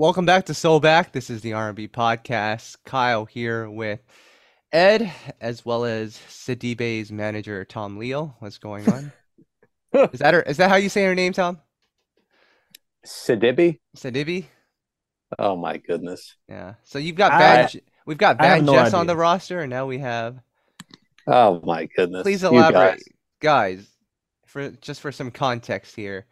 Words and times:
welcome 0.00 0.24
back 0.24 0.46
to 0.46 0.54
Soul 0.54 0.80
Back. 0.80 1.12
This 1.12 1.28
is 1.28 1.42
the 1.42 1.52
R&B 1.52 1.88
podcast. 1.88 2.78
Kyle 2.86 3.26
here 3.26 3.68
with 3.68 4.00
Ed, 4.72 5.12
as 5.42 5.66
well 5.66 5.84
as 5.84 6.18
Sidibe's 6.26 7.12
manager 7.12 7.66
Tom 7.66 7.98
Leal. 7.98 8.34
What's 8.38 8.56
going 8.56 8.90
on? 8.90 9.12
is 10.10 10.20
that 10.20 10.32
her, 10.32 10.40
is 10.40 10.56
that 10.56 10.70
how 10.70 10.76
you 10.76 10.88
say 10.88 11.04
her 11.04 11.14
name, 11.14 11.34
Tom? 11.34 11.58
Sidibe? 13.06 13.78
Sidibe? 13.94 14.46
Oh 15.38 15.54
my 15.54 15.76
goodness. 15.76 16.34
Yeah. 16.48 16.76
So 16.82 16.98
you've 16.98 17.16
got 17.16 17.32
I- 17.32 17.38
Bad, 17.38 17.82
we've 18.06 18.16
got 18.16 18.40
I 18.40 18.44
Bad 18.44 18.64
no 18.64 18.72
Jess 18.72 18.94
on 18.94 19.06
the 19.06 19.16
roster, 19.16 19.60
and 19.60 19.68
now 19.68 19.84
we 19.84 19.98
have. 19.98 20.38
Oh 21.26 21.60
my 21.62 21.84
goodness. 21.94 22.22
Please 22.22 22.42
elaborate, 22.42 23.02
guys. 23.42 23.76
guys. 23.76 23.86
For 24.46 24.70
just 24.70 25.02
for 25.02 25.12
some 25.12 25.30
context 25.30 25.94
here, 25.94 26.24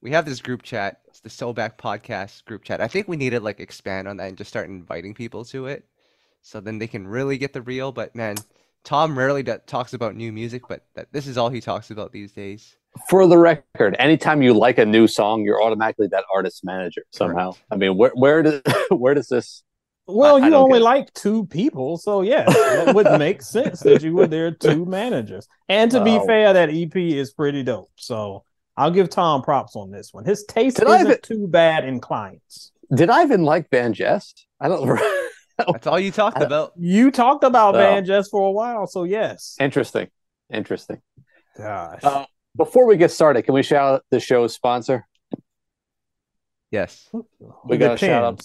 we 0.00 0.12
have 0.12 0.24
this 0.24 0.40
group 0.40 0.62
chat. 0.62 1.00
It's 1.18 1.22
the 1.24 1.30
Soul 1.30 1.52
Back 1.52 1.78
podcast 1.78 2.44
group 2.44 2.62
chat. 2.62 2.80
I 2.80 2.86
think 2.86 3.08
we 3.08 3.16
need 3.16 3.30
to 3.30 3.40
like 3.40 3.58
expand 3.58 4.06
on 4.06 4.18
that 4.18 4.28
and 4.28 4.38
just 4.38 4.50
start 4.50 4.68
inviting 4.68 5.14
people 5.14 5.44
to 5.46 5.66
it, 5.66 5.84
so 6.42 6.60
then 6.60 6.78
they 6.78 6.86
can 6.86 7.08
really 7.08 7.38
get 7.38 7.52
the 7.52 7.60
real. 7.60 7.90
But 7.90 8.14
man, 8.14 8.36
Tom 8.84 9.18
rarely 9.18 9.42
d- 9.42 9.54
talks 9.66 9.94
about 9.94 10.14
new 10.14 10.30
music, 10.30 10.62
but 10.68 10.84
that 10.94 11.08
this 11.12 11.26
is 11.26 11.36
all 11.36 11.48
he 11.48 11.60
talks 11.60 11.90
about 11.90 12.12
these 12.12 12.30
days. 12.30 12.76
For 13.10 13.26
the 13.26 13.36
record, 13.36 13.96
anytime 13.98 14.42
you 14.42 14.54
like 14.54 14.78
a 14.78 14.86
new 14.86 15.08
song, 15.08 15.42
you're 15.42 15.60
automatically 15.60 16.06
that 16.06 16.22
artist 16.32 16.64
manager 16.64 17.02
somehow. 17.10 17.50
Correct. 17.50 17.64
I 17.72 17.74
mean, 17.74 17.96
where 17.96 18.12
where 18.14 18.42
does 18.44 18.62
where 18.90 19.14
does 19.14 19.26
this? 19.26 19.64
Well, 20.06 20.36
I- 20.36 20.38
I 20.42 20.44
you 20.44 20.50
don't 20.52 20.62
only 20.66 20.78
like 20.78 21.12
two 21.14 21.46
people, 21.46 21.98
so 21.98 22.22
yeah, 22.22 22.44
that 22.44 22.94
would 22.94 23.18
make 23.18 23.42
sense 23.56 23.80
that 23.80 24.04
you 24.04 24.14
were 24.14 24.28
there 24.28 24.52
two 24.52 24.84
managers. 24.86 25.48
And 25.68 25.90
to 25.90 26.04
be 26.04 26.12
Oh. 26.12 26.24
fair, 26.26 26.52
that 26.52 26.70
EP 26.72 26.94
is 26.94 27.32
pretty 27.32 27.64
dope. 27.64 27.90
So 27.96 28.44
I'll 28.78 28.90
give 28.92 29.10
Tom 29.10 29.42
props 29.42 29.74
on 29.76 29.90
this 29.90 30.14
one. 30.14 30.24
His 30.24 30.44
taste 30.44 30.76
did 30.78 30.86
isn't 30.88 31.06
even- 31.06 31.20
too 31.22 31.48
bad 31.48 31.84
in 31.84 32.00
clients. 32.00 32.70
Did 32.94 33.10
I 33.10 33.22
even 33.24 33.42
like 33.44 33.68
Van 33.70 33.92
Jess? 33.92 34.32
I 34.60 34.68
don't. 34.68 34.80
Remember 34.88 35.02
That's 35.58 35.86
all 35.88 35.98
you 35.98 36.12
talked 36.12 36.40
about. 36.40 36.72
You 36.78 37.10
talked 37.10 37.42
about 37.44 37.74
Oh. 37.74 37.78
Van 37.78 38.04
Jess 38.04 38.28
for 38.28 38.46
a 38.46 38.52
while, 38.52 38.86
so 38.86 39.02
yes. 39.04 39.56
Interesting. 39.60 40.06
Interesting. 40.52 41.02
Gosh. 41.56 41.98
Uh, 42.04 42.24
Before 42.56 42.86
we 42.86 42.96
get 42.96 43.10
started, 43.10 43.42
can 43.42 43.54
we 43.54 43.62
shout 43.64 43.94
out 43.94 44.04
the 44.10 44.20
show's 44.20 44.54
sponsor? 44.54 45.06
Yes. 46.70 47.08
we 47.64 47.76
got 47.78 47.94
a 47.94 47.96
shout 47.98 48.22
out. 48.24 48.42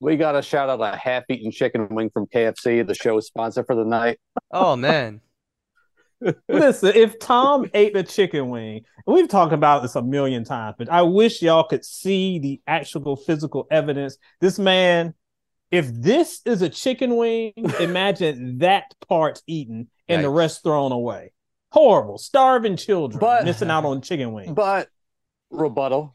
We 0.00 0.16
got 0.16 0.32
to 0.32 0.42
shout 0.42 0.68
out 0.68 0.80
a 0.80 0.96
half-eaten 0.96 1.50
chicken 1.50 1.88
wing 1.90 2.10
from 2.10 2.26
KFC, 2.26 2.86
the 2.86 2.94
show's 2.94 3.26
sponsor 3.26 3.64
for 3.64 3.74
the 3.74 3.84
night. 3.84 4.18
Oh 4.50 4.76
man. 4.76 5.20
Listen, 6.48 6.92
if 6.94 7.18
Tom 7.18 7.70
ate 7.74 7.96
a 7.96 8.02
chicken 8.02 8.48
wing, 8.50 8.84
we've 9.06 9.28
talked 9.28 9.52
about 9.52 9.82
this 9.82 9.94
a 9.94 10.02
million 10.02 10.44
times, 10.44 10.74
but 10.78 10.90
I 10.90 11.02
wish 11.02 11.42
y'all 11.42 11.64
could 11.64 11.84
see 11.84 12.38
the 12.38 12.60
actual 12.66 13.16
physical 13.16 13.66
evidence. 13.70 14.18
This 14.40 14.58
man, 14.58 15.14
if 15.70 15.88
this 15.92 16.40
is 16.44 16.62
a 16.62 16.68
chicken 16.68 17.16
wing, 17.16 17.52
imagine 17.80 18.58
that 18.58 18.94
part 19.08 19.42
eaten 19.46 19.88
and 20.08 20.24
the 20.24 20.30
rest 20.30 20.62
thrown 20.62 20.92
away. 20.92 21.32
Horrible, 21.70 22.18
starving 22.18 22.76
children 22.76 23.20
But- 23.20 23.44
missing 23.44 23.70
out 23.70 23.84
on 23.84 24.00
chicken 24.00 24.32
wings. 24.32 24.52
But 24.52 24.88
rebuttal. 25.50 26.14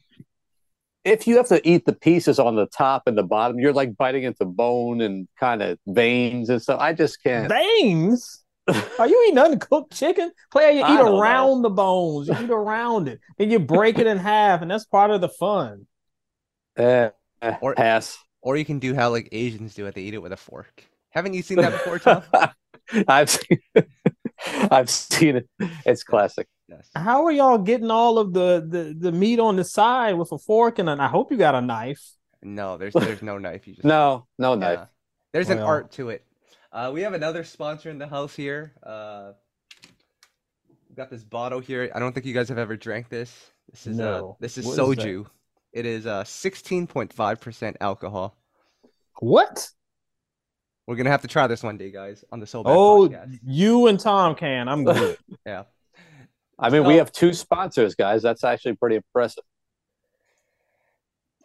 If 1.05 1.27
you 1.27 1.35
have 1.35 1.49
to 1.49 1.65
eat 1.67 1.85
the 1.85 1.93
pieces 1.93 2.39
on 2.39 2.55
the 2.55 2.65
top 2.65 3.03
and 3.07 3.17
the 3.17 3.23
bottom, 3.23 3.59
you're 3.59 3.73
like 3.73 3.97
biting 3.97 4.23
into 4.23 4.45
bone 4.45 5.01
and 5.01 5.27
kind 5.37 5.61
of 5.61 5.77
veins 5.85 6.49
and 6.49 6.61
stuff. 6.61 6.79
I 6.79 6.93
just 6.93 7.21
can't. 7.21 7.51
Veins? 7.51 8.42
Are 8.99 9.07
you 9.07 9.25
eating 9.27 9.39
uncooked 9.39 9.93
chicken? 9.93 10.31
Play, 10.51 10.77
you 10.77 10.83
I 10.83 10.93
eat 10.93 10.97
don't 10.97 11.19
around 11.19 11.61
the 11.63 11.69
bones, 11.69 12.27
you 12.29 12.35
eat 12.39 12.49
around 12.49 13.07
it, 13.09 13.19
then 13.37 13.51
you 13.51 13.59
break 13.59 13.99
it 13.99 14.07
in 14.07 14.17
half, 14.17 14.61
and 14.61 14.71
that's 14.71 14.85
part 14.85 15.11
of 15.11 15.19
the 15.21 15.29
fun. 15.29 15.85
Eh, 16.77 17.09
eh, 17.41 17.57
Or- 17.61 17.75
pass. 17.75 18.17
Or 18.41 18.57
you 18.57 18.65
can 18.65 18.79
do 18.79 18.93
how 18.93 19.09
like 19.09 19.29
Asians 19.31 19.73
do 19.73 19.85
it. 19.85 19.95
They 19.95 20.01
eat 20.01 20.13
it 20.13 20.21
with 20.21 20.33
a 20.33 20.37
fork. 20.37 20.83
Haven't 21.11 21.33
you 21.33 21.41
seen 21.41 21.57
that 21.59 21.71
before, 21.71 21.97
Tom? 21.99 22.23
I've 23.07 23.29
seen, 23.29 23.59
I've 24.69 24.89
seen 24.89 25.37
it. 25.37 25.49
It's 25.85 26.03
classic. 26.03 26.47
yes. 26.67 26.89
How 26.93 27.23
are 27.25 27.31
y'all 27.31 27.57
getting 27.57 27.89
all 27.89 28.17
of 28.17 28.33
the, 28.33 28.65
the 28.67 28.95
the 28.99 29.11
meat 29.13 29.39
on 29.39 29.55
the 29.55 29.63
side 29.63 30.15
with 30.17 30.31
a 30.33 30.37
fork 30.37 30.79
and 30.79 30.89
an, 30.89 30.99
I 30.99 31.07
hope 31.07 31.31
you 31.31 31.37
got 31.37 31.55
a 31.55 31.61
knife. 31.61 32.03
No, 32.41 32.77
there's 32.77 32.93
there's 32.93 33.21
no 33.21 33.37
knife. 33.37 33.65
You 33.65 33.75
just 33.75 33.85
No, 33.85 34.27
no 34.37 34.55
knife. 34.55 34.79
Yeah. 34.79 34.85
There's 35.31 35.49
an 35.49 35.59
art 35.59 35.91
to 35.93 36.09
it. 36.09 36.25
Uh, 36.73 36.89
we 36.91 37.01
have 37.01 37.13
another 37.13 37.43
sponsor 37.43 37.91
in 37.91 37.99
the 37.99 38.07
house 38.07 38.35
here. 38.35 38.73
Uh, 38.81 39.33
we 40.89 40.95
got 40.95 41.09
this 41.11 41.23
bottle 41.23 41.59
here. 41.59 41.91
I 41.93 41.99
don't 41.99 42.13
think 42.13 42.25
you 42.25 42.33
guys 42.33 42.49
have 42.49 42.57
ever 42.57 42.75
drank 42.75 43.09
this. 43.09 43.31
This 43.71 43.85
is 43.87 43.99
uh, 43.99 44.03
No. 44.03 44.37
this 44.39 44.57
is 44.57 44.65
What 44.65 44.73
is 44.73 44.79
soju. 44.79 45.27
It 45.71 45.85
is 45.85 46.05
uh 46.05 46.23
16.5% 46.23 47.75
alcohol. 47.79 48.35
What? 49.19 49.69
We're 50.87 50.95
gonna 50.95 51.11
have 51.11 51.21
to 51.21 51.27
try 51.27 51.45
this 51.47 51.63
one 51.63 51.77
day, 51.77 51.91
guys, 51.91 52.25
on 52.31 52.39
the 52.39 52.47
Soul 52.47 52.63
Back 52.63 52.73
Oh, 52.75 53.07
podcast. 53.09 53.39
you 53.43 53.87
and 53.87 53.99
Tom 53.99 54.35
can. 54.35 54.67
I'm 54.67 54.83
good. 54.83 55.17
Yeah. 55.45 55.63
I 56.59 56.69
mean, 56.69 56.85
we 56.85 56.95
have 56.97 57.11
two 57.11 57.33
sponsors, 57.33 57.95
guys. 57.95 58.21
That's 58.21 58.43
actually 58.43 58.75
pretty 58.75 58.95
impressive. 58.97 59.43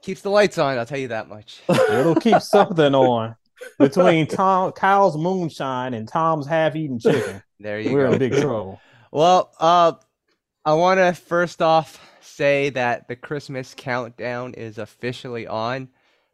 Keeps 0.03 0.21
the 0.22 0.31
lights 0.31 0.59
on. 0.59 0.78
I'll 0.78 0.87
tell 0.87 0.99
you 0.99 1.09
that 1.09 1.28
much. 1.28 1.60
It'll 1.69 2.15
keep 2.15 2.41
something 2.41 2.95
on 2.95 3.34
between 3.78 4.26
Tom 4.26 4.72
Kyle's 4.72 5.16
moonshine 5.16 5.94
and 5.94 6.08
Tom's 6.08 6.46
half-eaten 6.46 6.98
chicken. 7.00 7.42
There 7.60 7.80
you 7.80 7.92
We're 7.92 8.06
go. 8.06 8.12
in 8.12 8.19
big 8.19 8.32
trouble. 8.32 8.80
Well, 9.10 9.52
uh, 9.58 9.92
I 10.64 10.74
want 10.74 10.98
to 10.98 11.12
first 11.12 11.62
off 11.62 12.00
say 12.20 12.70
that 12.70 13.08
the 13.08 13.16
Christmas 13.16 13.74
countdown 13.76 14.54
is 14.54 14.78
officially 14.78 15.47
on 15.47 15.88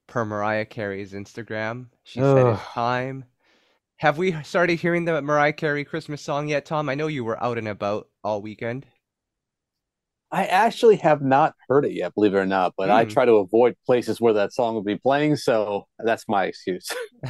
per 0.07 0.25
Mariah 0.25 0.65
Carey's 0.67 1.13
Instagram. 1.13 1.87
She 2.03 2.21
said 2.21 2.47
it's 2.47 2.63
time. 2.63 3.25
Have 3.99 4.19
we 4.19 4.33
started 4.43 4.79
hearing 4.81 5.05
the 5.05 5.23
Mariah 5.23 5.53
Carey 5.53 5.85
Christmas 5.85 6.21
song 6.21 6.49
yet, 6.49 6.67
Tom? 6.67 6.89
I 6.89 6.95
know 6.95 7.07
you 7.07 7.25
were 7.25 7.43
out 7.43 7.59
and 7.59 7.69
about 7.69 8.09
all 8.23 8.43
weekend. 8.43 8.87
I 10.31 10.47
actually 10.47 10.97
have 10.97 11.23
not 11.23 11.55
heard 11.69 11.85
it 11.85 11.93
yet, 11.93 12.15
believe 12.15 12.35
it 12.35 12.39
or 12.39 12.47
not, 12.47 12.75
but 12.77 12.91
I 12.91 13.05
Hmm. 13.05 13.11
try 13.11 13.25
to 13.25 13.35
avoid 13.35 13.77
places 13.87 14.21
where 14.21 14.33
that 14.35 14.53
song 14.53 14.75
would 14.75 14.85
be 14.85 14.97
playing, 14.97 15.37
so 15.37 15.87
that's 15.99 16.25
my 16.29 16.45
excuse. 16.47 16.89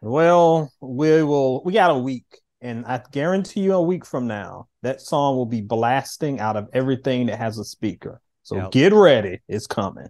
Well, 0.00 0.72
we 0.80 1.22
will. 1.22 1.62
We 1.64 1.74
got 1.74 1.92
a 1.92 1.98
week, 1.98 2.24
and 2.60 2.84
I 2.86 3.00
guarantee 3.12 3.60
you, 3.60 3.74
a 3.74 3.80
week 3.82 4.04
from 4.04 4.26
now, 4.26 4.66
that 4.82 5.00
song 5.00 5.36
will 5.36 5.46
be 5.46 5.60
blasting 5.60 6.40
out 6.40 6.56
of 6.56 6.68
everything 6.72 7.26
that 7.26 7.38
has 7.38 7.56
a 7.58 7.64
speaker. 7.64 8.20
So 8.42 8.56
Yep. 8.56 8.72
get 8.72 8.92
ready; 8.92 9.40
it's 9.48 9.68
coming. 9.68 10.08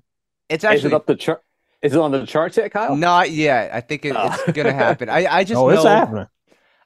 It's 0.48 0.64
Is 0.64 0.70
it 0.70 0.74
actually 0.76 0.94
up 0.94 1.06
the 1.06 1.14
chart? 1.14 1.42
Is 1.82 1.92
it 1.94 1.98
on 2.00 2.10
the 2.10 2.24
charts 2.24 2.56
yet, 2.56 2.70
Kyle? 2.72 2.96
not 2.96 3.30
yet. 3.30 3.74
I 3.74 3.80
think 3.82 4.06
it, 4.06 4.14
Oh. 4.16 4.32
it's 4.32 4.52
gonna 4.52 4.72
happen. 4.72 5.10
I, 5.10 5.26
I 5.26 5.44
just 5.44 5.58
oh, 5.60 5.68
know 5.68 5.74
it's 5.74 5.84
happening. 5.84 6.26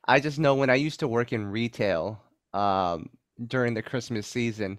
I 0.08 0.18
just 0.20 0.38
know 0.40 0.54
when 0.56 0.70
I 0.70 0.74
used 0.74 1.00
to 1.00 1.08
work 1.08 1.32
in 1.32 1.46
retail 1.46 2.20
um, 2.54 3.10
during 3.44 3.74
the 3.74 3.82
Christmas 3.82 4.26
season, 4.26 4.78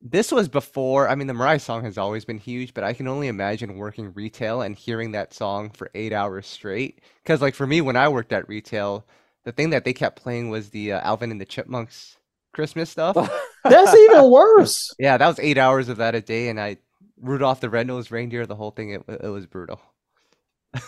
this 0.00 0.32
was 0.32 0.48
before. 0.48 1.08
I 1.08 1.14
mean, 1.14 1.26
the 1.28 1.34
Mariah 1.34 1.60
song 1.60 1.84
has 1.84 1.96
always 1.96 2.24
been 2.24 2.38
huge, 2.38 2.74
but 2.74 2.84
I 2.84 2.92
can 2.92 3.06
only 3.06 3.28
imagine 3.28 3.76
working 3.76 4.12
retail 4.14 4.62
and 4.62 4.74
hearing 4.74 5.12
that 5.12 5.32
song 5.32 5.70
for 5.70 5.90
eight 5.94 6.12
hours 6.12 6.46
straight. 6.46 7.00
Because, 7.22 7.40
like, 7.40 7.54
for 7.54 7.66
me, 7.66 7.80
when 7.80 7.96
I 7.96 8.08
worked 8.08 8.32
at 8.32 8.48
retail, 8.48 9.06
the 9.44 9.52
thing 9.52 9.70
that 9.70 9.84
they 9.84 9.92
kept 9.92 10.20
playing 10.20 10.50
was 10.50 10.70
the 10.70 10.92
uh, 10.92 11.00
Alvin 11.00 11.30
and 11.30 11.40
the 11.40 11.46
Chipmunks 11.46 12.16
Christmas 12.52 12.90
stuff. 12.90 13.16
That's 13.64 13.94
even 13.94 14.30
worse. 14.30 14.92
Yeah, 14.98 15.16
that 15.16 15.26
was 15.26 15.38
eight 15.38 15.58
hours 15.58 15.88
of 15.88 15.98
that 15.98 16.14
a 16.14 16.20
day, 16.20 16.48
and 16.48 16.60
I 16.60 16.78
Rudolph 17.20 17.60
the 17.60 17.70
Red-Nosed 17.70 18.10
Reindeer, 18.10 18.46
the 18.46 18.56
whole 18.56 18.72
thing, 18.72 18.90
it, 18.90 19.02
it 19.08 19.28
was 19.28 19.46
brutal. 19.46 19.80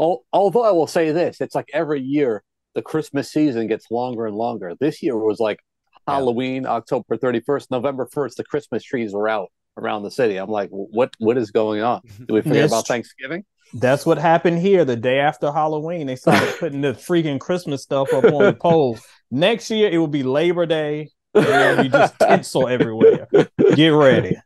Al- 0.00 0.24
Although 0.32 0.64
I 0.64 0.72
will 0.72 0.88
say 0.88 1.12
this, 1.12 1.40
it's 1.40 1.54
like 1.54 1.70
every 1.72 2.00
year 2.00 2.42
the 2.74 2.82
Christmas 2.82 3.30
season 3.30 3.68
gets 3.68 3.90
longer 3.90 4.26
and 4.26 4.36
longer. 4.36 4.74
This 4.78 5.02
year 5.02 5.16
was 5.16 5.38
like 5.38 5.60
Yeah. 6.06 6.14
Halloween, 6.14 6.66
October 6.66 7.16
31st, 7.16 7.70
November 7.70 8.06
1st, 8.06 8.36
the 8.36 8.44
Christmas 8.44 8.82
trees 8.82 9.12
were 9.12 9.28
out 9.28 9.50
around 9.76 10.02
the 10.04 10.10
city. 10.10 10.36
I'm 10.36 10.50
like, 10.50 10.70
what 10.70 11.10
what 11.18 11.36
is 11.36 11.50
going 11.50 11.82
on? 11.82 12.00
Do 12.26 12.34
we 12.34 12.42
forget 12.42 12.66
about 12.66 12.86
Thanksgiving? 12.86 13.44
That's 13.74 14.06
what 14.06 14.16
happened 14.18 14.60
here. 14.60 14.84
The 14.84 14.96
day 14.96 15.18
after 15.18 15.50
Halloween, 15.52 16.06
they 16.06 16.16
started 16.16 16.54
putting 16.60 16.80
the 16.80 16.92
freaking 16.92 17.40
Christmas 17.40 17.82
stuff 17.82 18.12
up 18.12 18.24
on 18.24 18.44
the 18.44 18.52
poles. 18.60 19.00
Next 19.30 19.70
year, 19.70 19.90
it 19.90 19.98
will 19.98 20.06
be 20.06 20.22
Labor 20.22 20.66
Day. 20.66 21.10
and 21.34 21.44
There 21.44 21.76
will 21.76 21.82
be 21.82 21.88
just 21.88 22.18
tinsel 22.18 22.68
everywhere. 22.68 23.26
Get 23.74 23.88
ready. 23.88 24.36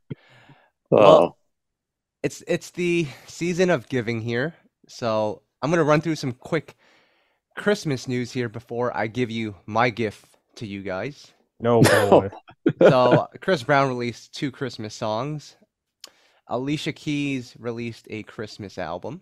Oh, 0.91 1.37
it's 2.23 2.43
it's 2.49 2.71
the 2.71 3.07
season 3.27 3.71
of 3.71 3.89
giving 3.89 4.21
here, 4.23 4.55
so 4.89 5.43
I'm 5.63 5.71
gonna 5.71 5.85
run 5.85 6.01
through 6.01 6.17
some 6.17 6.33
quick 6.33 6.75
Christmas 7.57 8.09
news 8.09 8.33
here 8.33 8.49
before 8.49 8.97
I 8.97 9.07
give 9.07 9.31
you 9.31 9.55
my 9.67 9.91
gift 9.91 10.25
to 10.57 10.67
you 10.67 10.83
guys. 10.83 11.33
No 11.63 11.83
boy. 11.83 12.31
So 12.81 13.29
Chris 13.43 13.63
Brown 13.63 13.89
released 13.89 14.35
two 14.35 14.51
Christmas 14.51 14.95
songs. 14.95 15.57
Alicia 16.49 16.93
Keys 16.93 17.55
released 17.59 18.07
a 18.09 18.23
Christmas 18.23 18.79
album. 18.79 19.21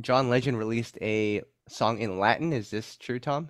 John 0.00 0.30
Legend 0.30 0.56
released 0.56 0.96
a 1.02 1.42
song 1.68 1.98
in 1.98 2.20
Latin. 2.20 2.52
Is 2.52 2.70
this 2.70 2.96
true, 2.96 3.18
Tom? 3.18 3.48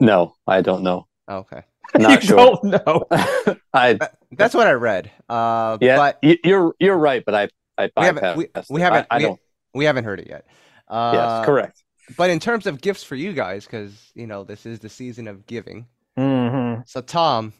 no, 0.00 0.34
I 0.46 0.60
don't 0.60 0.82
know. 0.82 1.06
Okay. 1.28 1.62
Not 1.96 2.10
you 2.22 2.28
sure. 2.28 2.36
don't 2.36 2.64
know. 2.64 3.06
I 3.72 3.98
That's 4.32 4.54
what 4.54 4.66
I 4.66 4.72
read. 4.72 5.10
Uh, 5.28 5.78
yeah, 5.80 5.96
but 5.96 6.18
you're 6.44 6.74
you're 6.78 6.96
right, 6.96 7.24
but 7.24 7.34
I 7.34 7.48
I 7.78 7.90
we 7.96 8.04
haven't 8.04 8.36
we, 8.36 8.48
we 8.68 8.80
haven't 8.80 9.06
I, 9.10 9.16
I 9.16 9.18
we, 9.18 9.22
don't. 9.22 9.40
we 9.74 9.84
haven't 9.86 10.04
heard 10.04 10.20
it 10.20 10.28
yet. 10.28 10.46
Uh, 10.88 11.12
yes, 11.14 11.46
correct. 11.46 11.82
But 12.16 12.30
in 12.30 12.38
terms 12.38 12.66
of 12.66 12.80
gifts 12.80 13.02
for 13.02 13.16
you 13.16 13.32
guys, 13.32 13.64
because 13.64 14.12
you 14.14 14.26
know 14.26 14.44
this 14.44 14.66
is 14.66 14.78
the 14.80 14.88
season 14.88 15.26
of 15.28 15.46
giving. 15.46 15.86
hmm 16.16 16.76
So 16.86 17.00
Tom, 17.00 17.52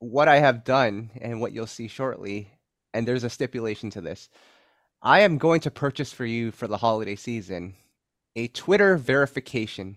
what 0.00 0.28
I 0.28 0.38
have 0.38 0.64
done 0.64 1.10
and 1.20 1.40
what 1.40 1.52
you'll 1.52 1.66
see 1.66 1.88
shortly, 1.88 2.50
and 2.94 3.06
there's 3.06 3.24
a 3.24 3.30
stipulation 3.30 3.90
to 3.90 4.00
this. 4.00 4.28
I 5.02 5.20
am 5.20 5.38
going 5.38 5.60
to 5.60 5.70
purchase 5.70 6.12
for 6.12 6.26
you 6.26 6.50
for 6.50 6.66
the 6.66 6.76
holiday 6.78 7.16
season 7.16 7.74
a 8.36 8.48
Twitter 8.48 8.96
verification 8.96 9.96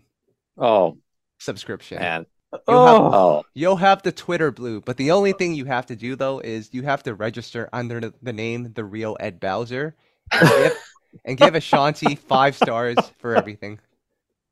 Oh 0.57 0.97
subscription. 1.39 1.99
man. 1.99 2.25
You'll 2.67 2.85
have- 2.85 2.95
Oh, 2.97 3.11
Oh, 3.13 3.43
You'll 3.55 3.75
have 3.77 4.03
the 4.03 4.11
Twitter 4.11 4.51
blue, 4.51 4.81
but 4.81 4.97
the 4.97 5.11
only 5.11 5.33
thing 5.33 5.55
you 5.55 5.65
have 5.65 5.87
to 5.87 5.95
do 5.95 6.15
though 6.15 6.39
is 6.39 6.69
you 6.73 6.83
have 6.83 7.01
to 7.03 7.15
register 7.15 7.69
under 7.73 7.99
the, 7.99 8.13
the 8.21 8.33
name 8.33 8.71
the 8.73 8.83
real 8.85 9.17
Ed 9.19 9.39
Bowser 9.39 9.95
and 10.31 10.47
give, 10.49 10.77
and 11.25 11.37
give 11.37 11.55
Ashanti 11.55 12.15
five 12.15 12.55
stars 12.55 12.97
for 13.19 13.35
everything. 13.35 13.79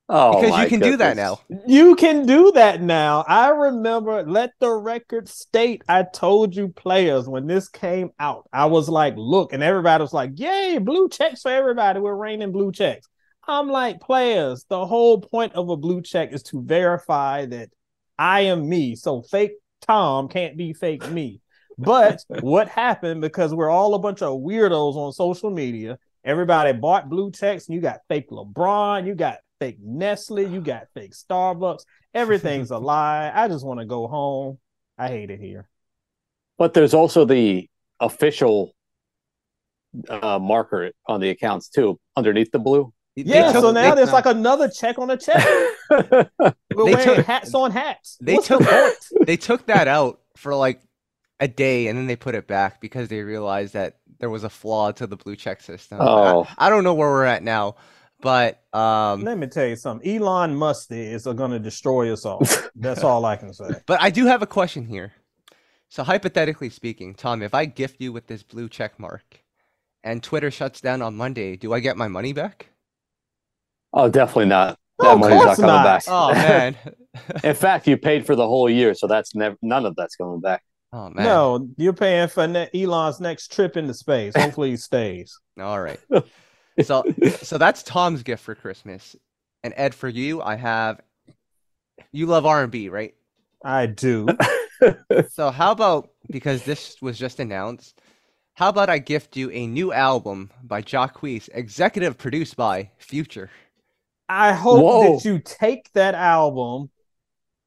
oh, 0.10 0.42
Because 0.42 0.60
you 0.60 0.68
can 0.68 0.80
do 0.80 0.98
that 0.98 1.16
now. 1.16 1.40
you 1.68 1.96
can 1.96 2.25
do 2.25 2.52
that 2.54 2.81
now. 2.81 3.24
I 3.28 3.50
remember, 3.50 4.24
let 4.24 4.52
the 4.60 4.72
record 4.72 5.28
state, 5.28 5.84
I 5.88 6.04
told 6.04 6.56
you 6.56 6.69
players 6.69 7.28
when 7.28 7.48
this 7.48 7.68
came 7.68 8.12
out, 8.19 8.48
I 8.54 8.66
was 8.66 8.90
like, 8.90 9.16
look, 9.18 9.54
and 9.54 9.63
everybody 9.63 10.02
was 10.02 10.13
like, 10.13 10.31
yay, 10.36 10.78
blue 10.78 11.10
checks 11.10 11.42
for 11.42 11.52
everybody. 11.52 12.00
We're 12.00 12.16
raining 12.16 12.52
blue 12.52 12.72
checks. 12.72 13.08
I'm 13.48 13.69
like, 13.69 14.00
players, 14.00 14.66
the 14.69 14.86
whole 14.86 15.19
point 15.19 15.54
of 15.54 15.69
a 15.69 15.78
blue 15.78 16.02
check 16.02 16.31
is 16.31 16.44
to 16.44 16.62
verify 16.62 17.46
that 17.48 17.69
I 18.18 18.42
am 18.42 18.69
me. 18.69 18.96
So 18.96 19.24
fake 19.24 19.54
Tom 19.81 20.28
can't 20.28 20.56
be 20.56 20.74
fake 20.74 21.10
me. 21.10 21.42
But 21.78 22.24
what 22.28 22.68
happened 22.68 23.22
because 23.22 23.54
we're 23.54 23.69
all 23.69 23.96
a 23.96 24.00
bunch 24.00 24.22
of 24.22 24.40
weirdos 24.40 24.96
on 24.96 25.12
social 25.12 25.50
media? 25.50 25.98
Everybody 26.24 26.74
bought 26.74 27.10
blue 27.10 27.32
checks, 27.32 27.68
and 27.68 27.76
you 27.76 27.82
got 27.82 28.00
fake 28.08 28.30
LeBron, 28.30 29.08
you 29.08 29.16
got 29.16 29.38
fake 29.60 29.78
Nestle, 29.84 30.42
you 30.48 30.62
got 30.62 30.84
fake 30.94 31.14
Starbucks. 31.14 31.84
Everything's 32.14 32.72
a 32.72 32.78
lie. 32.80 33.32
I 33.34 33.48
just 33.48 33.66
want 33.66 33.80
to 33.80 33.86
go 33.86 34.08
home. 34.08 34.60
I 34.98 35.08
hate 35.08 35.30
it 35.32 35.40
here. 35.40 35.68
But 36.58 36.74
there's 36.76 36.94
also 36.94 37.26
the 37.26 37.68
official 38.00 38.74
uh, 40.10 40.40
marker 40.40 40.92
on 41.08 41.20
the 41.22 41.30
accounts 41.30 41.70
too, 41.70 42.00
underneath 42.16 42.52
the 42.52 42.60
blue. 42.60 42.94
They 43.16 43.24
Yeah, 43.24 43.52
took- 43.52 43.62
so 43.62 43.72
now 43.72 43.90
they- 43.90 43.98
there's 44.02 44.14
like 44.14 44.26
another 44.26 44.70
check 44.70 45.00
on 45.00 45.10
a 45.10 45.18
check. 45.26 45.44
We're 45.90 46.06
They 46.40 46.94
wearing 46.94 47.16
took- 47.18 47.26
hats 47.26 47.54
on 47.54 47.72
hats. 47.72 48.18
they 48.22 48.36
What's 48.36 48.48
took- 48.48 48.60
the 48.62 48.96
they 49.26 49.38
took 49.38 49.66
that 49.66 49.88
out 49.88 50.22
for 50.38 50.56
like 50.56 50.82
a 51.40 51.48
day 51.48 51.88
and 51.88 51.98
then 51.98 52.06
they 52.08 52.16
put 52.16 52.36
it 52.36 52.48
back 52.48 52.80
because 52.80 53.10
they 53.10 53.22
realized 53.22 53.74
that 53.74 53.98
there 54.22 54.30
was 54.30 54.46
a 54.46 54.50
flaw 54.50 54.92
to 54.94 55.06
the 55.08 55.18
blue 55.18 55.36
check 55.36 55.60
system. 55.62 55.98
Oh. 56.02 56.48
I, 56.58 56.68
I 56.68 56.70
don't 56.70 56.84
know 56.86 56.94
where 56.94 57.10
we're 57.10 57.26
at 57.26 57.44
now, 57.44 57.76
but 58.22 58.64
um 58.74 59.24
Let 59.24 59.38
me 59.38 59.48
tell 59.48 59.66
you 59.66 59.76
something. 59.76 60.08
Elon 60.16 60.56
Musk 60.56 60.88
is 60.92 61.24
going 61.26 61.52
to 61.52 61.60
destroy 61.60 62.14
us 62.14 62.24
all. 62.26 62.42
That's 62.76 63.04
all 63.04 63.26
I 63.26 63.36
can 63.36 63.54
say. 63.54 63.72
but 63.86 64.02
I 64.02 64.10
do 64.12 64.26
have 64.28 64.42
a 64.42 64.48
question 64.48 64.86
here. 64.86 65.12
So 65.90 66.04
hypothetically 66.04 66.70
speaking, 66.70 67.14
Tom, 67.16 67.42
if 67.42 67.54
I 67.54 67.66
gift 67.66 68.00
you 68.00 68.14
with 68.14 68.28
this 68.28 68.44
blue 68.44 68.70
check 68.70 68.98
mark 68.98 69.44
and 70.04 70.24
Twitter 70.24 70.50
shuts 70.50 70.80
down 70.80 71.02
on 71.02 71.18
Monday, 71.18 71.58
do 71.58 71.74
I 71.74 71.82
get 71.82 71.98
my 71.98 72.08
money 72.08 72.32
back? 72.32 72.68
Oh, 73.92 74.08
definitely 74.10 74.46
not. 74.46 74.78
No, 75.02 75.08
That 75.10 75.14
of 75.16 75.20
money's 75.20 75.44
not 75.44 75.56
coming 75.58 75.68
not. 75.68 75.84
back. 75.84 76.04
Oh 76.08 76.32
man. 76.34 76.78
In 77.44 77.56
fact, 77.56 77.88
you 77.88 77.98
paid 77.98 78.26
for 78.26 78.36
the 78.38 78.48
whole 78.48 78.70
year, 78.70 78.94
so 78.94 79.08
that's 79.08 79.36
never 79.36 79.58
none 79.62 79.86
of 79.86 79.96
that's 79.98 80.16
coming 80.16 80.40
back. 80.40 80.64
Oh 80.94 81.10
man. 81.10 81.26
No, 81.26 81.70
you're 81.78 81.94
paying 81.94 82.28
for 82.28 82.48
ne- 82.48 82.70
Elon's 82.74 83.20
next 83.20 83.54
trip 83.54 83.78
into 83.78 83.94
space. 83.94 84.34
Hopefully 84.36 84.72
he 84.72 84.78
stays. 84.78 85.38
All 85.60 85.82
right. 85.82 86.00
So 86.86 87.04
so 87.42 87.58
that's 87.58 87.84
Tom's 87.84 88.24
gift 88.24 88.44
for 88.44 88.56
Christmas. 88.56 89.16
And 89.62 89.74
Ed, 89.76 89.94
for 89.94 90.08
you, 90.08 90.42
I 90.42 90.56
have 90.56 91.02
you 92.14 92.28
love 92.28 92.46
R&B, 92.46 92.88
right? 92.88 93.14
I 93.64 93.88
do. 93.88 94.28
So 95.30 95.52
how 95.52 95.72
about 95.74 96.10
because 96.32 96.64
this 96.64 97.00
was 97.02 97.20
just 97.20 97.40
announced, 97.40 98.02
how 98.54 98.70
about 98.70 98.90
I 98.90 98.98
gift 98.98 99.38
you 99.38 99.52
a 99.52 99.68
new 99.68 99.94
album 99.94 100.50
by 100.64 100.82
Jacquees, 100.82 101.50
executive 101.54 102.18
produced 102.18 102.56
by 102.56 102.90
Future. 102.98 103.52
I 104.28 104.54
hope 104.54 104.82
Whoa. 104.82 105.16
that 105.18 105.26
you 105.26 105.38
take 105.38 105.92
that 105.94 106.16
album 106.16 106.90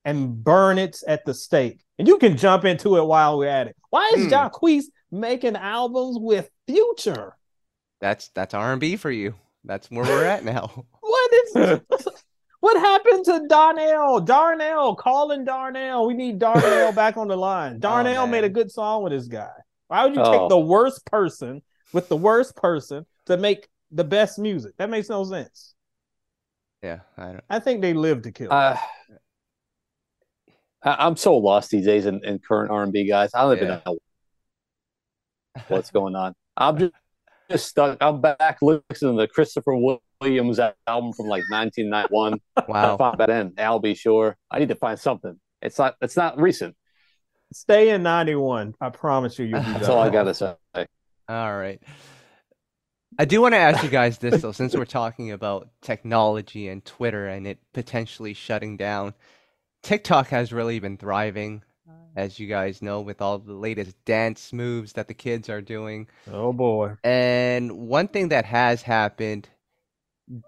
and 0.05 0.43
burn 0.43 0.79
it 0.79 0.99
at 1.07 1.25
the 1.25 1.35
stake. 1.35 1.84
And 1.99 2.09
you 2.09 2.19
can 2.19 2.37
jump 2.37 2.65
into 2.65 2.97
it 2.97 3.05
while 3.07 3.39
we're 3.39 3.49
at 3.49 3.69
it. 3.69 3.77
Why 3.91 4.13
is 4.17 4.25
Hmm. 4.25 4.31
Jacquees 4.33 4.85
making 5.11 5.57
albums 5.57 6.17
with 6.19 6.51
Future? 6.67 7.37
That's 8.01 8.29
that's 8.35 8.55
R&B 8.55 8.97
for 8.97 9.11
you. 9.11 9.35
That's 9.65 9.91
where 9.91 10.05
we're 10.05 10.25
at 10.25 10.45
now. 10.45 10.85
What 11.01 11.33
is 11.33 12.09
what 12.61 12.79
happened 12.81 13.25
to 13.27 13.47
Darnell? 13.49 14.21
Darnell, 14.21 14.95
calling 14.97 15.45
Darnell. 15.45 16.07
We 16.07 16.15
need 16.15 16.39
Darnell 16.39 16.93
back 17.03 17.17
on 17.17 17.29
the 17.29 17.37
line. 17.37 17.79
Darnell 17.79 18.27
made 18.27 18.43
a 18.45 18.49
good 18.49 18.71
song 18.71 19.03
with 19.03 19.13
this 19.13 19.27
guy. 19.27 19.51
Why 19.89 20.05
would 20.05 20.15
you 20.15 20.23
Oh. 20.23 20.33
take 20.41 20.49
the 20.49 20.59
worst 20.59 21.05
person 21.07 21.63
with 21.93 22.09
the 22.09 22.17
worst 22.17 22.57
person 22.57 23.05
to 23.27 23.37
make 23.37 23.69
the 23.91 24.03
best 24.05 24.39
music? 24.39 24.73
That 24.79 24.89
makes 24.91 25.09
no 25.11 25.25
sense. 25.25 25.75
Yeah, 26.83 27.01
I 27.17 27.27
don't. 27.33 27.45
I 27.51 27.59
think 27.61 27.81
they 27.83 27.93
live 27.95 28.23
to 28.23 28.33
kill. 28.33 28.51
Uh, 28.53 28.77
I- 30.85 31.07
I'm 31.07 31.17
so 31.17 31.37
lost 31.37 31.71
these 31.71 31.87
days 31.87 32.07
in, 32.07 32.25
in 32.25 32.39
current 32.39 32.71
R&B 32.71 33.09
guys. 33.09 33.31
I 33.35 33.43
don't 33.43 33.57
even 33.57 33.69
Yeah. 33.69 33.81
know 33.87 33.99
what's 35.69 35.91
going 35.91 36.15
on. 36.17 36.35
I'm 36.57 36.79
just, 36.79 36.93
just 37.51 37.69
stuck. 37.69 37.99
I'm 38.01 38.21
back 38.21 38.59
listening 38.63 39.19
to 39.19 39.27
Christopher 39.29 39.75
Williams 40.21 40.59
album 40.87 41.13
from 41.13 41.27
like 41.27 41.45
1991. 41.51 42.41
I 42.57 42.65
Wow. 42.69 42.97
found 42.97 43.19
that 43.19 43.31
in 43.31 43.55
Al 43.59 43.79
B. 43.79 43.95
Sure. 43.95 44.37
I 44.51 44.59
need 44.59 44.69
to 44.69 44.75
find 44.75 44.99
something. 44.99 45.39
It's 45.63 45.79
not. 45.79 45.97
It's 46.01 46.17
not 46.17 46.39
recent. 46.41 46.77
Stay 47.53 47.91
in 47.91 48.03
91. 48.03 48.75
I 48.81 48.91
promise 48.91 49.39
you, 49.39 49.47
you'll 49.47 49.61
be 49.61 49.67
That's 49.73 49.89
all 49.89 49.99
I 50.01 50.11
gotta 50.11 50.35
say. 50.35 50.55
All 51.29 51.57
right. 51.57 51.81
I 53.19 53.25
do 53.27 53.41
want 53.41 53.55
to 53.55 53.59
ask 53.59 53.83
you 53.85 53.89
guys 53.91 54.19
this 54.19 54.43
though, 54.43 54.51
since 54.53 54.75
we're 54.75 54.85
talking 54.85 55.31
about 55.31 55.69
technology 55.83 56.69
and 56.69 56.85
Twitter 56.85 57.29
and 57.29 57.47
it 57.47 57.59
potentially 57.73 58.35
shutting 58.35 58.77
down. 58.77 59.15
TikTok 59.85 60.29
has 60.29 60.51
really 60.51 60.79
been 60.79 60.97
thriving, 60.97 61.63
as 62.17 62.41
you 62.41 62.47
guys 62.47 62.81
know, 62.81 63.03
with 63.03 63.21
all 63.21 63.39
the 63.39 63.53
latest 63.53 64.03
dance 64.07 64.51
moves 64.51 64.95
that 64.95 65.09
the 65.09 65.15
kids 65.15 65.51
are 65.51 65.61
doing. 65.61 66.09
Oh 66.33 66.55
boy. 66.55 66.97
And 67.05 67.71
one 67.87 68.09
thing 68.09 68.31
that 68.31 68.47
has 68.47 68.81
happened 68.81 69.49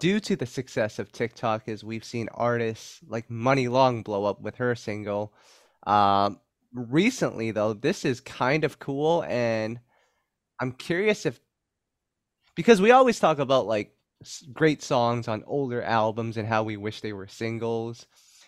due 0.01 0.21
to 0.21 0.37
the 0.37 0.47
success 0.47 0.99
of 0.99 1.13
TikTok 1.13 1.69
is 1.69 1.85
we've 1.85 2.05
seen 2.05 2.31
artists 2.33 3.01
like 3.07 3.31
Muni 3.31 3.69
Long 3.69 4.03
blow 4.03 4.25
up 4.25 4.41
with 4.41 4.57
her 4.57 4.75
single. 4.75 5.35
Um, 5.87 6.41
recently, 6.73 7.51
though, 7.51 7.75
this 7.75 8.07
is 8.07 8.21
kind 8.21 8.65
of 8.65 8.79
cool, 8.79 9.23
and 9.25 9.79
I'm 10.61 10.73
curious 10.73 11.27
if 11.27 11.39
because 12.55 12.81
we 12.81 12.91
always 12.91 13.21
talk 13.21 13.39
about 13.39 13.67
like 13.67 13.95
great 14.55 14.83
songs 14.83 15.29
on 15.29 15.45
older 15.47 15.83
albums 15.83 16.39
and 16.39 16.49
how 16.49 16.63
we 16.63 16.79
wish 16.79 17.03
they 17.03 17.13
were 17.13 17.29
singles, 17.29 18.07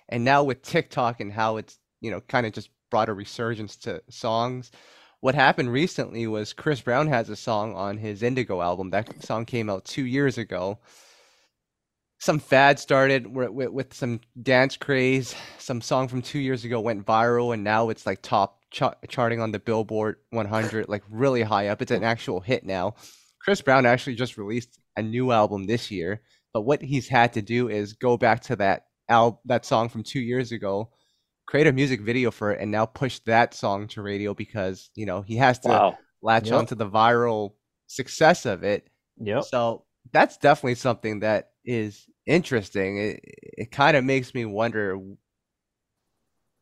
and 0.08 0.24
now 0.24 0.42
with 0.42 0.62
TikTok 0.62 1.20
and 1.20 1.32
how 1.32 1.56
it's 1.56 1.78
you 2.00 2.10
know 2.10 2.20
kind 2.20 2.46
of 2.46 2.52
just 2.52 2.70
brought 2.90 3.08
a 3.08 3.14
resurgence 3.14 3.76
to 3.76 4.02
songs. 4.08 4.70
What 5.20 5.34
happened 5.34 5.72
recently 5.72 6.26
was 6.26 6.52
Chris 6.52 6.80
Brown 6.80 7.08
has 7.08 7.28
a 7.28 7.36
song 7.36 7.74
on 7.74 7.98
his 7.98 8.22
Indigo 8.22 8.60
album. 8.62 8.90
That 8.90 9.22
song 9.24 9.46
came 9.46 9.68
out 9.68 9.84
two 9.84 10.06
years 10.06 10.38
ago. 10.38 10.78
Some 12.20 12.38
fad 12.38 12.78
started 12.78 13.26
with, 13.26 13.70
with, 13.70 13.94
some 13.94 14.20
dance 14.40 14.76
craze. 14.76 15.34
Some 15.58 15.80
song 15.80 16.08
from 16.08 16.22
two 16.22 16.38
years 16.38 16.64
ago 16.64 16.80
went 16.80 17.06
viral, 17.06 17.54
and 17.54 17.62
now 17.62 17.90
it's 17.90 18.06
like 18.06 18.22
top 18.22 18.60
cha- 18.70 18.94
charting 19.08 19.40
on 19.40 19.52
the 19.52 19.60
Billboard 19.60 20.16
100, 20.30 20.88
like 20.88 21.02
really 21.10 21.42
high 21.42 21.68
up. 21.68 21.82
It's 21.82 21.92
an 21.92 22.04
actual 22.04 22.40
hit 22.40 22.64
now. 22.64 22.94
Chris 23.40 23.62
Brown 23.62 23.86
actually 23.86 24.16
just 24.16 24.36
released 24.36 24.78
a 24.96 25.02
new 25.02 25.30
album 25.30 25.66
this 25.66 25.90
year, 25.90 26.22
but 26.52 26.62
what 26.62 26.82
he's 26.82 27.08
had 27.08 27.32
to 27.34 27.42
do 27.42 27.68
is 27.68 27.92
go 27.92 28.16
back 28.16 28.40
to 28.42 28.56
that 28.56 28.87
al- 29.08 29.40
that 29.46 29.64
song 29.64 29.88
from 29.88 30.02
two 30.02 30.20
years 30.20 30.52
ago, 30.52 30.90
create 31.46 31.66
a 31.66 31.72
music 31.72 32.00
video 32.02 32.30
for 32.30 32.52
it, 32.52 32.60
and 32.60 32.70
now 32.70 32.86
push 32.86 33.20
that 33.20 33.54
song 33.54 33.88
to 33.88 34.02
radio 34.02 34.34
because 34.34 34.90
you 34.94 35.06
know 35.06 35.22
he 35.22 35.36
has 35.36 35.58
to 35.60 35.70
Wow. 35.70 35.98
latch 36.22 36.50
Yep. 36.50 36.52
onto 36.52 36.74
the 36.74 36.88
viral 36.88 37.54
success 37.86 38.46
of 38.46 38.64
it. 38.64 38.88
Yep. 39.18 39.52
So 39.52 39.84
that's 40.12 40.36
definitely 40.38 40.76
something 40.76 41.20
that 41.20 41.50
is 41.64 42.06
interesting. 42.26 42.98
It 42.98 43.20
it 43.24 43.70
kind 43.72 43.96
of 43.96 44.04
makes 44.04 44.34
me 44.34 44.44
wonder 44.44 44.98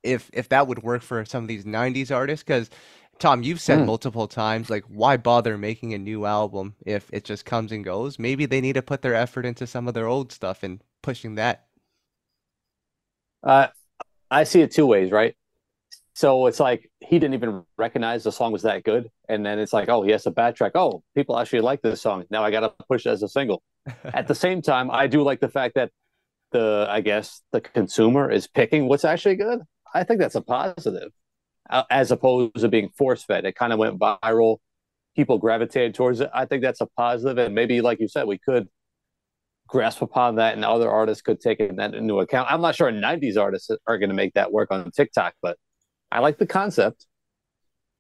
if 0.03 0.31
if 0.33 0.49
that 0.49 0.67
would 0.69 0.83
work 0.83 1.03
for 1.03 1.25
some 1.25 1.45
of 1.45 1.49
these 1.49 1.67
90s 1.67 2.11
artists 2.11 2.43
cuz 2.45 2.71
Tom, 3.19 3.43
you've 3.43 3.61
said 3.63 3.81
Hmm. 3.81 3.87
multiple 3.87 4.29
times 4.29 4.69
like 4.71 4.85
why 4.89 5.17
bother 5.17 5.57
making 5.59 5.95
a 5.95 5.99
new 5.99 6.27
album 6.27 6.77
if 6.85 7.09
it 7.13 7.25
just 7.25 7.45
comes 7.47 7.73
and 7.73 7.83
goes? 7.85 8.19
Maybe 8.19 8.45
they 8.47 8.61
need 8.61 8.75
to 8.75 8.83
put 8.83 9.01
their 9.03 9.15
effort 9.15 9.47
into 9.47 9.67
some 9.67 9.89
of 9.89 9.95
their 9.95 10.07
old 10.07 10.33
stuff 10.33 10.63
and 10.63 10.83
pushing 11.03 11.35
that. 11.37 11.66
Uh, 13.47 13.69
I 14.31 14.45
see 14.45 14.61
it 14.61 14.73
two 14.73 14.87
ways, 14.87 15.13
right? 15.13 15.37
So 16.15 16.47
it's 16.47 16.59
like 16.59 16.91
he 17.01 17.19
didn't 17.19 17.35
even 17.35 17.63
recognize 17.79 18.25
the 18.25 18.33
song 18.33 18.51
was 18.51 18.63
that 18.63 18.83
good, 18.85 19.11
and 19.29 19.47
then 19.47 19.59
it's 19.59 19.73
like, 19.73 19.89
oh, 19.89 20.03
he 20.03 20.11
has 20.11 20.27
a 20.27 20.31
bad 20.31 20.57
track. 20.57 20.73
Oh, 20.75 21.03
people 21.15 21.39
actually 21.39 21.61
like 21.61 21.81
this 21.83 22.01
song. 22.01 22.25
Now 22.31 22.43
I 22.43 22.51
got 22.51 22.61
to 22.61 22.73
push 22.89 23.07
it 23.07 23.11
as 23.11 23.23
a 23.23 23.29
single. 23.29 23.63
At 24.05 24.27
the 24.27 24.35
same 24.35 24.63
time, 24.63 24.91
I 24.91 25.07
do 25.07 25.23
like 25.23 25.41
the 25.41 25.49
fact 25.49 25.77
that 25.77 25.91
the 26.53 26.87
I 26.89 27.03
guess 27.03 27.43
the 27.53 27.61
consumer 27.61 28.31
is 28.31 28.49
picking 28.49 28.89
what's 28.89 29.05
actually 29.05 29.37
good. 29.37 29.61
I 29.95 30.03
think 30.05 30.19
that's 30.19 30.35
a 30.35 30.41
positive, 30.41 31.13
uh, 31.71 31.85
as 31.91 32.11
opposed 32.11 32.57
to 32.57 32.69
being 32.69 32.89
force 32.97 33.23
fed. 33.23 33.45
It 33.45 33.55
kind 33.55 33.73
of 33.73 33.79
went 33.79 33.99
viral. 33.99 34.59
People 35.15 35.39
gravitated 35.39 35.95
towards 35.95 36.21
it. 36.21 36.31
I 36.35 36.47
think 36.47 36.63
that's 36.63 36.81
a 36.81 36.87
positive, 36.97 37.39
and 37.39 37.55
maybe, 37.55 37.81
like 37.81 38.01
you 38.01 38.09
said, 38.09 38.27
we 38.27 38.39
could 38.39 38.69
grasp 39.67 40.03
upon 40.03 40.37
that, 40.37 40.55
and 40.55 40.65
other 40.65 40.91
artists 40.91 41.23
could 41.23 41.41
take 41.41 41.59
that 41.59 41.95
into 41.95 42.21
account. 42.21 42.51
I'm 42.51 42.61
not 42.61 42.75
sure 42.75 42.91
'90s 42.91 43.37
artists 43.37 43.71
are 43.87 43.99
going 43.99 44.11
to 44.11 44.15
make 44.15 44.35
that 44.35 44.53
work 44.53 44.71
on 44.71 44.91
TikTok, 44.91 45.35
but 45.43 45.59
I 46.11 46.21
like 46.21 46.39
the 46.39 46.47
concept. 46.47 47.07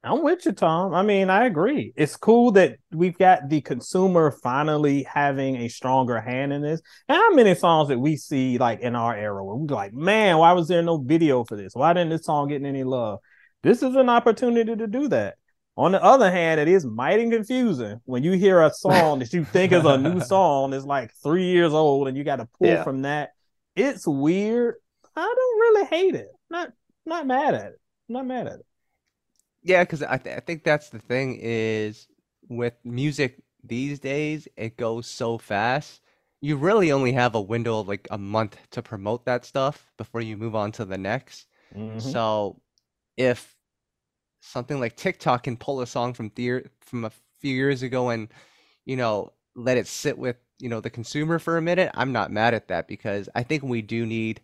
I'm 0.06 0.22
with 0.22 0.46
you, 0.46 0.52
Tom. 0.52 0.94
I 0.94 1.02
mean, 1.02 1.30
I 1.30 1.46
agree. 1.46 1.92
It's 1.96 2.16
cool 2.16 2.52
that 2.52 2.76
we've 2.92 3.18
got 3.18 3.48
the 3.48 3.60
consumer 3.60 4.30
finally 4.30 5.02
having 5.02 5.56
a 5.56 5.68
stronger 5.68 6.20
hand 6.20 6.52
in 6.52 6.62
this. 6.62 6.80
And 7.08 7.16
how 7.16 7.34
many 7.34 7.56
songs 7.56 7.88
that 7.88 7.98
we 7.98 8.16
see 8.16 8.56
like 8.56 8.80
in 8.80 8.94
our 8.94 9.16
era 9.16 9.44
where 9.44 9.56
we're 9.56 9.74
like, 9.74 9.92
man, 9.92 10.38
why 10.38 10.52
was 10.52 10.68
there 10.68 10.82
no 10.82 10.98
video 10.98 11.44
for 11.44 11.56
this? 11.56 11.74
Why 11.74 11.92
didn't 11.92 12.10
this 12.10 12.24
song 12.24 12.48
get 12.48 12.62
any 12.62 12.84
love? 12.84 13.18
This 13.64 13.82
is 13.82 13.96
an 13.96 14.08
opportunity 14.08 14.76
to 14.76 14.86
do 14.86 15.08
that. 15.08 15.38
On 15.76 15.92
the 15.92 16.02
other 16.02 16.30
hand, 16.30 16.58
it 16.58 16.68
is 16.68 16.86
mighty 16.86 17.28
confusing 17.28 18.00
when 18.06 18.24
you 18.24 18.32
hear 18.32 18.62
a 18.62 18.72
song 18.72 19.18
that 19.18 19.32
you 19.32 19.44
think 19.44 19.72
is 19.72 19.84
a 19.84 19.98
new 19.98 20.20
song 20.34 20.70
that's 20.70 20.86
like 20.86 21.12
three 21.22 21.50
years 21.50 21.74
old 21.74 22.08
and 22.08 22.16
you 22.16 22.24
got 22.24 22.36
to 22.36 22.48
pull 22.58 22.68
yeah. 22.68 22.82
from 22.82 23.02
that. 23.02 23.32
It's 23.74 24.06
weird. 24.06 24.76
I 25.14 25.20
don't 25.22 25.60
really 25.60 25.84
hate 25.86 26.14
it. 26.14 26.28
Not 26.48 26.72
not 27.04 27.26
mad 27.26 27.54
at 27.54 27.66
it. 27.72 27.80
not 28.08 28.26
mad 28.26 28.46
at 28.46 28.60
it. 28.60 28.66
Yeah, 29.62 29.82
because 29.82 30.02
I, 30.02 30.16
th- 30.16 30.36
I 30.36 30.40
think 30.40 30.64
that's 30.64 30.88
the 30.90 30.98
thing 30.98 31.38
is 31.40 32.06
with 32.48 32.74
music 32.84 33.42
these 33.62 33.98
days, 33.98 34.48
it 34.56 34.76
goes 34.76 35.06
so 35.06 35.38
fast. 35.38 36.00
You 36.40 36.56
really 36.56 36.92
only 36.92 37.12
have 37.12 37.34
a 37.34 37.40
window 37.40 37.80
of 37.80 37.88
like 37.88 38.06
a 38.10 38.18
month 38.18 38.56
to 38.70 38.82
promote 38.82 39.24
that 39.26 39.44
stuff 39.44 39.92
before 39.98 40.20
you 40.20 40.36
move 40.36 40.54
on 40.54 40.72
to 40.72 40.84
the 40.84 40.98
next. 40.98 41.46
Mhm. 41.74 42.00
So 42.00 42.60
if 43.16 43.55
something 44.46 44.80
like 44.80 44.96
TikTok 44.96 45.44
can 45.44 45.56
pull 45.56 45.80
a 45.80 45.86
song 45.86 46.14
from 46.14 46.30
the- 46.34 46.64
from 46.80 47.04
a 47.04 47.12
few 47.40 47.54
years 47.54 47.82
ago 47.82 48.08
and 48.10 48.28
you 48.84 48.96
know 48.96 49.32
let 49.54 49.76
it 49.76 49.86
sit 49.86 50.16
with 50.16 50.36
you 50.58 50.68
know 50.68 50.80
the 50.80 50.90
consumer 50.90 51.38
for 51.38 51.56
a 51.56 51.62
minute, 51.62 51.90
I'm 51.94 52.12
not 52.12 52.30
mad 52.30 52.54
at 52.54 52.68
that 52.68 52.88
because 52.88 53.28
I 53.34 53.42
think 53.42 53.62
we 53.62 53.82
do 53.82 54.06
need 54.06 54.40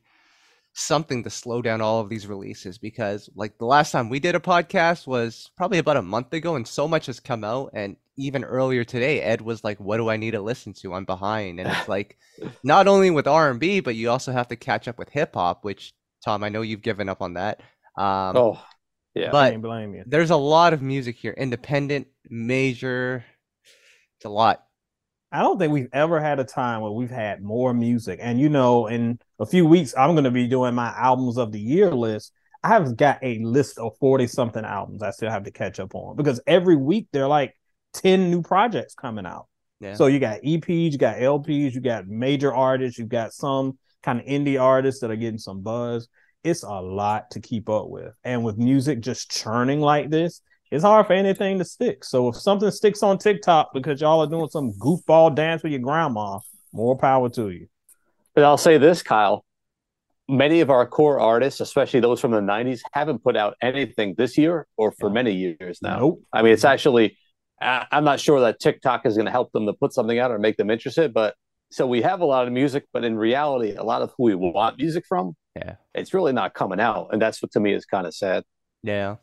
something 0.75 1.23
to 1.23 1.30
slow 1.30 1.61
down 1.61 1.82
all 1.82 2.00
of 2.00 2.09
these 2.09 2.26
releases 2.26 2.78
because 2.78 3.28
like 3.35 3.59
the 3.59 3.66
last 3.66 3.92
time 3.92 4.09
we 4.09 4.18
did 4.18 4.35
a 4.35 4.40
podcast 4.40 5.06
was 5.06 5.50
probably 5.54 5.76
about 5.76 5.99
a 5.99 6.02
month 6.02 6.32
ago 6.32 6.56
and 6.56 6.66
so 6.66 6.88
much 6.88 7.06
has 7.06 7.21
come 7.21 7.44
out 7.44 7.71
and 7.75 7.97
even 8.16 8.42
earlier 8.42 8.82
today 8.82 9.21
ed 9.21 9.42
was 9.42 9.62
like 9.62 9.78
what 9.78 9.99
do 9.99 10.09
i 10.09 10.16
need 10.16 10.30
to 10.30 10.40
listen 10.40 10.73
to? 10.73 10.94
I'm 10.94 11.04
behind. 11.04 11.61
And 11.61 11.68
it's 11.68 11.88
like 11.88 12.16
not 12.64 12.88
only 12.88 13.11
with 13.11 13.26
r&b 13.26 13.80
but 13.80 13.97
you 13.97 14.09
also 14.09 14.32
have 14.32 14.49
to 14.49 14.56
catch 14.56 14.88
up 14.88 14.99
with 14.99 15.11
hip-hop 15.11 15.62
which 15.62 15.92
tom 16.25 16.42
i 16.42 16.49
know 16.49 16.62
you've 16.62 16.82
given 16.82 17.09
up 17.09 17.21
on 17.21 17.35
that. 17.35 17.61
Um, 17.99 18.37
oh 18.38 18.59
yeah 19.14 19.31
but 19.31 19.61
blame 19.61 19.95
you. 19.95 20.02
there's 20.07 20.31
a 20.31 20.37
lot 20.37 20.73
of 20.73 20.83
music 20.83 21.16
here 21.16 21.33
independent 21.33 22.07
major 22.28 23.25
it's 24.16 24.25
a 24.25 24.28
lot 24.28 24.64
I 25.33 25.40
don't 25.40 25.59
think 25.59 25.73
we've 25.73 25.88
ever 25.95 26.21
had 26.21 26.40
a 26.40 26.45
time 26.45 26.83
where 26.83 26.90
we've 26.92 27.11
had 27.11 27.42
more 27.42 27.73
music. 27.73 28.19
And 28.23 28.38
you 28.38 28.50
know, 28.50 28.87
in 28.87 29.19
a 29.40 29.47
few 29.47 29.64
weeks, 29.64 29.95
I'm 29.97 30.12
going 30.12 30.25
to 30.25 30.31
be 30.31 30.47
doing 30.47 30.75
my 30.75 30.88
albums 30.88 31.38
of 31.38 31.52
the 31.52 31.59
year 31.59 31.90
list. 31.90 32.33
I 32.62 32.69
have 32.69 32.97
got 32.97 33.19
a 33.23 33.38
list 33.38 33.78
of 33.78 33.97
40 33.99 34.26
something 34.26 34.64
albums 34.64 35.02
I 35.02 35.11
still 35.11 35.31
have 35.31 35.45
to 35.45 35.50
catch 35.50 35.81
up 35.81 35.95
on 35.95 36.16
because 36.16 36.40
every 36.47 36.76
week 36.76 37.09
there 37.12 37.25
are 37.25 37.28
like 37.28 37.57
10 37.95 38.31
new 38.31 38.42
projects 38.42 38.95
coming 38.95 39.26
out. 39.26 39.47
yeah 39.81 39.95
So 39.95 40.07
you 40.07 40.21
got 40.21 40.42
EPs, 40.42 40.92
you 40.92 40.99
got 40.99 41.16
LPs, 41.16 41.75
you 41.75 41.81
got 41.81 42.07
major 42.07 42.54
artists, 42.54 42.99
you 42.99 43.07
got 43.07 43.33
some 43.33 43.78
kind 44.02 44.21
of 44.21 44.26
indie 44.26 44.61
artists 44.61 45.00
that 45.00 45.11
are 45.11 45.16
getting 45.16 45.38
some 45.38 45.62
buzz. 45.62 46.09
It's 46.44 46.62
a 46.62 46.80
lot 46.80 47.30
to 47.32 47.40
keep 47.40 47.68
up 47.68 47.88
with. 47.88 48.12
And 48.25 48.44
with 48.44 48.58
music 48.58 49.00
just 49.00 49.30
churning 49.30 49.80
like 49.80 50.11
this, 50.11 50.40
it's 50.70 50.84
hard 50.84 51.06
for 51.06 51.12
anything 51.12 51.58
to 51.58 51.64
stick. 51.64 52.02
So 52.02 52.28
if 52.28 52.37
something 52.37 52.70
sticks 52.70 53.02
on 53.02 53.18
TikTok 53.18 53.72
because 53.75 54.00
y'all 54.00 54.22
are 54.22 54.26
doing 54.26 54.49
some 54.49 54.72
goofball 54.72 55.34
dance 55.34 55.62
with 55.62 55.72
your 55.72 55.82
grandma, 55.82 56.38
more 56.72 56.96
power 56.96 57.28
to 57.30 57.50
you. 57.50 57.68
But 58.34 58.44
I'll 58.44 58.56
say 58.56 58.78
this, 58.78 59.02
Kyle. 59.02 59.44
Many 60.28 60.61
of 60.61 60.70
our 60.70 60.87
core 60.87 61.20
artists, 61.20 61.61
especially 61.61 62.00
those 62.00 62.20
from 62.20 62.30
the 62.30 62.40
90s, 62.40 62.80
haven't 62.92 63.22
put 63.22 63.37
out 63.37 63.54
anything 63.61 64.14
this 64.16 64.38
year 64.38 64.66
or 64.76 64.92
for 64.92 65.11
many 65.11 65.32
years 65.32 65.80
now. 65.82 65.99
Nope. 65.99 66.22
I 66.32 66.42
mean, 66.42 66.54
it's 66.54 66.64
actually, 66.64 67.18
I'm 67.61 68.04
not 68.04 68.18
sure 68.18 68.40
that 68.40 68.58
TikTok 68.58 69.04
is 69.04 69.14
going 69.14 69.26
to 69.26 69.32
help 69.32 69.52
them 69.52 69.66
to 69.66 69.75
put 69.75 69.92
something 69.92 70.18
out 70.18 70.30
or 70.30 70.38
make 70.38 70.56
them 70.56 70.70
interested. 70.70 71.12
But 71.12 71.34
so 71.72 71.86
we 71.86 72.02
have 72.02 72.20
a 72.20 72.24
lot 72.24 72.46
of 72.46 72.52
music, 72.52 72.84
but 72.92 73.04
in 73.04 73.16
reality, 73.16 73.74
a 73.74 73.82
lot 73.82 74.02
of 74.02 74.12
who 74.16 74.24
we 74.24 74.34
want 74.34 74.78
music 74.78 75.04
from, 75.08 75.34
yeah 75.56 75.74
it's 75.94 76.14
really 76.14 76.32
not 76.32 76.54
coming 76.54 76.80
out. 76.80 77.08
And 77.12 77.20
that's 77.20 77.42
what 77.42 77.52
to 77.52 77.60
me 77.60 77.74
is 77.74 77.84
kind 77.84 78.06
of 78.06 78.14
sad. 78.14 78.44
yeah 78.82 79.16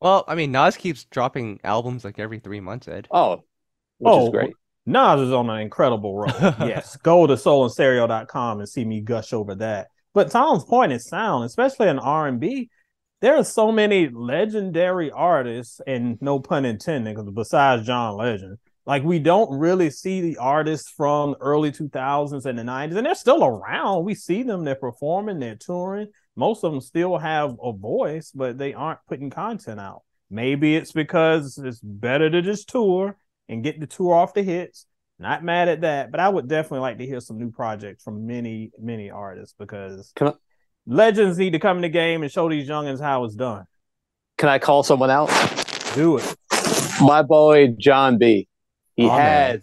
well 0.00 0.24
i 0.28 0.34
mean 0.34 0.50
nas 0.52 0.76
keeps 0.76 1.04
dropping 1.04 1.60
albums 1.64 2.04
like 2.04 2.18
every 2.18 2.38
three 2.40 2.60
months 2.60 2.88
ed 2.88 3.06
Oh, 3.10 3.36
which 3.98 4.12
Oh, 4.12 4.24
is 4.26 4.30
great. 4.30 4.54
Nas 4.86 5.20
is 5.20 5.32
on 5.32 5.48
an 5.48 5.60
incredible 5.60 6.14
roll. 6.14 6.28
yes. 6.60 6.96
Go 6.96 7.26
to 7.26 7.34
soulandstereo.com 7.34 8.58
and 8.58 8.68
see 8.68 8.84
me 8.84 9.00
gush 9.00 9.32
over 9.32 9.54
that. 9.54 9.88
But 10.12 10.30
Tom's 10.30 10.64
point 10.64 10.92
is 10.92 11.06
sound, 11.08 11.44
especially 11.46 11.88
in 11.88 11.98
R&B. 11.98 12.68
There 13.22 13.34
are 13.36 13.44
so 13.44 13.72
many 13.72 14.08
legendary 14.10 15.10
artists, 15.10 15.80
and 15.86 16.18
no 16.20 16.38
pun 16.38 16.66
intended, 16.66 17.14
because 17.16 17.30
besides 17.32 17.86
John 17.86 18.16
Legend, 18.18 18.58
like 18.86 19.02
we 19.02 19.18
don't 19.18 19.58
really 19.58 19.90
see 19.90 20.20
the 20.20 20.36
artists 20.36 20.90
from 20.90 21.34
early 21.40 21.72
2000s 21.72 22.44
and 22.44 22.58
the 22.58 22.62
90s, 22.62 22.96
and 22.96 23.06
they're 23.06 23.14
still 23.14 23.44
around. 23.44 24.04
We 24.04 24.14
see 24.14 24.42
them, 24.42 24.64
they're 24.64 24.74
performing, 24.74 25.38
they're 25.38 25.56
touring. 25.56 26.08
Most 26.36 26.64
of 26.64 26.72
them 26.72 26.80
still 26.80 27.16
have 27.16 27.56
a 27.62 27.72
voice, 27.72 28.30
but 28.34 28.58
they 28.58 28.74
aren't 28.74 28.98
putting 29.08 29.30
content 29.30 29.80
out. 29.80 30.02
Maybe 30.30 30.74
it's 30.74 30.92
because 30.92 31.58
it's 31.58 31.80
better 31.80 32.28
to 32.28 32.42
just 32.42 32.68
tour 32.68 33.16
and 33.48 33.62
get 33.62 33.80
the 33.80 33.86
tour 33.86 34.14
off 34.14 34.34
the 34.34 34.42
hits. 34.42 34.86
Not 35.18 35.44
mad 35.44 35.68
at 35.68 35.82
that, 35.82 36.10
but 36.10 36.18
I 36.18 36.28
would 36.28 36.48
definitely 36.48 36.80
like 36.80 36.98
to 36.98 37.06
hear 37.06 37.20
some 37.20 37.38
new 37.38 37.52
projects 37.52 38.02
from 38.02 38.26
many, 38.26 38.72
many 38.80 39.10
artists 39.10 39.54
because 39.56 40.12
I, 40.20 40.32
legends 40.86 41.38
need 41.38 41.52
to 41.52 41.60
come 41.60 41.76
in 41.76 41.82
the 41.82 41.88
game 41.88 42.22
and 42.22 42.32
show 42.32 42.48
these 42.48 42.68
youngins 42.68 43.00
how 43.00 43.24
it's 43.24 43.36
done. 43.36 43.64
can 44.36 44.48
I 44.48 44.58
call 44.58 44.82
someone 44.82 45.10
out? 45.10 45.28
Do 45.94 46.18
it. 46.18 46.36
My 47.00 47.22
boy 47.22 47.68
Jon 47.78 48.18
B. 48.18 48.48
He 48.96 49.04
Oh, 49.04 49.08
man. 49.08 49.18
had 49.18 49.62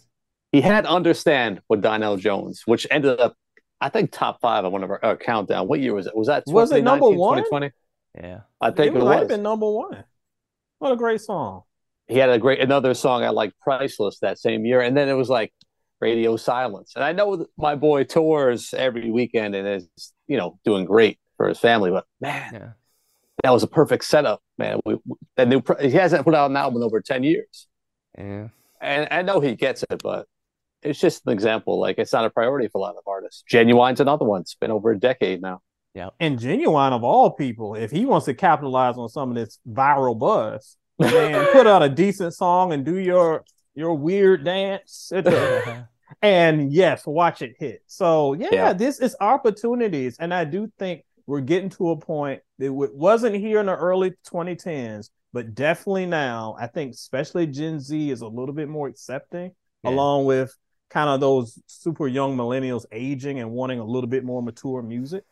he 0.52 0.62
had 0.62 0.86
understand 0.86 1.62
with 1.70 1.82
Donell 1.82 2.18
Jones, 2.18 2.64
which 2.66 2.86
ended 2.92 3.20
up 3.20 3.36
I 3.80 3.90
think 3.90 4.12
top 4.12 4.42
five 4.42 4.64
on 4.66 4.72
one 4.72 4.84
of 4.84 4.92
our, 4.92 5.04
our 5.04 5.18
countdown. 5.18 5.68
What 5.68 5.80
year 5.80 5.94
was 5.96 6.06
it? 6.08 6.16
Was 6.16 6.28
that 6.28 6.44
Was 6.48 6.72
it 6.72 6.84
number 6.84 7.10
one? 7.10 7.38
2020? 7.44 7.72
yeah 8.22 8.42
I 8.60 8.72
think 8.72 8.94
it 8.96 9.00
it, 9.00 9.04
might 9.04 9.14
have 9.14 9.22
was. 9.22 9.28
been 9.30 9.44
number 9.44 9.70
one. 9.72 10.04
What 10.80 10.92
a 10.92 10.96
great 10.96 11.22
song. 11.22 11.64
He 12.08 12.18
had 12.18 12.30
a 12.30 12.38
great 12.38 12.60
another 12.60 12.94
song 12.94 13.24
I 13.24 13.30
like 13.30 13.54
Priceless 13.62 14.20
that 14.20 14.38
same 14.40 14.66
year, 14.66 14.82
and 14.82 14.96
then 14.98 15.08
it 15.08 15.14
was 15.14 15.30
like 15.30 15.54
Radio 16.02 16.36
Silence. 16.36 16.94
And 16.96 17.04
I 17.06 17.14
know 17.14 17.46
my 17.58 17.76
boy 17.76 18.04
tours 18.04 18.74
every 18.74 19.10
weekend 19.12 19.56
and 19.56 19.68
is 19.68 19.88
you 20.28 20.36
know 20.38 20.60
doing 20.66 20.84
great 20.86 21.20
for 21.38 21.48
his 21.48 21.58
family, 21.60 21.90
but 21.92 22.06
man, 22.20 22.50
yeah 22.54 22.70
that 23.44 23.52
was 23.52 23.64
a 23.64 23.68
perfect 23.68 24.04
setup, 24.04 24.42
man. 24.60 24.80
We, 24.86 24.96
we- 25.06 25.16
that 25.38 25.48
new 25.48 25.62
pro- 25.62 25.78
he 25.78 25.90
hasn't 25.92 26.24
put 26.26 26.36
out 26.36 26.52
an 26.52 26.58
album 26.58 26.82
in 26.82 26.86
over 26.86 27.00
ten 27.02 27.24
years. 27.24 27.68
yeah 28.18 28.50
and 28.82 29.08
I 29.12 29.22
know 29.22 29.40
he 29.40 29.56
gets 29.56 29.84
it, 29.90 30.02
but 30.04 30.28
it's 30.82 31.00
just 31.00 31.26
an 31.28 31.34
example. 31.34 31.80
Like 31.80 31.98
it's 32.00 32.12
not 32.14 32.26
a 32.26 32.30
priority 32.30 32.68
for 32.68 32.80
a 32.80 32.82
lot 32.82 32.96
of 32.96 33.04
artists. 33.08 33.44
Ginuwine's 33.52 34.00
another 34.00 34.26
one. 34.26 34.42
It's 34.42 34.56
been 34.56 34.72
over 34.72 34.92
a 34.92 35.00
decade 35.00 35.42
now. 35.42 35.62
Yeah, 35.94 36.10
and 36.20 36.40
Ginuwine 36.40 36.94
of 36.94 37.04
all 37.04 37.32
people, 37.32 37.76
if 37.76 37.92
he 37.92 38.06
wants 38.06 38.26
to 38.26 38.34
capitalize 38.34 38.98
on 38.98 39.10
some 39.10 39.30
of 39.30 39.36
this 39.36 39.60
viral 39.70 40.18
buzz, 40.18 40.78
man, 41.00 41.48
put 41.52 41.68
out 41.68 41.84
a 41.84 41.90
decent 41.90 42.34
song 42.34 42.72
and 42.74 42.86
do 42.86 42.98
your 42.98 43.44
your 43.76 43.94
weird 43.96 44.44
dance. 44.46 45.12
It- 45.14 45.28
and 46.22 46.72
yes, 46.72 47.06
watch 47.06 47.42
it 47.42 47.56
hit. 47.60 47.82
So 47.88 48.34
yeah, 48.34 48.50
Yeah. 48.52 48.74
this 48.74 49.00
is 49.00 49.16
opportunities, 49.22 50.18
and 50.20 50.34
I 50.34 50.46
do 50.46 50.72
think 50.80 51.04
we're 51.28 51.42
getting 51.42 51.70
to 51.72 51.92
a 51.92 51.98
point 51.98 52.42
that 52.58 52.68
w- 52.68 52.92
wasn't 52.94 53.36
here 53.36 53.60
in 53.60 53.68
the 53.68 53.76
early 53.76 54.12
2010s, 54.32 55.10
but 55.34 55.54
definitely 55.56 56.06
now. 56.06 56.56
I 56.60 56.68
think 56.68 56.94
especially 56.94 57.48
Gen 57.48 57.80
Z 57.80 58.10
is 58.12 58.22
a 58.22 58.28
little 58.28 58.54
bit 58.56 58.70
more 58.70 58.88
accepting, 58.88 59.52
Yeah. 59.84 59.92
along 59.92 60.26
with 60.26 60.56
kind 60.90 61.10
of 61.10 61.20
those 61.22 61.58
super 61.68 62.08
young 62.08 62.36
millennials 62.36 62.86
aging 62.92 63.40
and 63.40 63.52
wanting 63.52 63.80
a 63.80 63.86
little 63.86 64.10
bit 64.10 64.24
more 64.24 64.42
mature 64.44 64.82
music. 64.82 65.24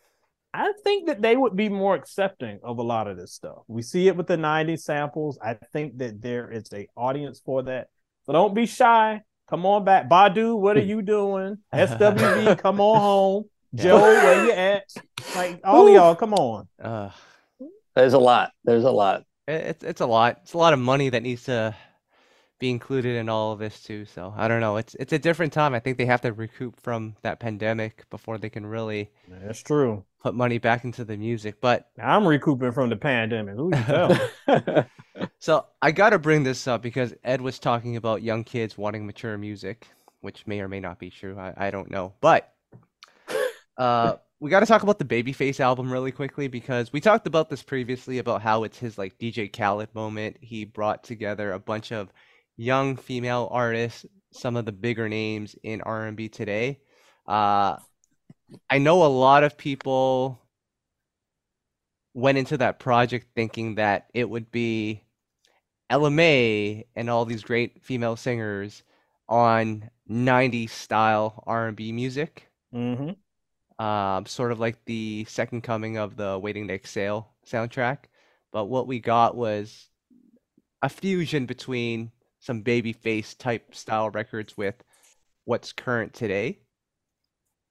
I 0.53 0.72
think 0.84 1.08
that 1.08 1.22
they 1.22 1.36
would 1.38 1.56
be 1.56 1.70
more 1.70 1.96
accepting 1.96 2.60
of 2.63 2.79
a 2.79 2.82
lot 2.82 3.08
of 3.08 3.18
this 3.18 3.34
stuff. 3.34 3.60
We 3.68 3.82
see 3.84 4.08
it 4.08 4.15
with 4.15 4.25
the 4.27 4.38
90s 4.38 4.79
samples. 4.84 5.38
I 5.44 5.53
think 5.74 5.98
that 6.00 6.22
there 6.22 6.50
is 6.51 6.63
a 6.74 6.88
audience 6.96 7.39
for 7.46 7.62
that. 7.63 7.89
So 8.25 8.34
don't 8.34 8.56
be 8.56 8.65
shy. 8.65 9.22
Come 9.50 9.65
on 9.65 9.84
back. 9.84 10.10
Badu, 10.10 10.58
what 10.58 10.77
are 10.77 10.82
you 10.94 11.01
doing? 11.01 11.58
SWV, 11.74 12.58
come 12.58 12.79
on 12.82 13.00
home. 13.00 13.44
Joe, 13.75 14.00
where 14.01 14.46
you 14.46 14.51
at? 14.51 14.84
Like 15.36 15.60
all 15.63 15.88
of 15.88 15.94
y'all, 15.94 16.15
come 16.15 16.34
on. 16.34 16.68
Uh, 16.82 17.12
There's 17.96 18.13
a 18.13 18.20
lot. 18.20 18.51
There's 18.63 18.86
a 18.86 18.91
lot. 18.91 19.24
It- 19.50 19.65
it's 19.65 19.84
it's 19.84 20.01
a 20.01 20.06
lot. 20.06 20.39
It's 20.44 20.53
a 20.53 20.58
lot 20.58 20.74
of 20.74 20.79
money 20.79 21.10
that 21.10 21.24
needs 21.24 21.44
to 21.46 21.75
be 22.60 22.70
included 22.70 23.15
in 23.15 23.29
all 23.29 23.53
of 23.53 23.60
this 23.60 23.82
too. 23.82 24.06
So 24.06 24.34
I 24.36 24.48
don't 24.48 24.60
know. 24.62 24.77
It's 24.77 24.96
it's 24.96 25.13
a 25.13 25.20
different 25.20 25.53
time. 25.53 25.74
I 25.74 25.79
think 25.79 25.98
they 25.98 26.06
have 26.06 26.22
to 26.22 26.34
recoup 26.34 26.79
from 26.82 27.15
that 27.22 27.39
pandemic 27.39 28.10
before 28.10 28.38
they 28.38 28.50
can 28.50 28.65
really 28.65 29.10
That's 29.27 29.62
true. 29.63 30.03
put 30.22 30.36
money 30.36 30.58
back 30.58 30.84
into 30.84 31.06
the 31.06 31.15
music. 31.18 31.62
But 31.62 31.89
I'm 32.01 32.27
recouping 32.27 32.72
from 32.74 32.89
the 32.89 32.98
pandemic. 32.98 33.56
Who 33.56 33.72
you 33.75 33.84
tell? 33.84 34.86
So 35.39 35.65
I 35.82 35.91
got 35.91 36.12
to 36.12 36.20
bring 36.20 36.44
this 36.44 36.65
up 36.68 36.82
because 36.82 37.13
Ed 37.25 37.41
was 37.41 37.60
talking 37.60 37.98
about 37.98 38.22
young 38.24 38.44
kids 38.46 38.77
wanting 38.77 39.06
mature 39.06 39.38
music, 39.38 39.88
which 40.22 40.48
may 40.48 40.62
or 40.62 40.70
may 40.70 40.79
not 40.79 40.98
be 41.00 41.10
true. 41.10 41.38
I, 41.38 41.53
I 41.68 41.72
don't 41.72 41.91
know. 41.91 42.13
But 42.22 42.53
uh, 43.77 44.15
we 44.39 44.50
got 44.50 44.62
to 44.62 44.65
talk 44.65 44.84
about 44.84 45.00
the 45.00 45.05
Babyface 45.05 45.60
album 45.60 45.91
really 45.91 46.12
quickly 46.12 46.48
because 46.48 46.93
we 46.93 47.01
talked 47.01 47.27
about 47.27 47.50
this 47.50 47.62
previously 47.62 48.19
about 48.19 48.41
how 48.41 48.63
it's 48.63 48.77
his 48.77 48.98
like 48.98 49.17
DJ 49.17 49.51
Khaled 49.51 49.93
moment. 49.93 50.38
He 50.39 50.63
brought 50.63 51.03
together 51.03 51.51
a 51.51 51.60
bunch 51.60 51.91
of 51.91 52.12
young 52.55 52.96
female 52.96 53.50
artists, 53.51 54.05
some 54.31 54.55
of 54.55 54.65
the 54.65 54.72
bigger 54.72 55.10
names 55.10 55.55
in 55.63 55.81
R&B 55.81 56.29
today. 56.29 56.79
Uh, 57.27 57.77
I 58.69 58.77
know 58.77 59.03
a 59.03 59.08
lot 59.08 59.43
of 59.43 59.58
people 59.58 60.39
went 62.13 62.38
into 62.38 62.58
that 62.58 62.79
project 62.79 63.27
thinking 63.36 63.75
that 63.75 64.08
it 64.13 64.29
would 64.29 64.51
be 64.51 65.03
May 65.91 66.86
and 66.96 67.10
all 67.10 67.25
these 67.25 67.43
great 67.43 67.84
female 67.84 68.15
singers 68.15 68.84
on 69.27 69.89
90s 70.10 70.69
style 70.69 71.43
R&B 71.46 71.91
music, 71.91 72.48
hmm 72.72 73.12
um, 73.79 74.25
sort 74.25 74.51
of 74.51 74.59
like 74.59 74.83
the 74.86 75.25
second 75.27 75.62
coming 75.63 75.98
of 75.98 76.17
the 76.17 76.38
Waiting 76.38 76.67
to 76.67 76.74
Exhale 76.74 77.29
soundtrack. 77.48 78.00
But 78.51 78.65
what 78.65 78.88
we 78.88 79.00
got 79.00 79.36
was 79.36 79.88
a 80.81 80.89
fusion 80.89 81.45
between 81.45 82.12
some 82.39 82.63
babyface 82.63 83.38
type 83.38 83.74
style 83.74 84.09
records 84.09 84.57
with 84.57 84.75
what's 85.45 85.71
current 85.71 86.13
today. 86.13 86.59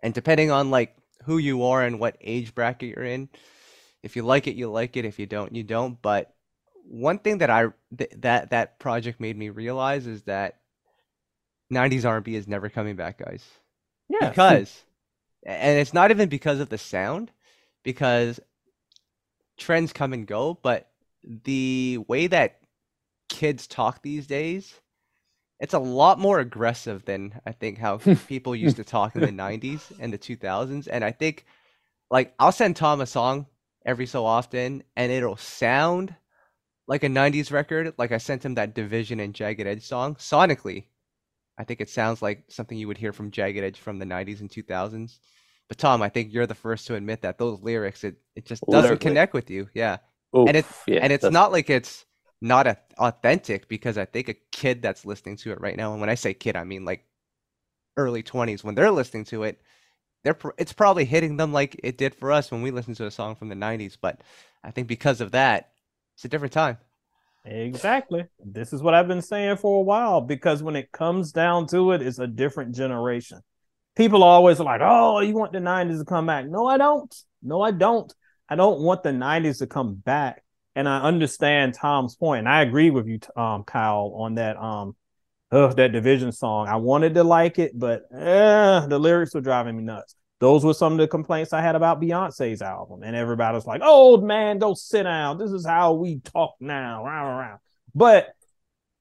And 0.03 0.15
depending 0.15 0.51
on 0.51 0.71
like 0.71 0.97
who 1.25 1.39
you 1.39 1.65
are 1.65 1.83
and 1.83 2.01
what 2.01 2.17
age 2.21 2.55
bracket 2.55 2.97
you're 2.97 3.05
in, 3.05 3.29
if 4.03 4.17
you 4.17 4.23
like 4.23 4.47
it, 4.47 4.57
you 4.57 4.71
like 4.71 4.97
it. 4.97 5.05
If 5.05 5.19
you 5.19 5.27
don't, 5.27 5.55
you 5.55 5.63
don't. 5.63 6.01
But 6.01 6.35
one 6.85 7.19
thing 7.19 7.39
that 7.39 7.51
I 7.51 7.67
th 7.97 8.11
that 8.19 8.51
that 8.51 8.79
project 8.79 9.21
made 9.21 9.37
me 9.37 9.51
realize 9.51 10.07
is 10.07 10.23
that 10.23 10.61
90s 11.73 12.07
R&B 12.07 12.35
is 12.35 12.49
never 12.49 12.71
coming 12.71 12.97
back, 12.97 13.19
guys. 13.19 13.45
Yeah. 14.09 14.31
Because 14.31 14.85
and 15.45 15.79
it's 15.79 15.95
not 15.95 16.11
even 16.11 16.29
because 16.29 16.61
of 16.61 16.69
the 16.69 16.79
sound, 16.79 17.31
because 17.83 18.41
trends 19.57 19.93
come 19.93 20.13
and 20.13 20.27
go, 20.27 20.59
but 20.63 20.91
the 21.23 21.99
way 22.09 22.27
that 22.27 22.61
kids 23.29 23.67
talk 23.67 24.03
these 24.03 24.27
days, 24.27 24.81
it's 25.61 25.75
a 25.75 25.79
lot 25.79 26.19
more 26.19 26.39
aggressive 26.39 27.05
than 27.05 27.41
I 27.47 27.53
think 27.53 27.79
how 27.79 27.99
people 28.29 28.55
used 28.55 28.77
to 28.77 28.85
talk 28.85 29.17
in 29.17 29.23
the 29.23 29.29
90s 29.29 29.93
and 29.99 30.13
the 30.13 30.19
2000s. 30.19 30.89
And 30.91 31.05
I 31.05 31.11
think, 31.11 31.45
like, 32.11 32.35
I'll 32.39 32.53
send 32.53 32.77
Tom 32.77 33.01
a 33.01 33.07
song 33.07 33.47
every 33.85 34.07
so 34.07 34.25
often, 34.25 34.83
and 34.97 35.11
it'll 35.13 35.37
sound 35.37 36.15
like 36.87 37.03
a 37.03 37.09
90s 37.09 37.51
record. 37.53 37.93
Like, 37.99 38.13
I 38.13 38.19
sent 38.19 38.45
him 38.45 38.55
that 38.55 38.75
Division 38.75 39.21
and 39.21 39.35
Jagged 39.35 39.67
Edge 39.67 39.85
song. 39.85 40.15
Sonically, 40.17 40.85
I 41.59 41.65
think 41.65 41.81
it 41.83 41.91
sounds 41.91 42.23
like 42.23 42.45
something 42.49 42.79
you 42.79 42.89
would 42.89 42.99
hear 42.99 43.13
from 43.13 43.31
Jagged 43.33 43.65
Edge 43.65 43.79
from 43.81 43.99
the 43.99 44.07
90s 44.07 44.41
and 44.41 44.51
2000s. 44.51 45.19
But 45.69 45.79
Tom, 45.79 46.01
I 46.03 46.09
think 46.09 46.33
you're 46.33 46.47
the 46.47 46.55
first 46.55 46.87
to 46.87 46.95
admit 46.95 47.23
that 47.23 47.39
those 47.39 47.61
lyrics, 47.63 48.05
it, 48.05 48.17
it 48.37 48.47
just 48.47 48.69
doesn't 48.71 49.01
Lyrically. 49.01 49.11
connect 49.11 49.35
with 49.35 49.51
you. 49.51 49.69
Yeah 49.75 49.99
Oof, 50.37 50.49
and 50.49 50.57
it's 50.57 50.85
yeah, 50.87 51.01
and 51.03 51.13
it's 51.13 51.25
that's- 51.25 51.33
not 51.33 51.53
like 51.53 51.71
it's 51.71 52.07
not 52.41 52.67
a, 52.67 52.79
authentic 52.99 53.69
because 53.69 53.99
I 53.99 54.05
think 54.07 54.29
a 54.29 54.35
kid 54.53 54.83
that's 54.83 55.05
listening 55.05 55.37
to 55.39 55.53
it 55.53 55.61
right 55.61 55.77
now, 55.77 55.93
and 55.93 56.01
when 56.01 56.11
I 56.11 56.15
say 56.15 56.35
kid, 56.35 56.57
I 56.57 56.65
mean 56.65 56.85
like 56.85 57.05
early 57.97 58.23
20s 58.23 58.63
when 58.65 58.75
they're 58.75 58.91
listening 58.91 59.25
to 59.27 59.43
it, 59.45 59.61
they're 60.25 60.35
pr- 60.35 60.51
it's 60.59 60.73
probably 60.73 61.05
hitting 61.05 61.37
them 61.37 61.53
like 61.53 61.81
it 61.83 61.99
did 61.99 62.15
for 62.15 62.33
us 62.33 62.51
when 62.51 62.63
we 62.63 62.71
listened 62.71 62.97
to 62.99 63.07
a 63.07 63.11
song 63.11 63.35
from 63.37 63.49
the 63.49 63.55
90s, 63.57 63.97
but 64.01 64.21
I 64.65 64.71
think 64.71 64.89
because 64.89 65.21
of 65.21 65.33
that, 65.33 65.73
it's 66.17 66.25
a 66.25 66.29
different 66.29 66.53
time. 66.53 66.79
Exactly. 67.45 68.27
This 68.45 68.73
is 68.73 68.83
what 68.83 68.95
I've 68.95 69.09
been 69.09 69.23
saying 69.23 69.57
for 69.57 69.79
a 69.81 69.83
while 69.83 70.21
because 70.21 70.63
when 70.63 70.77
it 70.77 70.93
comes 70.93 71.33
down 71.33 71.67
to 71.69 71.93
it, 71.93 72.03
it's 72.03 72.19
a 72.19 72.27
different 72.27 72.75
generation. 72.75 73.41
People 73.97 74.23
are 74.23 74.31
always 74.31 74.61
like, 74.61 74.81
oh, 74.85 75.21
you 75.21 75.35
want 75.35 75.53
the 75.53 75.61
90s 75.61 75.99
to 75.99 76.05
come 76.05 76.27
back. 76.27 76.47
No, 76.47 76.67
I 76.67 76.77
don't. 76.77 77.15
No, 77.43 77.63
I 77.63 77.71
don't. 77.71 78.13
I 78.49 78.55
don't 78.55 78.81
want 78.81 79.03
the 79.03 79.13
90s 79.13 79.59
to 79.59 79.67
come 79.67 79.95
back. 79.95 80.43
And 80.75 80.89
I 80.89 81.01
understand 81.01 81.75
Tom's 81.75 82.15
point, 82.15 82.41
and 82.41 82.49
I 82.49 82.63
agree 82.63 82.91
with 82.91 83.09
you, 83.09 83.19
um, 83.37 83.65
Kyle, 83.65 84.13
on 84.17 84.37
that 84.37 84.57
um 84.57 84.95
uh, 85.51 85.73
that 85.75 85.93
division 85.93 86.31
song. 86.33 86.69
I 86.69 86.77
wanted 86.77 87.15
to 87.15 87.25
like 87.25 87.59
it, 87.59 87.73
but 87.79 88.03
eh, 88.15 88.87
the 88.87 88.99
lyrics 88.99 89.35
were 89.35 89.41
driving 89.41 89.77
me 89.77 89.83
nuts. 89.83 90.15
Those 90.41 90.65
were 90.65 90.75
some 90.75 90.93
of 90.93 90.99
the 90.99 91.09
complaints 91.09 91.53
I 91.53 91.61
had 91.61 91.75
about 91.75 92.01
Beyonce's 92.01 92.63
album. 92.63 93.03
And 93.03 93.17
everybody 93.17 93.55
was 93.55 93.67
like, 93.67 93.83
old 93.83 94.23
man, 94.25 94.59
don't 94.59 94.79
sit 94.79 95.03
down. 95.03 95.39
This 95.39 95.51
is 95.51 95.67
how 95.67 95.95
we 95.95 96.21
talk 96.21 96.55
now. 96.61 97.05
Rah, 97.05 97.23
rah. 97.23 97.57
But 97.95 98.29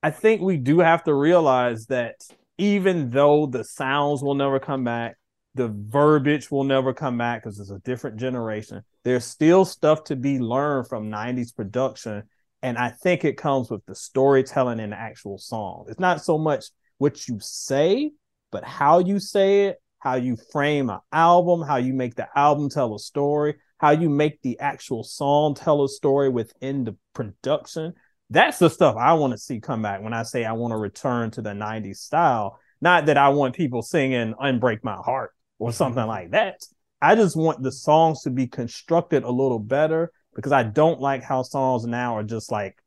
I 0.02 0.12
think 0.12 0.42
we 0.42 0.58
do 0.58 0.80
have 0.80 1.04
to 1.04 1.14
realize 1.14 1.86
that 1.88 2.16
even 2.58 3.12
though 3.12 3.46
the 3.46 3.64
sounds 3.64 4.24
will 4.24 4.36
never 4.36 4.60
come 4.60 4.84
back, 4.84 5.18
the 5.54 5.68
verbiage 5.68 6.50
will 6.50 6.64
never 6.64 6.94
come 6.94 7.18
back 7.18 7.44
because 7.44 7.60
it's 7.60 7.72
a 7.72 7.80
different 7.80 8.18
generation. 8.18 8.84
There's 9.04 9.26
still 9.26 9.66
stuff 9.66 10.06
to 10.06 10.16
be 10.16 10.40
learned 10.40 10.88
from 10.88 11.12
90s 11.12 11.56
production. 11.56 12.24
And 12.62 12.78
I 12.78 12.90
think 12.90 13.26
it 13.26 13.38
comes 13.38 13.70
with 13.70 13.86
the 13.86 13.96
storytelling 13.96 14.80
in 14.80 14.92
the 14.92 15.00
actual 15.00 15.38
song. 15.38 15.86
It's 15.88 16.00
not 16.00 16.24
so 16.24 16.38
much 16.38 16.66
what 16.98 17.28
you 17.28 17.38
say, 17.40 18.12
but 18.52 18.64
how 18.64 19.00
you 19.00 19.20
say 19.20 19.66
it, 19.66 19.82
how 20.08 20.16
you 20.16 20.38
frame 20.54 20.90
an 20.90 21.00
album, 21.12 21.62
how 21.62 21.76
you 21.76 21.94
make 21.94 22.16
the 22.16 22.30
album 22.34 22.70
tell 22.70 22.96
a 22.96 23.00
story, 23.00 23.56
how 23.78 23.92
you 23.92 24.10
make 24.10 24.42
the 24.42 24.58
actual 24.58 25.04
song 25.04 25.54
tell 25.54 25.84
a 25.84 25.90
story 25.90 26.30
within 26.30 26.86
the 26.86 26.96
production. 27.14 27.94
That's 28.30 28.58
the 28.58 28.70
stuff 28.70 28.96
I 28.96 29.14
want 29.14 29.34
to 29.34 29.38
see 29.38 29.60
come 29.60 29.82
back 29.82 30.02
when 30.02 30.14
I 30.14 30.24
say 30.24 30.46
I 30.46 30.54
want 30.54 30.72
to 30.72 30.78
return 30.78 31.32
to 31.32 31.42
the 31.42 31.50
90s 31.50 31.98
style. 31.98 32.58
Not 32.80 33.08
that 33.08 33.18
I 33.18 33.30
want 33.30 33.54
people 33.54 33.82
singing 33.82 34.34
Unbreak 34.42 34.82
My 34.82 34.96
Heart 34.96 35.32
or 35.60 35.72
mm-hmm. 35.72 35.76
something 35.76 36.08
like 36.08 36.32
that. 36.32 36.62
I 37.02 37.16
just 37.16 37.36
want 37.36 37.62
the 37.62 37.72
songs 37.74 38.22
to 38.22 38.30
be 38.30 38.48
constructed 38.48 39.24
a 39.24 39.30
little 39.30 39.60
better 39.60 40.14
because 40.36 40.54
I 40.54 40.64
don't 40.64 41.02
like 41.02 41.22
how 41.22 41.42
songs 41.44 41.86
now 41.86 42.16
are 42.16 42.24
just 42.24 42.50
like 42.50 42.78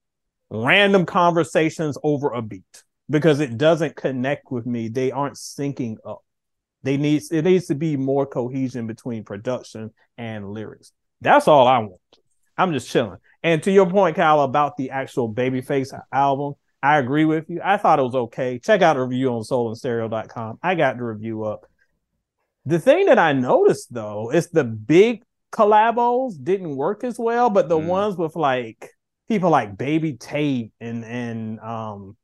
random 0.48 1.04
conversations 1.04 1.98
over 2.02 2.30
a 2.30 2.40
beat 2.40 2.83
because 3.11 3.40
it 3.40 3.59
doesn't 3.59 3.94
connect 3.94 4.50
with 4.50 4.64
me. 4.64 4.88
They 4.88 5.12
aren't 5.12 5.35
syncing 5.35 5.96
up. 6.02 6.22
They 6.83 6.97
need 6.97 7.23
it 7.31 7.45
needs 7.45 7.66
to 7.66 7.75
be 7.75 7.97
more 7.97 8.27
cohesion 8.27 8.87
between 8.87 9.25
production 9.25 9.90
and 10.16 10.51
lyrics. 10.51 10.93
That's 11.21 11.47
all 11.49 11.66
I 11.66 11.79
want. 11.79 12.01
I'm 12.57 12.73
just 12.73 12.88
chilling. 12.88 13.19
And 13.43 13.62
to 13.62 13.71
your 13.71 13.88
point, 13.88 14.16
Kyle, 14.16 14.40
about 14.43 14.77
the 14.77 14.90
actual 14.90 15.33
Babyface 15.33 15.99
album, 16.12 16.55
I 16.83 16.99
agree 16.99 17.25
with 17.25 17.49
you. 17.49 17.61
I 17.64 17.77
thought 17.77 17.99
it 17.99 18.03
was 18.03 18.14
okay. 18.14 18.59
Check 18.59 18.83
out 18.83 18.95
the 18.95 19.03
review 19.03 19.33
on 19.35 19.43
soulandstereo.com. 19.43 20.59
I 20.62 20.75
got 20.75 20.97
the 20.97 21.05
review 21.05 21.45
up. 21.45 21.66
The 22.66 22.79
thing 22.79 23.07
that 23.07 23.19
I 23.19 23.33
noticed 23.33 23.93
though 23.93 24.31
is 24.31 24.49
the 24.51 24.64
big 24.64 25.23
collabos 25.53 26.35
didn't 26.43 26.77
work 26.77 27.05
as 27.05 27.19
well, 27.19 27.51
but 27.51 27.69
the 27.69 27.79
Mm. 27.79 27.87
ones 27.87 28.16
with 28.16 28.37
like 28.37 28.90
people 29.29 29.51
like 29.51 29.77
Baby 29.77 30.14
Tate 30.14 30.73
and 30.81 31.05
and 31.05 31.61
um 31.61 32.16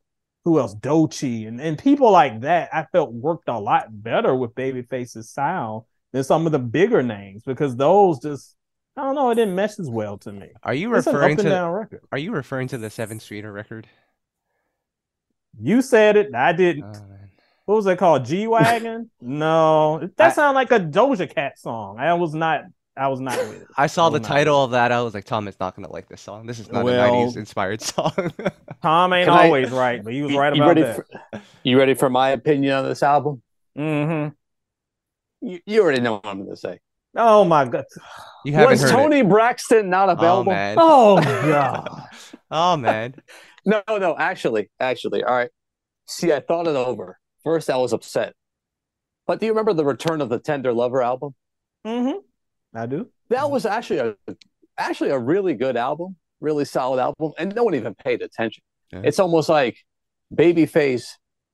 who 0.46 0.61
else 0.61 0.76
Doechii 0.76 1.48
and, 1.48 1.61
and 1.61 1.76
people 1.76 2.12
like 2.12 2.42
that 2.42 2.70
I 2.72 2.85
felt 2.92 3.12
worked 3.12 3.48
a 3.48 3.59
lot 3.59 3.88
better 3.90 4.32
with 4.32 4.54
Babyface's 4.54 5.28
sound 5.28 5.82
than 6.12 6.22
some 6.22 6.46
of 6.46 6.52
the 6.52 6.61
bigger 6.61 7.02
names 7.02 7.42
because 7.44 7.74
those 7.74 8.20
just 8.20 8.54
I 8.96 9.02
don't 9.02 9.16
know 9.16 9.28
it 9.30 9.35
didn't 9.35 9.56
mesh 9.56 9.78
as 9.80 9.90
well 9.90 10.18
to 10.18 10.32
me. 10.32 10.50
Are 10.62 10.72
you 10.72 10.94
It's 10.94 11.04
referring 11.09 11.32
and 11.32 11.40
to 11.40 11.48
down 11.48 11.72
record. 11.72 12.02
are 12.12 12.18
you 12.18 12.30
referring 12.30 12.68
to 12.68 12.78
the 12.78 12.90
Seven 12.90 13.18
Streeter 13.18 13.52
record? 13.52 13.88
You 15.61 15.82
said 15.82 16.16
it, 16.16 16.32
I 16.32 16.52
didn't. 16.52 16.85
Oh, 16.96 17.06
what 17.64 17.74
was 17.74 17.87
it 17.87 17.98
called? 17.98 18.24
G 18.24 18.46
Wagon? 18.46 19.11
no, 19.20 20.00
I- 20.00 20.09
that 20.16 20.35
sounded 20.37 20.54
like 20.54 20.70
a 20.70 20.78
Doja 20.78 21.28
Cat 21.35 21.59
song. 21.59 21.98
I 21.98 22.14
was 22.14 22.35
not. 22.35 22.62
I 22.96 23.09
was 23.09 23.20
not 23.20 23.37
with 23.38 23.62
it. 23.62 23.68
I 23.76 23.87
saw 23.88 24.06
I 24.09 24.11
the 24.11 24.20
title 24.20 24.64
of 24.64 24.70
that. 24.70 24.90
I 24.90 25.02
was 25.02 25.12
like, 25.12 25.24
Tom 25.24 25.48
is 25.48 25.59
not 25.61 25.76
gonna 25.76 25.90
like 25.90 26.09
this 26.09 26.20
song. 26.22 26.46
This 26.46 26.59
is 26.59 26.70
not 26.70 26.85
Well- 26.85 27.04
a 27.04 27.26
90s 27.26 27.37
inspired 27.37 27.82
song. 27.82 28.12
Tom 28.82 29.12
ain't 29.12 29.28
Can 29.28 29.38
I- 29.38 29.44
always 29.46 29.70
right, 29.70 30.02
but 30.02 30.12
he 30.14 30.22
was 30.22 30.32
You- 30.32 30.38
right 30.38 30.54
you 30.56 30.62
about 30.62 30.76
that. 30.76 30.96
For, 30.96 31.06
you 31.62 31.78
ready 31.78 31.94
for 31.94 32.09
my 32.09 32.30
opinion 32.30 32.72
on 32.74 32.85
this 32.85 33.02
album? 33.02 33.42
Mm 33.78 34.30
hmm 34.30 35.46
You, 35.46 35.61
you 35.66 35.82
already 35.82 36.00
know 36.00 36.14
what 36.14 36.26
I'm 36.26 36.38
going 36.38 36.50
to 36.50 36.56
say. 36.56 36.80
Oh 37.18 37.44
my 37.44 37.64
god. 37.66 37.85
you 38.44 38.52
haven't 38.52 38.70
Was 38.72 38.82
heard 38.82 38.90
Toni 38.90 39.22
Braxton 39.22 39.88
not 39.90 40.09
it. 40.09 40.12
Oh 40.12 40.14
available? 40.18 40.52
man. 40.52 40.76
Oh 40.78 41.20
god. 41.22 42.02
oh 42.50 42.76
man. 42.76 43.14
No, 43.64 43.82
no, 43.88 44.16
actually, 44.16 44.70
actually. 44.80 45.24
All 45.24 45.35
right. 45.35 45.50
See, 46.06 46.32
I 46.32 46.40
thought 46.40 46.66
it 46.68 46.76
over. 46.76 47.18
First, 47.42 47.68
I 47.70 47.76
was 47.78 47.92
upset. 47.92 48.35
But 49.26 49.40
do 49.40 49.46
you 49.46 49.52
remember 49.52 49.72
the 49.72 49.85
Return 49.85 50.20
of 50.20 50.28
the 50.28 50.38
Tender 50.38 50.72
Lover 50.72 51.02
album? 51.02 51.35
Mm-hmm. 51.87 52.18
I 52.76 52.86
do. 52.86 53.08
That 53.30 53.50
was 53.50 53.66
actually 53.66 53.98
a 53.98 54.14
actually 54.78 55.10
a 55.10 55.18
really 55.18 55.54
good 55.54 55.76
album, 55.76 56.16
really 56.40 56.64
solid 56.64 57.00
album, 57.00 57.32
and 57.38 57.54
no 57.54 57.64
one 57.64 57.74
even 57.74 57.94
paid 57.94 58.22
attention. 58.22 58.62
Yeah. 58.92 59.00
It's 59.04 59.18
almost 59.18 59.48
like 59.48 59.78
Babyface 60.34 61.06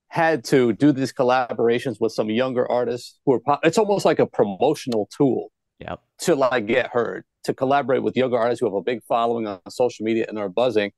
had 0.08 0.44
to 0.44 0.72
do 0.74 0.92
these 0.92 1.12
collaborations 1.12 1.96
with 2.00 2.12
some 2.12 2.28
younger 2.28 2.70
artists 2.70 3.18
who 3.24 3.34
are. 3.34 3.40
po- 3.40 3.58
It's 3.62 3.78
almost 3.78 4.04
like 4.04 4.18
a 4.18 4.26
promotional 4.26 5.08
tool 5.16 5.50
Yep. 5.78 6.00
to 6.20 6.34
like 6.34 6.66
get 6.66 6.88
heard, 6.90 7.24
to 7.44 7.54
collaborate 7.54 8.02
with 8.02 8.16
younger 8.16 8.36
artists 8.36 8.60
who 8.60 8.66
have 8.66 8.74
a 8.74 8.82
big 8.82 9.00
following 9.08 9.46
on 9.46 9.60
social 9.70 10.04
media 10.04 10.26
and 10.28 10.38
are 10.38 10.48
buzzing 10.48 10.92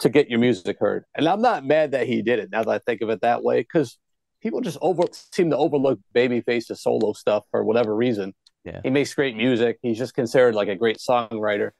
to 0.00 0.08
get 0.08 0.28
your 0.28 0.38
music 0.40 0.76
heard. 0.80 1.04
And 1.14 1.26
I'm 1.28 1.40
not 1.40 1.64
mad 1.64 1.92
that 1.92 2.06
he 2.06 2.20
did 2.20 2.38
it 2.40 2.50
now 2.50 2.62
that 2.64 2.70
I 2.70 2.78
think 2.78 3.00
of 3.00 3.08
it 3.10 3.20
that 3.22 3.42
way, 3.42 3.60
because 3.60 3.96
people 4.42 4.60
just 4.60 4.78
over 4.82 5.04
seem 5.12 5.50
to 5.50 5.56
overlook 5.56 5.98
Babyface's 6.14 6.82
solo 6.82 7.12
stuff 7.12 7.44
for 7.50 7.64
whatever 7.64 7.94
reason. 7.94 8.34
Yeah. 8.64 8.80
He 8.82 8.90
makes 8.90 9.14
great 9.14 9.36
music. 9.36 9.78
He's 9.82 9.98
just 9.98 10.14
considered 10.14 10.54
like 10.54 10.68
a 10.68 10.76
great 10.76 10.98
songwriter. 10.98 11.70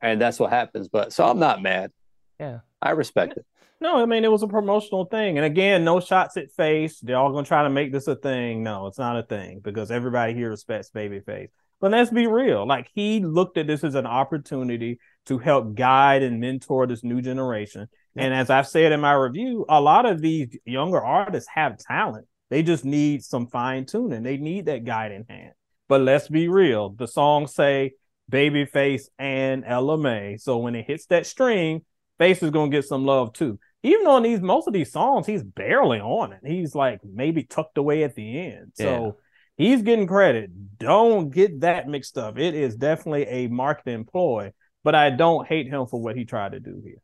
And 0.00 0.20
that's 0.20 0.38
what 0.38 0.50
happens. 0.50 0.88
But 0.88 1.12
so 1.12 1.26
I'm 1.26 1.38
not 1.38 1.62
mad. 1.62 1.90
Yeah. 2.38 2.60
I 2.80 2.90
respect 2.90 3.36
it. 3.36 3.44
No, 3.80 4.02
I 4.02 4.06
mean 4.06 4.24
it 4.24 4.30
was 4.30 4.42
a 4.42 4.48
promotional 4.48 5.04
thing, 5.04 5.38
and 5.38 5.46
again, 5.46 5.84
no 5.84 6.00
shots 6.00 6.36
at 6.36 6.50
face. 6.50 6.98
They're 6.98 7.16
all 7.16 7.30
gonna 7.30 7.46
try 7.46 7.62
to 7.62 7.70
make 7.70 7.92
this 7.92 8.08
a 8.08 8.16
thing. 8.16 8.64
No, 8.64 8.88
it's 8.88 8.98
not 8.98 9.16
a 9.16 9.22
thing 9.22 9.60
because 9.62 9.92
everybody 9.92 10.34
here 10.34 10.50
respects 10.50 10.90
Babyface. 10.90 11.50
But 11.80 11.92
let's 11.92 12.10
be 12.10 12.26
real. 12.26 12.66
Like 12.66 12.90
he 12.92 13.20
looked 13.20 13.56
at 13.56 13.68
this 13.68 13.84
as 13.84 13.94
an 13.94 14.06
opportunity 14.06 14.98
to 15.26 15.38
help 15.38 15.76
guide 15.76 16.24
and 16.24 16.40
mentor 16.40 16.88
this 16.88 17.04
new 17.04 17.22
generation. 17.22 17.86
And 18.16 18.34
as 18.34 18.50
I've 18.50 18.66
said 18.66 18.90
in 18.90 19.00
my 19.00 19.12
review, 19.12 19.64
a 19.68 19.80
lot 19.80 20.04
of 20.04 20.20
these 20.20 20.56
younger 20.64 21.00
artists 21.00 21.48
have 21.54 21.78
talent. 21.78 22.26
They 22.50 22.64
just 22.64 22.84
need 22.84 23.22
some 23.22 23.46
fine 23.46 23.86
tuning. 23.86 24.24
They 24.24 24.38
need 24.38 24.66
that 24.66 24.84
guiding 24.84 25.24
hand. 25.28 25.52
But 25.88 26.02
let's 26.02 26.28
be 26.28 26.48
real. 26.48 26.90
The 26.90 27.08
songs 27.08 27.54
say 27.54 27.92
Babyface 28.30 29.04
and 29.18 29.64
LMA. 29.64 30.36
So 30.38 30.58
when 30.58 30.74
it 30.74 30.86
hits 30.86 31.06
that 31.06 31.26
string, 31.26 31.82
Face 32.18 32.42
is 32.42 32.50
gonna 32.50 32.70
get 32.70 32.84
some 32.84 33.04
love 33.04 33.32
too. 33.32 33.58
Even 33.84 34.06
on 34.08 34.24
these 34.24 34.40
most 34.40 34.66
of 34.66 34.72
these 34.74 34.90
songs, 34.90 35.26
he's 35.26 35.44
barely 35.44 36.00
on 36.00 36.32
it. 36.32 36.40
He's 36.44 36.74
like 36.74 37.00
maybe 37.04 37.44
tucked 37.44 37.78
away 37.78 38.02
at 38.02 38.16
the 38.16 38.40
end. 38.40 38.72
So 38.74 39.18
he's 39.56 39.82
getting 39.82 40.08
credit. 40.08 40.50
Don't 40.78 41.30
get 41.30 41.60
that 41.60 41.86
mixed 41.88 42.18
up. 42.18 42.36
It 42.38 42.54
is 42.54 42.74
definitely 42.76 43.22
a 43.28 43.46
marketing 43.46 44.04
ploy, 44.04 44.52
but 44.82 44.96
I 44.96 45.10
don't 45.10 45.46
hate 45.46 45.68
him 45.68 45.86
for 45.86 46.00
what 46.00 46.16
he 46.16 46.24
tried 46.24 46.52
to 46.52 46.60
do 46.60 46.80
here. 46.84 47.00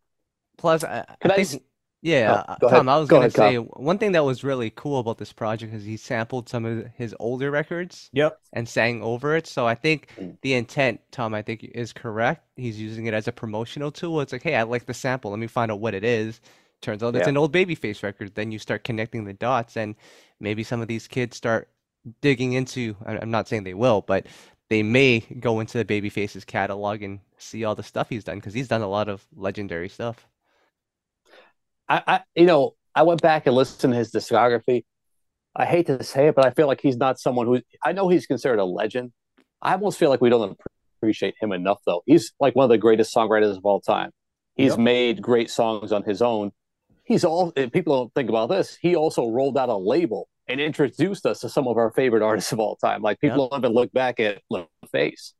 Plus, 0.59 0.83
I, 0.83 1.05
I 1.09 1.17
I 1.23 1.29
think, 1.29 1.49
s- 1.49 1.59
yeah, 2.05 2.45
Oh, 2.47 2.53
uh, 2.53 2.57
Tom, 2.71 2.89
ahead. 2.89 2.89
I 2.89 2.99
was 3.01 3.09
Go 3.09 3.17
gonna 3.19 3.31
say 3.31 3.57
Tom. 3.57 3.65
one 3.65 3.99
thing 3.99 4.13
that 4.13 4.25
was 4.25 4.45
really 4.45 4.71
cool 4.71 4.99
about 5.01 5.19
this 5.19 5.33
project 5.33 5.75
is 5.75 5.85
he 5.85 5.97
sampled 5.97 6.49
some 6.49 6.65
of 6.65 6.87
his 6.97 7.15
older 7.19 7.51
records 7.51 8.11
Yep. 8.13 8.39
and 8.53 8.69
sang 8.69 9.03
over 9.03 9.35
it. 9.37 9.47
So 9.47 9.67
I 9.67 9.75
think 9.75 10.09
Mm. 10.17 10.37
the 10.43 10.55
intent, 10.55 11.01
Tom, 11.11 11.35
I 11.35 11.43
think 11.43 11.65
is 11.65 11.93
correct. 11.93 12.45
He's 12.57 12.79
using 12.81 13.07
it 13.07 13.15
as 13.15 13.27
a 13.27 13.33
promotional 13.33 13.91
tool. 13.91 14.21
It's 14.21 14.33
like, 14.33 14.43
hey, 14.43 14.55
I 14.55 14.63
like 14.63 14.87
the 14.87 14.95
sample. 14.95 15.31
Let 15.33 15.41
me 15.41 15.47
find 15.49 15.73
out 15.73 15.81
what 15.81 15.95
it 15.95 16.05
is. 16.05 16.41
Turns 16.83 17.03
out 17.03 17.17
it's 17.17 17.27
an 17.27 17.39
old 17.39 17.53
Babyface 17.53 18.03
record. 18.03 18.35
Then 18.35 18.53
you 18.53 18.59
start 18.59 18.85
connecting 18.85 19.25
the 19.25 19.33
dots, 19.33 19.75
and 19.77 19.95
maybe 20.39 20.63
some 20.63 20.83
of 20.83 20.89
these 20.89 21.09
kids 21.09 21.37
start 21.37 21.69
digging 22.21 22.53
into. 22.53 22.95
I- 23.07 23.17
I'm 23.19 23.31
not 23.31 23.49
saying 23.49 23.65
they 23.65 23.73
will, 23.73 24.03
but 24.03 24.27
they 24.69 24.83
may 24.83 25.21
go 25.21 25.61
into 25.61 25.83
the 25.83 25.85
Babyface's 25.87 26.45
catalog 26.45 27.03
and 27.03 27.21
see 27.39 27.65
all 27.65 27.75
the 27.75 27.83
stuff 27.83 28.11
he's 28.11 28.25
done 28.25 28.37
because 28.37 28.53
he's 28.53 28.69
done 28.69 28.83
a 28.83 28.89
lot 28.89 29.09
of 29.09 29.27
legendary 29.35 29.89
stuff. 29.89 30.27
I, 31.89 32.03
I 32.07 32.21
you 32.35 32.47
know, 32.47 32.75
I 32.95 33.03
went 33.03 33.23
back 33.23 33.47
and 33.47 33.55
listened 33.55 33.93
to 33.93 33.99
his 33.99 34.13
discography. 34.13 34.85
I 35.57 35.67
hate 35.67 35.87
to 35.87 36.03
say 36.03 36.29
it, 36.29 36.35
but 36.35 36.45
I 36.45 36.51
feel 36.51 36.67
like 36.67 36.81
he's 36.81 36.97
not 36.97 37.19
someone 37.19 37.47
who 37.47 37.61
I 37.85 37.93
know 37.93 38.09
he's 38.09 38.27
considered 38.27 38.59
a 38.59 38.65
legend. 38.65 39.13
I 39.63 39.73
almost 39.73 39.99
feel 39.99 40.11
like 40.11 40.21
we 40.21 40.31
don't 40.31 40.59
appreciate 40.99 41.35
him 41.41 41.53
enough 41.53 41.79
though. 41.87 42.03
He's 42.07 42.33
like 42.41 42.57
one 42.57 42.65
of 42.65 42.71
the 42.71 42.79
greatest 42.79 43.15
songwriters 43.15 43.57
of 43.57 43.65
all 43.65 43.81
time. 43.81 44.11
He's 44.57 44.73
Yep. 44.73 44.79
made 44.79 45.23
great 45.23 45.51
songs 45.51 45.93
on 45.93 46.03
his 46.05 46.23
own. 46.23 46.53
He's 47.05 47.25
all 47.25 47.53
eh, 47.57 47.69
people 47.69 47.97
don't 47.97 48.15
think 48.15 48.29
about 48.29 48.49
this. 48.49 48.77
He 48.81 48.97
also 48.97 49.29
rolled 49.29 49.59
out 49.59 49.69
a 49.69 49.77
label 49.77 50.29
and 50.49 50.61
introduced 50.61 51.27
us 51.27 51.41
to 51.41 51.49
some 51.49 51.67
of 51.69 51.77
our 51.77 51.91
favorite 51.93 52.23
artists 52.23 52.53
of 52.53 52.59
all 52.59 52.77
time. 52.77 53.03
Like 53.03 53.21
people 53.21 53.49
don't 53.49 53.61
even 53.61 53.73
look 53.73 53.93
back 53.93 54.21
at 54.21 54.43
The 54.51 54.67
Face, 54.93 55.35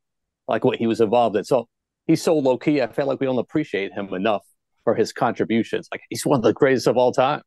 like 0.49 0.65
what 0.65 0.79
he 0.79 0.87
was 0.87 1.01
involved 1.01 1.37
in. 1.37 1.45
So 1.45 1.69
he's 2.07 2.23
so 2.23 2.37
low 2.39 2.57
key. 2.59 2.83
I 2.83 2.87
feel 2.89 3.07
like 3.07 3.21
we 3.21 3.27
don't 3.27 3.39
appreciate 3.39 3.93
him 3.93 4.13
enough 4.15 4.43
for 4.85 4.95
his 4.95 5.13
contributions. 5.13 5.89
Like 5.91 6.03
he's 6.11 6.25
one 6.25 6.39
of 6.39 6.43
the 6.45 6.53
greatest 6.53 6.87
of 6.87 6.97
all 6.97 7.13
time. 7.13 7.43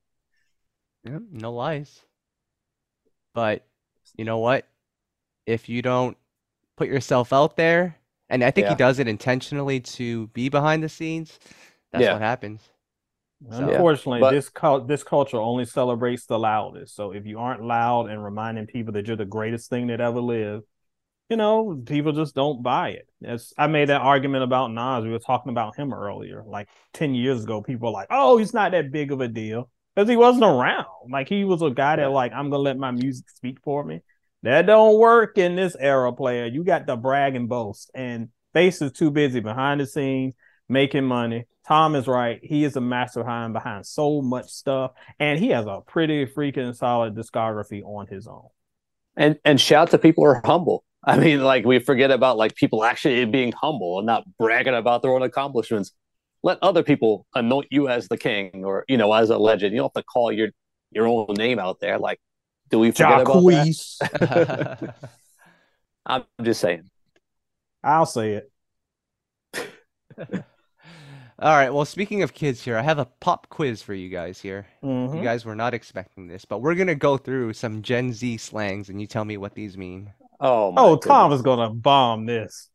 Yeah, 1.04 1.20
no 1.32 1.54
lies. 1.54 2.02
But 3.34 3.66
you 4.18 4.26
know 4.26 4.40
what? 4.40 4.68
If 5.46 5.70
you 5.70 5.82
don't 5.82 6.18
put 6.76 6.88
yourself 6.88 7.32
out 7.32 7.56
there, 7.56 7.96
and 8.30 8.44
I 8.44 8.52
think 8.52 8.68
he 8.68 8.76
does 8.76 9.00
it 9.00 9.08
intentionally 9.08 9.80
to 9.80 10.28
be 10.28 10.50
behind 10.50 10.84
the 10.84 10.90
scenes, 10.90 11.40
that's 11.92 12.04
Yeah. 12.04 12.14
what 12.14 12.22
happens. 12.22 12.70
So- 13.52 13.70
Unfortunately, 13.70 14.20
But- 14.20 14.32
this 14.32 14.50
cult 14.50 14.88
this 14.88 15.04
culture 15.04 15.38
only 15.40 15.64
celebrates 15.66 16.26
the 16.26 16.40
loudest. 16.40 16.96
So 16.96 17.12
if 17.12 17.26
you 17.28 17.38
aren't 17.40 17.64
loud 17.64 18.10
and 18.10 18.24
reminding 18.24 18.66
people 18.66 18.94
that 18.94 19.06
you're 19.08 19.16
the 19.16 19.26
greatest 19.26 19.70
thing 19.70 19.88
that 19.88 20.02
ever 20.02 20.20
lived, 20.20 20.66
you 21.30 21.38
know, 21.38 21.82
people 21.86 22.14
just 22.14 22.36
don't 22.36 22.64
buy 22.64 22.90
it. 22.90 23.08
It's, 23.22 23.54
I 23.58 23.68
made 23.68 23.90
that 23.90 24.02
argument 24.02 24.44
about 24.44 24.72
Nas. 24.72 25.04
We 25.04 25.12
were 25.12 25.20
talking 25.20 25.52
about 25.52 25.76
him 25.76 25.94
earlier. 25.94 26.44
Like 26.46 26.70
10 26.94 27.16
years 27.16 27.44
ago, 27.44 27.62
people 27.62 27.90
were 27.90 27.94
like, 27.94 28.08
oh, 28.10 28.38
he's 28.38 28.54
not 28.54 28.72
that 28.72 28.92
big 28.92 29.12
of 29.12 29.22
a 29.22 29.28
deal. 29.28 29.70
Because 29.96 30.10
he 30.10 30.16
wasn't 30.16 30.46
around. 30.46 30.86
Like 31.10 31.28
he 31.28 31.44
was 31.44 31.62
a 31.62 31.72
guy 31.72 31.96
that, 31.96 32.12
like, 32.12 32.32
I'm 32.32 32.50
gonna 32.50 32.62
let 32.62 32.78
my 32.78 32.92
music 32.92 33.30
speak 33.30 33.58
for 33.64 33.84
me. 33.84 34.02
That 34.44 34.68
don't 34.68 35.00
work 35.00 35.38
in 35.38 35.56
this 35.56 35.76
era, 35.80 36.14
player. 36.14 36.46
You 36.46 36.64
got 36.64 36.86
the 36.86 36.96
brag 36.96 37.36
and 37.36 37.50
boast. 37.50 37.90
And 37.96 38.30
Face 38.54 38.82
is 38.82 38.92
too 38.92 39.12
busy 39.12 39.40
behind 39.40 39.82
the 39.82 39.86
scenes 39.86 40.34
making 40.70 41.04
money. 41.04 41.46
Tom 41.68 41.96
is 41.96 42.08
right. 42.08 42.40
He 42.42 42.64
is 42.64 42.76
a 42.76 42.82
mastermind 42.82 43.54
behind 43.54 43.86
so 43.86 44.22
much 44.22 44.48
stuff, 44.48 44.92
and 45.20 45.40
he 45.40 45.50
has 45.50 45.66
a 45.66 45.82
pretty 45.86 46.26
freaking 46.26 46.76
solid 46.76 47.14
discography 47.16 47.84
on 47.84 48.08
his 48.08 48.28
own. 48.28 48.48
And 49.16 49.38
and 49.44 49.60
shout 49.60 49.92
to 49.92 49.98
people 49.98 50.24
who 50.24 50.30
are 50.30 50.42
humble. 50.46 50.84
I 51.04 51.18
mean, 51.18 51.44
like 51.44 51.66
we 51.66 51.80
forget 51.80 52.12
about 52.12 52.38
like 52.38 52.56
people 52.56 52.84
actually 52.84 53.24
being 53.26 53.52
humble 53.54 54.00
and 54.00 54.06
not 54.06 54.26
bragging 54.38 54.74
about 54.74 55.02
their 55.02 55.12
own 55.12 55.22
accomplishments. 55.24 55.92
Let 56.44 56.60
other 56.62 56.84
people 56.84 57.26
anoint 57.36 57.68
you 57.72 57.88
as 57.88 58.08
the 58.08 58.18
king 58.18 58.64
or 58.66 58.84
you 58.88 58.98
know 58.98 59.12
as 59.14 59.30
a 59.30 59.38
legend. 59.38 59.74
You 59.74 59.80
don't 59.80 59.92
have 59.96 60.04
to 60.04 60.06
call 60.06 60.32
your 60.32 60.50
your 60.92 61.08
own 61.08 61.28
name 61.36 61.60
out 61.60 61.80
there. 61.80 61.98
Like, 61.98 62.20
do 62.70 62.80
we 62.80 62.92
forget 62.92 63.22
about 63.22 63.44
that? 64.00 64.96
I'm 66.06 66.24
just 66.42 66.62
saying. 66.62 66.90
I'll 67.84 68.06
say 68.06 68.34
it. 68.34 68.52
All 71.40 71.56
right, 71.56 71.70
well, 71.70 71.86
speaking 71.86 72.24
of 72.24 72.34
kids 72.34 72.64
here, 72.64 72.78
I 72.78 72.82
have 72.82 72.98
a 72.98 73.06
pop 73.06 73.48
quiz 73.50 73.84
for 73.84 73.94
you 73.94 74.10
guys 74.10 74.42
here. 74.42 74.66
Mhm. 74.84 75.18
You 75.18 75.24
guys 75.24 75.46
were 75.46 75.56
not 75.56 75.76
expecting 75.76 76.28
this, 76.28 76.46
but 76.46 76.62
we're 76.62 76.74
gonna 76.74 76.96
go 76.96 77.16
through 77.18 77.54
some 77.54 77.84
Gen 77.84 78.12
Z 78.12 78.38
slangs 78.38 78.90
and 78.90 79.00
you 79.00 79.06
tell 79.06 79.24
me 79.24 79.38
what 79.38 79.54
these 79.54 79.78
mean. 79.78 80.12
Oh, 80.40 80.72
my 80.72 80.82
Oh, 80.82 80.98
Tom 80.98 81.30
goodness. 81.30 81.40
is 81.40 81.44
gonna 81.44 81.70
bomb 81.70 82.26
this. 82.26 82.70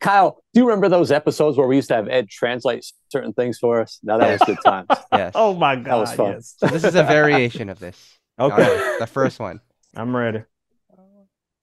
Kyle, 0.00 0.42
do 0.54 0.60
you 0.60 0.66
remember 0.66 0.88
those 0.88 1.12
episodes 1.12 1.58
where 1.58 1.66
we 1.66 1.76
used 1.76 1.88
to 1.88 1.94
have 1.94 2.08
Ed 2.08 2.28
translate 2.30 2.84
certain 3.10 3.34
things 3.34 3.58
for 3.58 3.80
us? 3.82 3.98
Now 4.02 4.16
that 4.18 4.32
was 4.32 4.42
good 4.46 4.58
times. 4.64 4.88
Yes. 5.12 5.32
Oh 5.34 5.52
my 5.54 5.76
god, 5.76 5.84
that 5.84 5.94
was 5.96 6.12
fun. 6.14 6.32
yes. 6.32 6.54
So 6.56 6.66
this 6.68 6.84
is 6.84 6.94
a 6.94 7.02
variation 7.02 7.68
of 7.68 7.78
this. 7.78 8.18
Okay, 8.40 8.62
right, 8.62 8.96
the 8.98 9.06
first 9.06 9.38
one. 9.38 9.60
I'm 9.94 10.16
ready. 10.16 10.42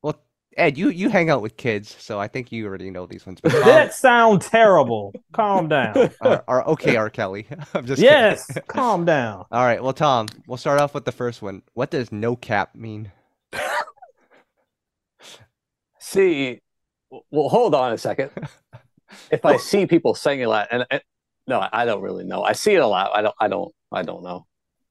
Well, 0.04 0.22
Ed, 0.56 0.78
you 0.78 0.90
you 0.90 1.10
hang 1.10 1.32
out 1.32 1.42
with 1.42 1.58
kids, 1.58 1.96
so 2.00 2.20
I 2.20 2.28
think 2.28 2.52
you 2.52 2.68
already 2.68 2.92
know 2.92 3.08
these 3.08 3.26
ones. 3.26 3.40
But 3.44 3.52
Tom, 3.52 3.64
That 3.64 3.94
sound 3.96 4.42
terrible. 4.44 5.14
Calm 5.34 5.68
down. 5.68 6.12
or, 6.22 6.44
or 6.48 6.70
okay, 6.70 6.96
R. 6.96 7.10
Kelly. 7.10 7.48
I'm 7.74 7.88
just 7.88 8.00
kidding. 8.00 8.04
yes, 8.04 8.48
calm 8.68 9.04
down. 9.06 9.46
All 9.52 9.64
right, 9.66 9.82
well, 9.82 9.94
Tom, 9.94 10.28
we'll 10.46 10.58
start 10.58 10.80
off 10.80 10.94
with 10.94 11.06
the 11.06 11.12
first 11.12 11.42
one. 11.42 11.64
What 11.74 11.90
does 11.90 12.12
no 12.12 12.36
cap 12.36 12.76
mean? 12.76 13.12
See, 16.10 16.60
well, 17.32 17.50
hold 17.50 17.76
on 17.76 17.94
a 17.94 17.98
second. 17.98 18.32
If 19.32 19.44
I 19.44 19.58
see 19.58 19.88
people 19.88 20.14
saying 20.14 20.40
it 20.42 20.44
a 20.44 20.50
lot, 20.50 20.68
and, 20.72 20.86
and 20.92 21.02
no, 21.48 21.68
I 21.74 21.86
don't 21.86 22.04
really 22.04 22.24
know. 22.26 22.44
I 22.44 22.54
see 22.54 22.76
it 22.76 22.82
a 22.82 22.86
lot. 22.86 23.10
I 23.12 23.24
don't. 23.24 23.34
I 23.42 23.48
don't. 23.48 23.74
I 23.92 24.04
don't 24.04 24.22
know. 24.22 24.46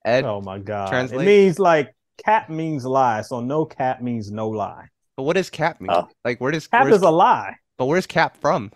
Ed, 0.05 0.25
Oh 0.25 0.41
my 0.41 0.59
god. 0.59 0.89
Translate. 0.89 1.21
It 1.23 1.25
means 1.25 1.61
like 1.61 1.95
cap 2.25 2.51
means 2.51 2.85
lie, 2.85 3.21
so 3.23 3.39
no 3.41 3.65
cap 3.65 4.03
means 4.03 4.33
no 4.33 4.49
lie. 4.49 4.89
but 5.17 5.23
what 5.23 5.37
does 5.37 5.51
cap 5.51 5.81
mean? 5.81 5.91
Oh. 5.93 6.09
Like, 6.25 6.41
where 6.41 6.51
does 6.51 6.67
Cap 6.67 6.83
where's, 6.83 6.97
is 6.97 7.03
a 7.03 7.11
lie. 7.11 7.55
but 7.77 7.85
where's 7.87 8.09
cap 8.09 8.37
from? 8.39 8.73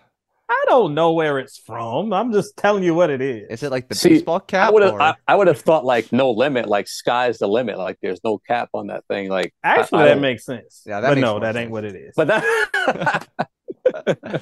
I 0.53 0.65
don't 0.67 0.93
know 0.93 1.11
where 1.13 1.39
it's 1.39 1.57
from. 1.57 2.13
I'm 2.13 2.31
just 2.31 2.55
telling 2.57 2.83
you 2.83 2.93
what 2.93 3.09
it 3.09 3.21
is. 3.21 3.47
Is 3.49 3.63
it 3.63 3.71
like 3.71 3.89
the 3.89 3.95
See, 3.95 4.09
baseball 4.09 4.35
I 4.37 4.39
cap? 4.51 4.73
would 4.73 4.83
have. 4.83 4.93
or- 4.93 5.01
I, 5.01 5.15
I 5.27 5.35
would 5.35 5.47
have 5.47 5.59
thought 5.59 5.83
like 5.83 6.11
no 6.13 6.31
limit, 6.31 6.67
like 6.67 6.87
sky's 6.87 7.39
the 7.39 7.47
limit. 7.47 7.77
Like 7.77 7.97
there's 8.01 8.19
no 8.23 8.37
cap 8.37 8.69
on 8.73 8.87
that 8.87 9.03
thing. 9.07 9.29
Like 9.29 9.53
Actually, 9.63 10.03
I 10.03 10.05
that 10.05 10.13
don't- 10.13 10.21
makes 10.21 10.45
sense. 10.45 10.83
Yeah, 10.85 11.01
that 11.01 11.09
but 11.09 11.15
makes 11.15 11.21
no, 11.25 11.31
more 11.33 11.39
that 11.41 11.55
ain't 11.55 11.71
what 11.71 11.83
it 11.85 11.95
is. 11.95 12.13
But 12.15 12.27
that. 12.27 13.27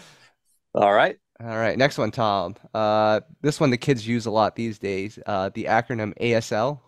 All 0.76 0.94
right. 0.94 1.18
All 1.44 1.48
right, 1.58 1.76
next 1.78 1.98
one, 1.98 2.12
Tom. 2.12 2.56
Uh, 2.74 3.22
this 3.42 3.60
one 3.60 3.72
the 3.72 3.78
kids 3.78 4.08
use 4.08 4.28
a 4.28 4.32
lot 4.32 4.56
these 4.56 4.78
days. 4.78 5.18
Uh, 5.26 5.50
the 5.54 5.64
acronym 5.66 6.14
ASL. 6.22 6.80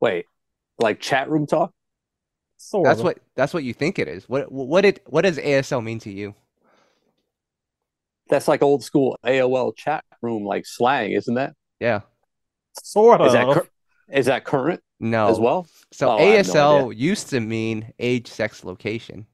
Wait, 0.00 0.26
like 0.78 1.00
chat 1.00 1.30
room 1.30 1.46
talk. 1.46 1.72
Sort 2.56 2.84
That's 2.84 3.00
of. 3.00 3.04
what 3.04 3.18
that's 3.34 3.52
what 3.52 3.64
you 3.64 3.74
think 3.74 3.98
it 3.98 4.08
is. 4.08 4.28
What 4.28 4.50
what 4.50 4.80
did 4.82 5.00
what 5.06 5.22
does 5.22 5.38
ASL 5.38 5.82
mean 5.84 5.98
to 6.00 6.10
you? 6.10 6.34
That's 8.28 8.48
like 8.48 8.62
old 8.62 8.82
school 8.82 9.18
AOL 9.24 9.76
chat 9.76 10.04
room 10.22 10.44
like 10.44 10.64
slang, 10.66 11.12
isn't 11.12 11.34
that? 11.34 11.54
Yeah. 11.80 12.00
Sort 12.82 13.20
of. 13.20 13.26
Is 13.28 13.32
that 13.34 13.52
cur- 13.54 13.68
is 14.10 14.26
that 14.26 14.44
current 14.44 14.82
No. 15.00 15.28
as 15.28 15.38
well? 15.38 15.66
So 15.92 16.08
Oh, 16.10 16.16
I 16.16 16.22
have 16.22 16.46
no 16.48 16.52
ASL 16.88 16.96
used 16.96 17.28
to 17.30 17.40
mean 17.40 17.92
age, 17.98 18.28
sex, 18.28 18.64
location. 18.64 19.26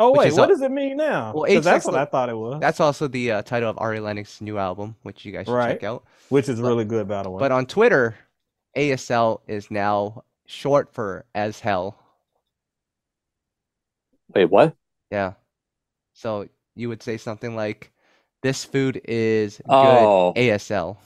oh 0.00 0.12
wait, 0.12 0.32
what 0.32 0.44
a- 0.50 0.52
does 0.52 0.62
it 0.62 0.70
mean 0.72 0.96
now? 0.96 1.32
Well, 1.34 1.44
'Cause 1.44 1.50
age 1.58 1.64
that's 1.64 1.84
sex 1.84 1.86
what 1.86 1.94
lo- 1.94 2.00
I 2.02 2.04
thought 2.06 2.28
it 2.28 2.36
was. 2.36 2.60
That's 2.60 2.80
also 2.80 3.06
the 3.08 3.32
uh, 3.32 3.42
title 3.42 3.70
of 3.70 3.78
Ari 3.78 4.00
Lennox's 4.00 4.40
new 4.40 4.58
album, 4.58 4.96
which 5.02 5.24
you 5.24 5.32
guys 5.32 5.46
should 5.46 5.52
Right. 5.52 5.72
check 5.74 5.84
out. 5.84 6.04
which 6.28 6.48
is 6.48 6.60
really 6.60 6.84
good, 6.84 7.06
by 7.08 7.22
the 7.22 7.30
way. 7.30 7.38
But 7.38 7.52
on 7.52 7.66
Twitter, 7.66 8.16
ASL 8.76 9.40
is 9.46 9.70
now 9.70 10.24
short 10.46 10.92
for 10.92 11.24
as 11.34 11.60
hell. 11.60 11.96
Wait, 14.34 14.46
what? 14.46 14.74
Yeah. 15.10 15.34
So 16.14 16.48
you 16.74 16.88
would 16.88 17.02
say 17.02 17.16
something 17.16 17.54
like, 17.56 17.92
"This 18.42 18.64
food 18.64 19.00
is 19.04 19.58
good 19.58 19.64
Oh. 19.74 20.32
ASL," 20.36 20.98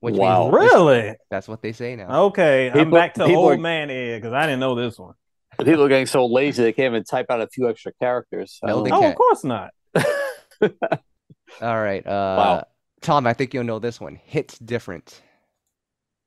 which 0.00 0.14
Wow. 0.14 0.44
means 0.50 0.54
really? 0.54 1.14
that's 1.30 1.48
what 1.48 1.62
they 1.62 1.72
say 1.72 1.96
now. 1.96 2.24
Okay, 2.26 2.68
I'm 2.68 2.72
People- 2.72 2.92
back 2.98 3.14
to 3.14 3.26
people 3.26 3.42
old 3.42 3.52
are- 3.52 3.58
man 3.58 3.90
egg 3.90 4.22
because 4.22 4.32
I 4.32 4.42
didn't 4.46 4.60
know 4.60 4.74
this 4.74 4.98
one. 4.98 5.14
People 5.58 5.84
are 5.84 5.88
getting 5.88 6.06
so 6.06 6.26
lazy 6.26 6.62
they 6.62 6.72
can't 6.72 6.92
even 6.92 7.04
type 7.04 7.26
out 7.30 7.40
a 7.40 7.46
few 7.48 7.68
extra 7.68 7.92
characters. 8.00 8.58
I 8.62 8.66
No, 8.68 8.74
don't 8.76 8.84
they 8.84 8.90
know. 8.90 8.96
Oh, 8.96 9.00
can't. 9.00 9.12
of 9.12 9.16
course 9.18 9.44
not. 9.44 9.70
All 11.62 11.80
right. 11.82 12.06
Uh, 12.06 12.10
Wow. 12.38 12.64
Tom, 13.00 13.26
I 13.26 13.32
think 13.32 13.54
you'll 13.54 13.64
know 13.64 13.78
this 13.78 14.00
one. 14.00 14.16
Hits 14.16 14.58
different. 14.58 15.22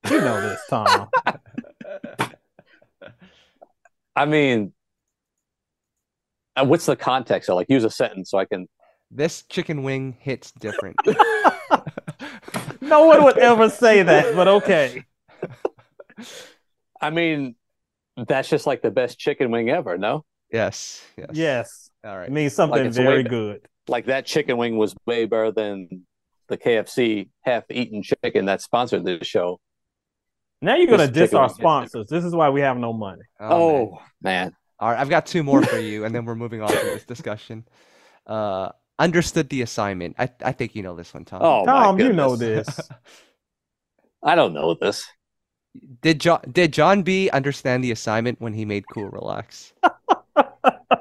You 0.10 0.22
know 0.22 0.42
this, 0.42 0.62
Tom. 0.70 1.10
I 4.16 4.26
mean, 4.26 4.74
Uh, 6.60 6.66
what's 6.66 6.86
the 6.86 6.96
context? 6.96 7.48
So, 7.48 7.56
like, 7.56 7.70
use 7.70 7.84
a 7.84 7.90
sentence 7.90 8.32
so 8.32 8.38
I 8.38 8.46
can. 8.46 8.68
This 9.12 9.44
chicken 9.44 9.84
wing 9.84 10.18
hits 10.20 10.52
different. 10.52 10.96
no 12.82 13.06
one 13.06 13.24
would 13.24 13.38
ever 13.38 13.70
say 13.70 14.04
that, 14.04 14.36
but 14.36 14.48
okay. 14.48 15.04
I 17.02 17.10
mean, 17.10 17.56
that's 18.28 18.50
just 18.50 18.68
like 18.68 18.82
the 18.82 18.92
best 18.92 19.18
chicken 19.18 19.52
wing 19.52 19.70
ever. 19.70 19.98
No, 19.98 20.26
Yes. 20.52 21.06
Yes. 21.18 21.30
Yes, 21.34 21.90
All 22.04 22.20
it 22.20 22.32
means 22.32 22.54
something 22.54 22.86
it's 22.86 22.98
very 22.98 23.24
way 23.24 23.30
good. 23.30 23.62
like 23.88 24.08
that 24.08 24.26
chicken 24.26 24.58
wing 24.58 24.78
was 24.78 24.96
way 25.06 25.26
better 25.26 25.52
than 25.52 26.06
the 26.48 26.58
KFC 26.58 27.30
half-eaten 27.42 28.02
chicken 28.04 28.46
that 28.46 28.62
sponsored 28.62 29.06
this 29.06 29.28
show. 29.28 29.60
Now 30.62 30.76
you're 30.76 30.88
gonna 30.88 31.08
This 31.08 31.30
diss 31.30 31.34
our 31.34 31.50
sponsors. 31.50 32.08
This 32.08 32.26
is 32.26 32.36
why 32.36 32.50
we 32.50 32.62
have 32.62 32.78
no 32.78 32.92
money. 32.92 33.22
Oh, 33.40 33.48
man. 33.50 33.52
Oh, 33.52 34.02
man. 34.22 34.56
All 34.80 34.90
right. 34.90 35.00
I've 35.00 35.10
got 35.10 35.26
two 35.26 35.44
more 35.44 35.64
for 35.64 35.80
you, 35.80 36.06
and 36.06 36.14
then 36.14 36.26
we're 36.26 36.36
moving 36.36 36.62
on 36.62 36.70
to 36.70 36.76
this 36.76 37.04
discussion. 37.04 37.66
Uh, 38.26 38.70
understood 38.98 39.50
the 39.50 39.62
assignment. 39.62 40.16
I 40.20 40.30
I 40.44 40.52
think 40.52 40.76
you 40.76 40.84
know 40.84 40.96
this 40.96 41.14
one, 41.14 41.26
Tom. 41.26 41.42
Oh, 41.44 41.66
Tom, 41.66 42.00
you 42.00 42.14
know 42.14 42.36
this. 42.36 42.80
I 44.24 44.36
don't 44.36 44.54
know 44.54 44.76
this. 44.76 45.08
Did 46.02 46.20
John 46.20 46.42
did 46.52 46.74
Jon 46.74 47.04
B 47.04 47.30
understand 47.32 47.84
the 47.84 47.92
assignment 47.92 48.42
when 48.42 48.54
he 48.54 48.66
made 48.66 48.86
Cool 48.94 49.10
Relax? 49.10 49.74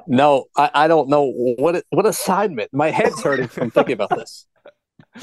No, 0.07 0.45
I, 0.57 0.71
I 0.73 0.87
don't 0.87 1.07
know 1.07 1.31
what 1.31 1.83
what 1.89 2.05
assignment. 2.07 2.73
My 2.73 2.89
head's 2.89 3.21
hurting 3.21 3.47
from 3.47 3.69
thinking 3.69 3.93
about 3.93 4.09
this. 4.09 4.47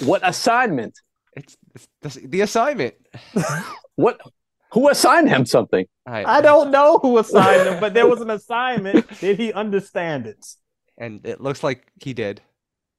What 0.05 0.21
assignment? 0.25 0.95
It's, 1.37 1.57
it's 1.75 2.16
the, 2.16 2.27
the 2.27 2.40
assignment. 2.42 2.95
What? 3.97 4.21
Who 4.76 4.90
assigned 4.90 5.30
him 5.30 5.46
something? 5.46 5.86
I 6.06 6.42
don't 6.42 6.70
know 6.70 6.98
who 6.98 7.16
assigned 7.16 7.66
him, 7.66 7.80
but 7.80 7.94
there 7.94 8.06
was 8.06 8.20
an 8.20 8.28
assignment. 8.28 9.08
Did 9.20 9.38
he 9.38 9.50
understand 9.50 10.26
it? 10.26 10.44
And 10.98 11.26
it 11.26 11.40
looks 11.40 11.64
like 11.64 11.86
he 11.98 12.12
did. 12.12 12.42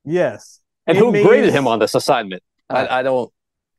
Yes. 0.04 0.60
And 0.88 0.98
It 0.98 1.02
who 1.02 1.12
graded 1.12 1.54
him 1.54 1.68
on 1.68 1.78
this 1.78 1.94
assignment? 1.94 2.42
Uh, 2.68 2.88
I, 2.90 3.00
I 3.00 3.04
don't. 3.04 3.32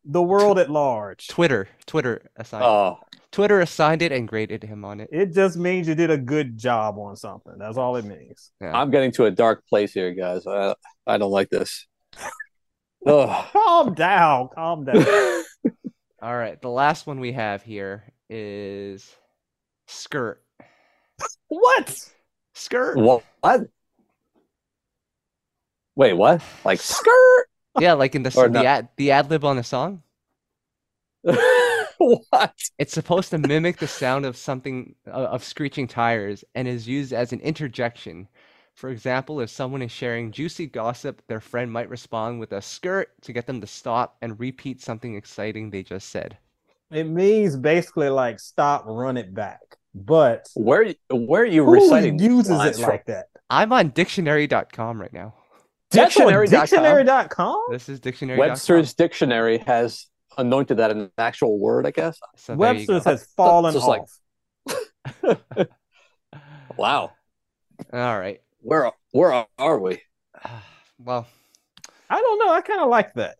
The 0.04 0.22
world 0.22 0.60
at 0.60 0.70
large. 0.70 1.26
Twitter, 1.26 1.66
Twitter 1.86 2.30
assigned. 2.36 2.62
Oh, 2.64 3.00
Twitter 3.32 3.60
assigned 3.60 4.02
it 4.02 4.12
and 4.12 4.28
graded 4.28 4.62
him 4.62 4.84
on 4.84 5.00
it. 5.00 5.08
It 5.10 5.34
just 5.34 5.56
means 5.56 5.88
you 5.88 5.96
did 5.96 6.12
a 6.12 6.18
good 6.18 6.56
job 6.56 6.98
on 6.98 7.16
something. 7.16 7.54
That's 7.58 7.78
all 7.78 7.96
it 7.96 8.04
means. 8.04 8.52
Yeah. 8.60 8.80
I'm 8.80 8.92
getting 8.92 9.10
to 9.12 9.24
a 9.24 9.32
dark 9.32 9.66
place 9.68 9.92
here, 9.92 10.14
guys. 10.14 10.46
I, 10.46 10.76
I 11.04 11.18
don't 11.18 11.32
like 11.32 11.50
this. 11.50 11.84
Ugh. 13.08 13.46
Calm 13.52 13.94
down. 13.94 14.50
Calm 14.54 14.84
down. 14.84 15.04
All 16.20 16.36
right. 16.36 16.60
The 16.60 16.68
last 16.70 17.06
one 17.06 17.20
we 17.20 17.32
have 17.32 17.62
here 17.62 18.04
is 18.28 19.14
skirt. 19.86 20.42
what? 21.48 21.96
Skirt. 22.54 22.98
what? 22.98 23.24
Wait, 25.96 26.12
what? 26.14 26.42
Like 26.64 26.80
skirt? 26.82 27.46
Yeah, 27.80 27.94
like 27.94 28.14
in 28.14 28.22
the 28.22 28.34
Or 28.36 28.48
the 28.48 28.50
not. 28.50 28.66
ad 28.66 28.88
the 28.96 29.10
ad 29.12 29.30
lib 29.30 29.44
on 29.44 29.56
the 29.56 29.64
song. 29.64 30.02
what? 31.98 32.54
It's 32.78 32.92
supposed 32.92 33.30
to 33.30 33.38
mimic 33.38 33.78
the 33.78 33.86
sound 33.88 34.24
of 34.24 34.36
something 34.36 34.94
uh, 35.06 35.10
of 35.10 35.44
screeching 35.44 35.86
tires 35.88 36.44
and 36.54 36.66
is 36.68 36.88
used 36.88 37.12
as 37.12 37.32
an 37.32 37.40
interjection. 37.40 38.28
For 38.78 38.90
example, 38.90 39.40
if 39.40 39.50
someone 39.50 39.82
is 39.82 39.90
sharing 39.90 40.30
juicy 40.30 40.68
gossip, 40.68 41.20
their 41.26 41.40
friend 41.40 41.68
might 41.68 41.88
respond 41.90 42.38
with 42.38 42.52
a 42.52 42.62
skirt 42.62 43.10
to 43.22 43.32
get 43.32 43.44
them 43.44 43.60
to 43.60 43.66
stop 43.66 44.16
and 44.22 44.38
repeat 44.38 44.80
something 44.80 45.16
exciting 45.16 45.68
they 45.68 45.82
just 45.82 46.10
said. 46.10 46.38
It 46.92 47.08
means 47.08 47.56
basically 47.56 48.08
like 48.08 48.38
stop, 48.38 48.84
run 48.86 49.16
it 49.16 49.34
back. 49.34 49.58
But 49.96 50.46
Where 50.54 50.94
where 51.10 51.42
are 51.42 51.44
you 51.44 51.64
who 51.64 51.72
reciting 51.72 52.18
these 52.18 52.28
uses 52.28 52.64
it 52.64 52.76
from? 52.76 52.84
like 52.84 53.06
that? 53.06 53.26
I'm 53.50 53.72
on 53.72 53.88
dictionary.com 53.88 55.00
right 55.00 55.12
now. 55.12 55.34
That's 55.90 56.16
on 56.16 56.26
Dictionary.com. 56.28 56.60
Dictionary.com? 56.60 57.64
This 57.70 57.88
is 57.88 57.98
dictionary.com. 57.98 58.48
Webster's 58.48 58.94
dictionary 58.94 59.58
has 59.66 60.06
anointed 60.36 60.76
that 60.76 60.92
an 60.92 61.10
actual 61.18 61.58
word, 61.58 61.84
I 61.84 61.90
guess. 61.90 62.16
So 62.36 62.54
Webster's 62.54 63.04
has 63.06 63.26
fallen 63.36 63.74
Just 63.74 63.88
like- 63.88 64.02
off. 65.22 65.66
Wow. 66.76 67.10
All 67.92 68.18
right. 68.20 68.40
Where 68.60 68.90
where 69.12 69.46
are 69.58 69.78
we? 69.78 70.00
Well, 71.00 71.28
I 72.10 72.20
don't 72.20 72.38
know. 72.40 72.52
I 72.52 72.60
kind 72.60 72.80
of 72.80 72.88
like 72.88 73.14
that. 73.14 73.36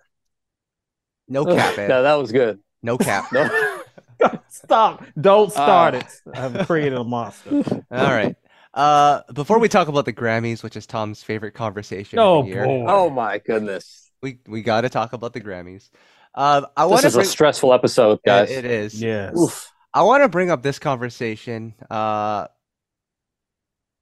no 1.26 1.44
cap, 1.44 1.76
Ed. 1.76 1.88
no, 1.88 2.02
that 2.04 2.14
was 2.14 2.30
good. 2.30 2.60
No 2.84 2.96
cap. 2.96 3.32
No. 3.32 3.82
Stop. 4.48 5.04
Don't 5.20 5.50
start 5.50 5.94
Uh, 5.96 5.98
it. 5.98 6.06
I've 6.38 6.66
created 6.68 6.94
a 6.94 7.02
monster. 7.02 7.50
All 7.90 8.04
right. 8.12 8.36
Uh, 8.72 9.22
before 9.32 9.58
we 9.58 9.68
talk 9.68 9.88
about 9.88 10.04
the 10.04 10.12
Grammys, 10.12 10.62
which 10.62 10.76
is 10.76 10.86
Tom's 10.86 11.20
favorite 11.24 11.52
conversation 11.54 12.20
Oh, 12.20 12.40
of 12.40 12.46
the 12.46 12.52
year, 12.52 12.64
boy. 12.64 12.84
oh 12.88 13.10
my 13.10 13.38
goodness. 13.38 14.08
we 14.22 14.38
we 14.46 14.62
got 14.62 14.82
to 14.82 14.88
talk 14.88 15.12
about 15.12 15.32
the 15.32 15.40
Grammys. 15.40 15.90
Uh, 16.36 16.62
I 16.76 16.84
This 16.84 16.90
want 16.90 17.00
to 17.00 17.06
This 17.08 17.16
is 17.16 17.28
a 17.28 17.30
stressful 17.30 17.72
episode, 17.74 18.20
guys. 18.24 18.50
It- 18.52 18.64
it 18.64 18.70
is. 18.70 19.02
Yes. 19.02 19.36
Oof. 19.36 19.72
I 19.92 20.02
want 20.02 20.22
to 20.22 20.28
bring 20.28 20.50
up 20.52 20.62
this 20.62 20.78
conversation. 20.78 21.74
Uh, 21.90 22.46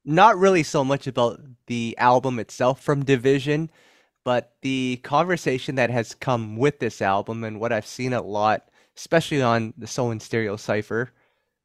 not 0.07 0.39
really 0.39 0.63
so 0.63 0.85
much 0.85 1.07
about 1.07 1.41
the 1.67 1.97
album 1.99 2.39
itself 2.39 2.81
from 2.83 3.05
Division, 3.05 3.71
but 4.25 4.55
the 4.63 5.01
conversation 5.05 5.75
that 5.77 5.91
has 5.91 6.15
come 6.15 6.57
with 6.57 6.79
this 6.79 7.03
album 7.03 7.45
and 7.45 7.61
what 7.61 7.73
I've 7.73 7.87
seen 7.87 8.13
a 8.13 8.23
lot, 8.23 8.69
especially 8.97 9.43
on 9.43 9.75
the 9.79 9.87
Soul 9.87 10.13
and 10.13 10.23
Stereo 10.23 10.57
Cipher, 10.57 11.13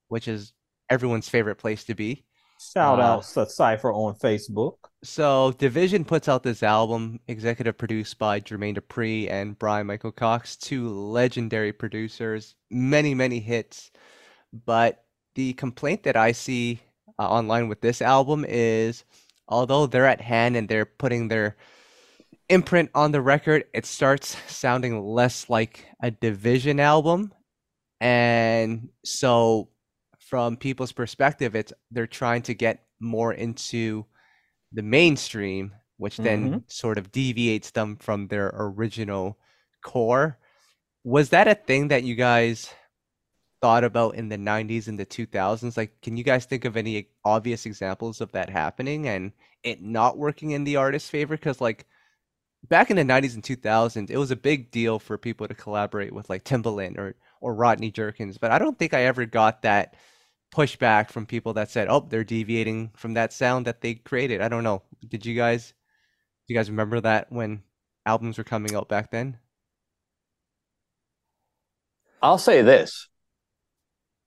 which 0.10 0.28
is 0.28 0.54
everyone's 0.90 1.30
favorite 1.30 1.56
place 1.58 1.84
to 1.86 1.96
be. 1.96 2.26
Shout 2.60 3.00
Uh, 3.00 3.04
out 3.04 3.24
to 3.24 3.50
Cypher 3.50 3.92
on 3.92 4.16
Facebook. 4.16 4.76
So 5.04 5.52
Division 5.54 6.06
puts 6.06 6.28
out 6.28 6.44
this 6.44 6.62
album, 6.62 7.20
executive 7.28 7.78
produced 7.78 8.20
by 8.20 8.40
Jermaine 8.40 8.78
Dupri 8.78 9.30
and 9.32 9.58
Bryan 9.58 9.88
Michael 9.88 10.12
Cox, 10.12 10.56
two 10.56 10.90
legendary 10.90 11.74
producers, 11.74 12.56
many, 12.70 13.16
many 13.16 13.40
hits. 13.40 13.92
But 14.66 15.06
the 15.34 15.54
complaint 15.54 16.04
that 16.04 16.16
I 16.18 16.34
see 16.34 16.82
uh, 17.22 17.30
online 17.30 17.68
with 17.68 17.82
this 17.82 18.02
album 18.02 18.44
is 18.48 19.04
although 19.48 19.86
they're 19.86 20.08
at 20.08 20.22
hand 20.22 20.56
and 20.56 20.68
they're 20.68 20.86
putting 20.86 21.28
their 21.28 21.56
imprint 22.50 22.90
on 22.96 23.12
the 23.12 23.22
record, 23.22 23.66
it 23.74 23.86
starts 23.86 24.36
sounding 24.48 25.04
less 25.04 25.50
like 25.50 25.86
a 26.02 26.10
Division 26.10 26.80
album. 26.80 27.32
And 28.00 28.90
so 29.06 29.70
from 30.18 30.58
people's 30.58 30.92
perspective, 30.92 31.56
it's 31.56 31.72
they're 31.92 32.08
trying 32.08 32.42
to 32.44 32.56
get 32.56 32.86
more 33.00 33.34
into 33.34 34.06
the 34.74 34.82
mainstream, 34.82 35.76
which 35.98 36.18
then 36.18 36.64
sort 36.68 36.98
of 36.98 37.12
deviates 37.12 37.72
them 37.72 37.98
from 37.98 38.28
their 38.30 38.52
original 38.56 39.38
core. 39.84 40.40
Was 41.04 41.30
that 41.30 41.48
a 41.48 41.54
thing 41.54 41.90
that 41.90 42.04
you 42.04 42.16
guys 42.16 42.74
thought 43.62 43.84
about 43.84 44.16
in 44.16 44.30
the 44.30 44.38
90s 44.38 44.88
and 44.88 45.00
the 45.00 45.06
2000s? 45.06 45.78
Like, 45.78 46.02
can 46.02 46.18
you 46.18 46.24
guys 46.24 46.46
think 46.46 46.66
of 46.66 46.78
any 46.78 47.10
obvious 47.26 47.66
examples 47.66 48.22
of 48.22 48.32
that 48.34 48.50
happening 48.50 49.08
and 49.08 49.32
it 49.64 49.82
not 49.82 50.18
working 50.18 50.52
in 50.52 50.64
the 50.64 50.78
artist's 50.78 51.10
favor? 51.10 51.36
Because, 51.38 51.62
like, 51.62 51.86
back 52.68 52.90
in 52.92 52.98
the 52.98 53.04
90s 53.04 53.36
and 53.36 53.44
2000s, 53.44 54.10
it 54.10 54.18
was 54.18 54.32
a 54.32 54.36
big 54.36 54.72
deal 54.72 55.00
for 55.00 55.18
people 55.18 55.48
to 55.48 55.54
collaborate 55.56 56.14
with, 56.14 56.30
like, 56.30 56.44
Timbaland 56.46 56.98
or, 56.98 57.16
or 57.42 57.54
Rodney 57.56 57.92
Jerkins, 57.92 58.38
but 58.38 58.52
I 58.52 58.60
don't 58.60 58.78
think 58.80 58.94
I 58.94 59.04
ever 59.06 59.26
got 59.26 59.62
that 59.64 59.96
pushback 60.54 61.10
from 61.12 61.26
people 61.26 61.54
that 61.54 61.70
said, 61.72 61.88
"Oh, 61.90 62.02
they're 62.10 62.24
deviating 62.24 62.92
from 62.96 63.14
that 63.16 63.34
sound 63.34 63.66
that 63.68 63.82
they 63.82 63.96
created." 63.96 64.42
I 64.42 64.50
don't 64.50 64.64
know. 64.64 64.84
Did 65.08 65.26
you 65.26 65.36
guys 65.36 65.74
do 66.48 66.54
you 66.54 66.60
guys 66.60 66.70
remember 66.70 67.02
that 67.02 67.32
when 67.32 67.64
albums 68.06 68.38
were 68.38 68.44
coming 68.44 68.76
out 68.76 68.90
back 68.90 69.12
then? 69.12 69.40
I'll 72.22 72.38
say 72.38 72.62
this. 72.62 73.08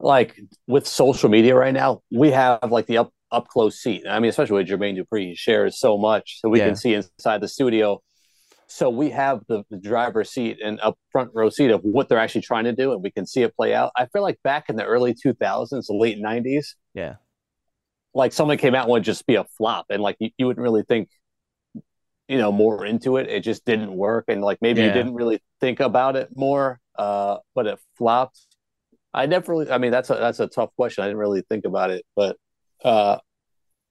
Like 0.04 0.38
with 0.66 0.86
social 0.86 1.30
media 1.30 1.54
right 1.54 1.72
now, 1.72 2.02
we 2.12 2.30
have 2.30 2.70
like 2.70 2.86
the 2.86 2.98
up 2.98 3.10
up 3.32 3.48
close 3.48 3.80
seat. 3.80 4.02
I 4.08 4.20
mean, 4.20 4.28
especially 4.28 4.62
with 4.62 4.68
Jermaine 4.68 4.96
Dupri, 5.00 5.28
he 5.30 5.34
shares 5.34 5.80
so 5.80 5.96
much 5.96 6.40
so 6.40 6.50
we 6.50 6.58
Yeah. 6.58 6.66
can 6.66 6.76
see 6.76 6.92
inside 6.94 7.40
the 7.40 7.48
studio. 7.48 8.00
So 8.66 8.90
we 8.90 9.10
have 9.10 9.40
the, 9.48 9.62
the 9.70 9.78
driver's 9.78 10.30
seat 10.30 10.58
and 10.62 10.78
up 10.80 10.98
front 11.10 11.30
row 11.34 11.48
seat 11.48 11.70
of 11.70 11.80
what 11.82 12.08
they're 12.10 12.18
actually 12.18 12.42
trying 12.42 12.64
to 12.64 12.72
do, 12.72 12.92
and 12.92 13.02
we 13.02 13.10
can 13.10 13.26
see 13.26 13.42
it 13.42 13.56
play 13.56 13.74
out. 13.74 13.92
I 13.96 14.04
feel 14.06 14.20
like 14.22 14.38
back 14.44 14.68
in 14.68 14.76
the 14.76 14.84
early 14.84 15.14
2000s, 15.14 15.86
late 15.88 16.18
90s, 16.18 16.74
Yeah. 16.92 17.14
like 18.14 18.32
something 18.34 18.58
came 18.58 18.74
out 18.74 18.84
and 18.84 18.92
would 18.92 19.04
just 19.04 19.26
be 19.26 19.36
a 19.36 19.44
flop, 19.56 19.86
and 19.88 20.02
like 20.02 20.16
you, 20.18 20.30
you 20.38 20.46
wouldn't 20.46 20.62
really 20.62 20.82
think, 20.82 21.08
you 22.28 22.38
know, 22.38 22.52
more 22.52 22.84
into 22.84 23.16
it. 23.16 23.28
It 23.28 23.40
just 23.40 23.64
didn't 23.64 23.92
work, 23.96 24.26
and 24.28 24.42
like 24.42 24.58
maybe 24.60 24.82
you 24.82 24.92
didn't 24.92 25.14
really 25.14 25.42
think 25.60 25.80
about 25.80 26.14
it 26.16 26.28
more, 26.36 26.78
uh, 26.98 27.38
but 27.54 27.66
it 27.66 27.78
flopped. 27.96 28.38
I 29.14 29.26
never 29.26 29.52
really. 29.52 29.70
I 29.70 29.78
mean, 29.78 29.92
that's 29.92 30.10
a 30.10 30.14
that's 30.14 30.40
a 30.40 30.48
tough 30.48 30.70
question. 30.76 31.04
I 31.04 31.06
didn't 31.06 31.18
really 31.18 31.42
think 31.48 31.64
about 31.64 31.90
it, 31.90 32.04
but 32.16 32.36
uh, 32.84 33.18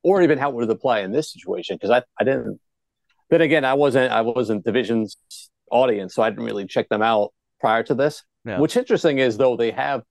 or 0.03 0.21
even 0.21 0.37
how 0.37 0.51
would 0.51 0.65
it 0.65 0.69
apply 0.69 0.99
in 0.99 1.11
this 1.11 1.31
situation? 1.31 1.77
Because 1.77 1.89
I 1.89 2.03
I 2.19 2.25
didn't. 2.25 2.59
Then 3.29 3.41
again, 3.41 3.65
I 3.65 3.73
wasn't 3.73 4.11
I 4.11 4.21
wasn't 4.21 4.65
Division's 4.65 5.17
audience, 5.71 6.13
so 6.13 6.21
I 6.21 6.29
didn't 6.29 6.45
really 6.45 6.67
check 6.67 6.89
them 6.89 7.01
out 7.01 7.33
prior 7.59 7.83
to 7.83 7.95
this. 7.95 8.23
Yeah. 8.45 8.59
What's 8.59 8.75
interesting 8.75 9.19
is 9.19 9.37
though 9.37 9.55
they 9.55 9.71
have, 9.71 10.03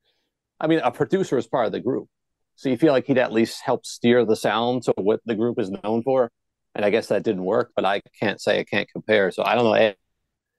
I 0.58 0.66
mean, 0.66 0.80
a 0.82 0.90
producer 0.90 1.36
is 1.36 1.46
part 1.46 1.66
of 1.66 1.72
the 1.72 1.80
group, 1.80 2.08
so 2.56 2.70
you 2.70 2.78
feel 2.78 2.92
like 2.92 3.06
he'd 3.06 3.18
at 3.18 3.32
least 3.32 3.60
help 3.62 3.84
steer 3.84 4.24
the 4.24 4.36
sound 4.36 4.84
to 4.84 4.94
what 4.96 5.20
the 5.26 5.34
group 5.34 5.58
is 5.58 5.70
known 5.70 6.02
for. 6.02 6.30
And 6.74 6.86
I 6.86 6.90
guess 6.90 7.08
that 7.08 7.22
didn't 7.22 7.44
work, 7.44 7.72
but 7.76 7.84
I 7.84 8.00
can't 8.18 8.40
say 8.40 8.58
I 8.58 8.64
can't 8.64 8.88
compare. 8.90 9.30
So 9.30 9.44
I 9.44 9.54
don't 9.54 9.64
know. 9.64 9.74
Ed, 9.74 9.96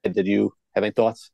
did 0.03 0.27
you 0.27 0.53
have 0.75 0.83
any 0.83 0.93
thoughts? 0.93 1.31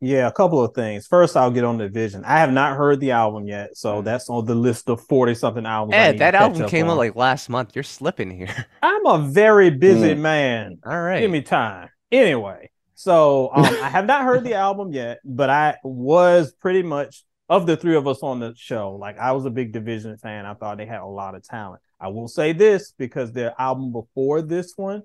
Yeah, 0.00 0.28
a 0.28 0.32
couple 0.32 0.62
of 0.62 0.74
things. 0.74 1.06
First, 1.08 1.36
I'll 1.36 1.50
get 1.50 1.64
on 1.64 1.76
the 1.78 1.88
Vision. 1.88 2.24
I 2.24 2.38
have 2.38 2.52
not 2.52 2.76
heard 2.76 3.00
the 3.00 3.10
album 3.10 3.48
yet, 3.48 3.76
so 3.76 4.00
that's 4.00 4.30
on 4.30 4.44
the 4.44 4.54
list 4.54 4.88
of 4.88 5.04
forty 5.06 5.34
something 5.34 5.66
albums. 5.66 5.94
I 5.94 5.98
Ed, 5.98 6.18
that 6.18 6.34
album 6.36 6.68
came 6.68 6.84
on. 6.86 6.92
out 6.92 6.98
like 6.98 7.16
last 7.16 7.48
month. 7.48 7.74
You're 7.74 7.82
slipping 7.82 8.30
here. 8.30 8.66
I'm 8.82 9.04
a 9.06 9.18
very 9.18 9.70
busy 9.70 10.14
Mm. 10.14 10.18
man. 10.20 10.78
All 10.86 11.00
right. 11.00 11.20
Give 11.20 11.30
me 11.30 11.42
time. 11.42 11.88
Anyway, 12.12 12.70
so 12.94 13.50
um, 13.52 13.64
I 13.64 13.88
have 13.88 14.06
not 14.06 14.22
heard 14.24 14.44
the 14.44 14.54
album 14.66 14.92
yet, 14.92 15.18
but 15.24 15.50
I 15.50 15.76
was 15.82 16.52
pretty 16.52 16.82
much 16.84 17.24
of 17.48 17.66
the 17.66 17.76
three 17.76 17.96
of 17.96 18.06
us 18.06 18.22
on 18.22 18.38
the 18.38 18.54
show. 18.56 18.92
Like 18.94 19.18
I 19.18 19.32
was 19.32 19.46
a 19.46 19.50
big 19.50 19.72
Division 19.72 20.16
fan. 20.18 20.46
I 20.46 20.54
thought 20.54 20.76
they 20.78 20.86
had 20.86 21.00
a 21.00 21.06
lot 21.06 21.34
of 21.34 21.42
talent. 21.42 21.82
I 22.00 22.06
will 22.08 22.28
say 22.28 22.52
this 22.52 22.92
because 22.96 23.32
their 23.32 23.52
album 23.60 23.90
before 23.90 24.42
this 24.42 24.74
one, 24.76 25.02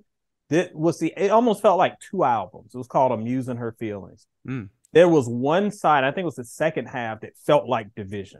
that 0.49 0.75
was 0.75 0.99
the 0.99 1.11
it 1.17 1.31
almost 1.31 1.63
felt 1.63 1.79
like 1.79 1.99
two 1.99 2.23
albums. 2.23 2.75
It 2.75 2.77
was 2.77 2.85
called 2.87 3.11
A 3.11 3.17
Muse 3.17 3.49
in 3.49 3.57
Her 3.57 3.71
Feelings. 3.79 4.27
Mm. 4.47 4.69
There 4.93 5.09
was 5.09 5.27
one 5.27 5.71
side, 5.71 6.03
I 6.03 6.11
think 6.11 6.23
it 6.23 6.25
was 6.25 6.35
the 6.35 6.45
second 6.45 6.85
half, 6.85 7.21
that 7.21 7.35
felt 7.45 7.67
like 7.67 7.93
Division. 7.95 8.39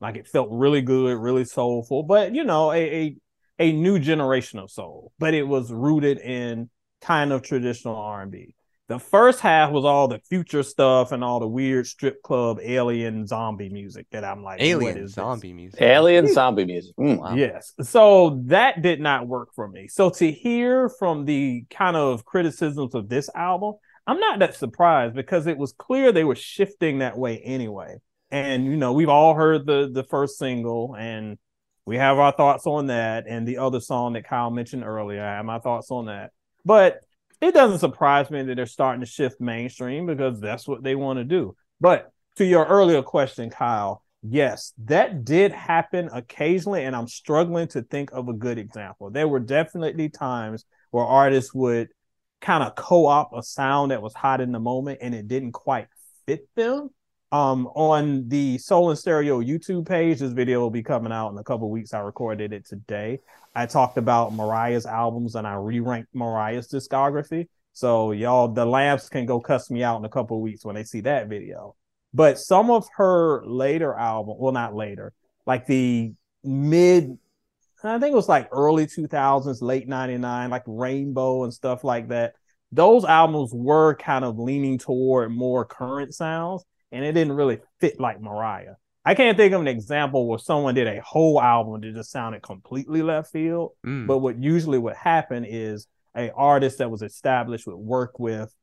Like 0.00 0.16
it 0.16 0.26
felt 0.26 0.48
really 0.50 0.82
good, 0.82 1.16
really 1.16 1.44
soulful, 1.44 2.02
but 2.02 2.34
you 2.34 2.44
know, 2.44 2.72
a 2.72 2.76
a, 2.76 3.16
a 3.60 3.72
new 3.72 3.98
generation 4.00 4.58
of 4.58 4.70
soul. 4.70 5.12
But 5.18 5.32
it 5.32 5.44
was 5.44 5.72
rooted 5.72 6.18
in 6.18 6.68
kind 7.00 7.32
of 7.32 7.42
traditional 7.42 7.96
R 7.96 8.22
and 8.22 8.32
B. 8.32 8.54
The 8.88 8.98
first 8.98 9.40
half 9.40 9.70
was 9.70 9.84
all 9.84 10.08
the 10.08 10.18
future 10.18 10.62
stuff 10.64 11.12
and 11.12 11.22
all 11.22 11.40
the 11.40 11.46
weird 11.48 11.86
strip 11.86 12.20
club 12.22 12.58
alien 12.60 13.26
zombie 13.26 13.70
music 13.70 14.06
that 14.10 14.24
I'm 14.24 14.42
like, 14.42 14.58
what 14.58 14.66
Alien 14.66 14.98
is 14.98 15.04
this? 15.04 15.14
zombie 15.14 15.52
music. 15.52 15.80
Alien 15.80 16.26
zombie 16.30 16.64
music. 16.64 16.94
Mm. 16.96 17.18
Wow. 17.18 17.34
Yes. 17.34 17.72
So 17.80 18.42
that 18.46 18.82
did 18.82 19.00
not 19.00 19.28
work 19.28 19.54
for 19.54 19.68
me. 19.68 19.88
So 19.88 20.10
to 20.10 20.30
hear 20.30 20.88
from 20.90 21.24
the 21.24 21.64
kind 21.70 21.96
of 21.96 22.24
criticisms 22.24 22.94
of 22.94 23.08
this 23.08 23.30
album, 23.34 23.74
I'm 24.06 24.18
not 24.18 24.40
that 24.40 24.56
surprised 24.56 25.14
because 25.14 25.46
it 25.46 25.58
was 25.58 25.72
clear 25.72 26.10
they 26.10 26.24
were 26.24 26.34
shifting 26.34 26.98
that 26.98 27.16
way 27.16 27.38
anyway. 27.38 27.98
And 28.30 28.64
you 28.64 28.76
know, 28.76 28.92
we've 28.92 29.08
all 29.08 29.34
heard 29.34 29.66
the 29.66 29.90
the 29.92 30.04
first 30.04 30.38
single 30.38 30.96
and 30.96 31.38
we 31.84 31.96
have 31.96 32.18
our 32.18 32.32
thoughts 32.32 32.66
on 32.66 32.86
that 32.86 33.24
and 33.28 33.46
the 33.46 33.58
other 33.58 33.80
song 33.80 34.12
that 34.12 34.26
Kyle 34.26 34.50
mentioned 34.50 34.84
earlier. 34.84 35.22
I 35.22 35.36
have 35.36 35.44
my 35.44 35.58
thoughts 35.58 35.90
on 35.90 36.06
that. 36.06 36.30
But 36.64 37.00
it 37.40 37.54
doesn't 37.54 37.80
surprise 37.80 38.30
me 38.30 38.42
that 38.44 38.54
they're 38.54 38.66
starting 38.66 39.00
to 39.00 39.06
shift 39.06 39.40
mainstream 39.40 40.06
because 40.06 40.40
that's 40.40 40.68
what 40.68 40.84
they 40.84 40.94
want 40.94 41.18
to 41.18 41.24
do. 41.24 41.56
But 41.80 42.10
to 42.36 42.44
your 42.44 42.64
earlier 42.64 43.02
question, 43.02 43.50
Kyle, 43.50 44.02
yes, 44.22 44.72
that 44.84 45.24
did 45.24 45.50
happen 45.50 46.08
occasionally, 46.12 46.84
and 46.84 46.94
I'm 46.94 47.08
struggling 47.08 47.66
to 47.68 47.82
think 47.82 48.12
of 48.12 48.28
a 48.28 48.32
good 48.32 48.58
example. 48.58 49.10
There 49.10 49.26
were 49.26 49.40
definitely 49.40 50.08
times 50.08 50.64
where 50.92 51.04
artists 51.04 51.52
would 51.52 51.88
kind 52.42 52.62
of 52.62 52.74
co-op 52.74 53.32
a 53.32 53.42
sound 53.42 53.92
that 53.92 54.02
was 54.02 54.12
hot 54.12 54.40
in 54.40 54.52
the 54.52 54.58
moment 54.58 54.98
and 55.00 55.14
it 55.14 55.28
didn't 55.28 55.52
quite 55.52 55.86
fit 56.26 56.46
them. 56.54 56.90
Um, 57.30 57.68
on 57.68 58.28
the 58.28 58.58
Soul 58.58 58.90
and 58.90 58.98
Stereo 58.98 59.40
YouTube 59.40 59.88
page, 59.88 60.18
this 60.18 60.32
video 60.32 60.60
will 60.60 60.70
be 60.70 60.82
coming 60.82 61.12
out 61.12 61.30
in 61.30 61.38
a 61.38 61.44
couple 61.44 61.70
weeks. 61.70 61.94
I 61.94 62.00
recorded 62.00 62.52
it 62.52 62.66
today. 62.66 63.20
I 63.54 63.64
talked 63.64 63.96
about 63.96 64.34
Mariah's 64.34 64.84
albums 64.84 65.34
and 65.34 65.46
I 65.46 65.54
re-ranked 65.54 66.14
Mariah's 66.14 66.68
discography. 66.68 67.48
So 67.72 68.12
y'all, 68.12 68.48
the 68.48 68.66
Lambs 68.66 69.08
can 69.08 69.24
go 69.24 69.40
cuss 69.40 69.70
me 69.70 69.82
out 69.82 69.98
in 69.98 70.04
a 70.04 70.10
couple 70.10 70.42
weeks 70.42 70.62
when 70.62 70.74
they 70.74 70.84
see 70.84 71.00
that 71.02 71.28
video. 71.28 71.74
But 72.12 72.38
some 72.38 72.70
of 72.70 72.86
her 72.96 73.42
later 73.46 73.94
album, 73.94 74.36
well, 74.38 74.52
not 74.52 74.74
later, 74.74 75.14
like 75.46 75.66
the 75.66 76.12
mid, 76.44 77.16
I 77.88 77.98
think 77.98 78.12
it 78.12 78.16
was 78.16 78.28
like 78.28 78.48
early 78.52 78.86
2000s, 78.86 79.62
late 79.62 79.88
99, 79.88 80.50
like 80.50 80.62
Rainbow 80.66 81.44
and 81.44 81.52
stuff 81.52 81.84
like 81.84 82.08
that. 82.08 82.34
Those 82.70 83.04
albums 83.04 83.50
were 83.52 83.96
kind 83.96 84.24
of 84.24 84.38
leaning 84.38 84.78
toward 84.78 85.30
more 85.30 85.64
current 85.64 86.14
sounds, 86.14 86.64
and 86.90 87.04
it 87.04 87.12
didn't 87.12 87.34
really 87.34 87.58
fit 87.80 88.00
like 88.00 88.20
Mariah. 88.20 88.74
I 89.04 89.14
can't 89.14 89.36
think 89.36 89.52
of 89.52 89.60
an 89.60 89.68
example 89.68 90.28
where 90.28 90.38
someone 90.38 90.74
did 90.74 90.86
a 90.86 91.02
whole 91.02 91.42
album 91.42 91.80
that 91.80 91.94
just 91.94 92.12
sounded 92.12 92.42
completely 92.42 93.02
left 93.02 93.32
field. 93.32 93.72
Mm. 93.84 94.06
But 94.06 94.18
what 94.18 94.40
usually 94.40 94.78
would 94.78 94.96
happen 94.96 95.44
is 95.44 95.88
a 96.16 96.30
artist 96.32 96.78
that 96.78 96.90
was 96.90 97.02
established 97.02 97.66
would 97.66 97.76
work 97.76 98.18
with 98.20 98.54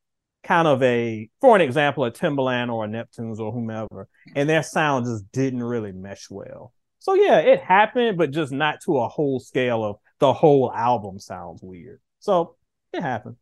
kind 0.43 0.67
of 0.67 0.81
a, 0.81 1.29
for 1.41 1.55
an 1.55 1.61
example, 1.61 2.05
a 2.05 2.11
Timbaland 2.11 2.71
or 2.71 2.85
a 2.85 2.87
Neptunes 2.87 3.39
or 3.39 3.51
whomever, 3.51 4.07
and 4.35 4.49
their 4.49 4.63
sound 4.63 5.05
just 5.05 5.29
didn't 5.31 5.63
really 5.63 5.91
mesh 5.91 6.27
well. 6.29 6.73
So 7.09 7.15
yeah, 7.15 7.39
it 7.39 7.61
happened, 7.61 8.19
but 8.19 8.29
just 8.29 8.51
not 8.51 8.81
to 8.85 8.99
a 8.99 9.07
whole 9.07 9.39
scale 9.39 9.83
of 9.83 9.95
the 10.19 10.31
whole 10.31 10.71
album 10.71 11.17
sounds 11.17 11.59
weird. 11.63 11.99
So 12.19 12.55
it 12.93 13.01
happened. 13.01 13.37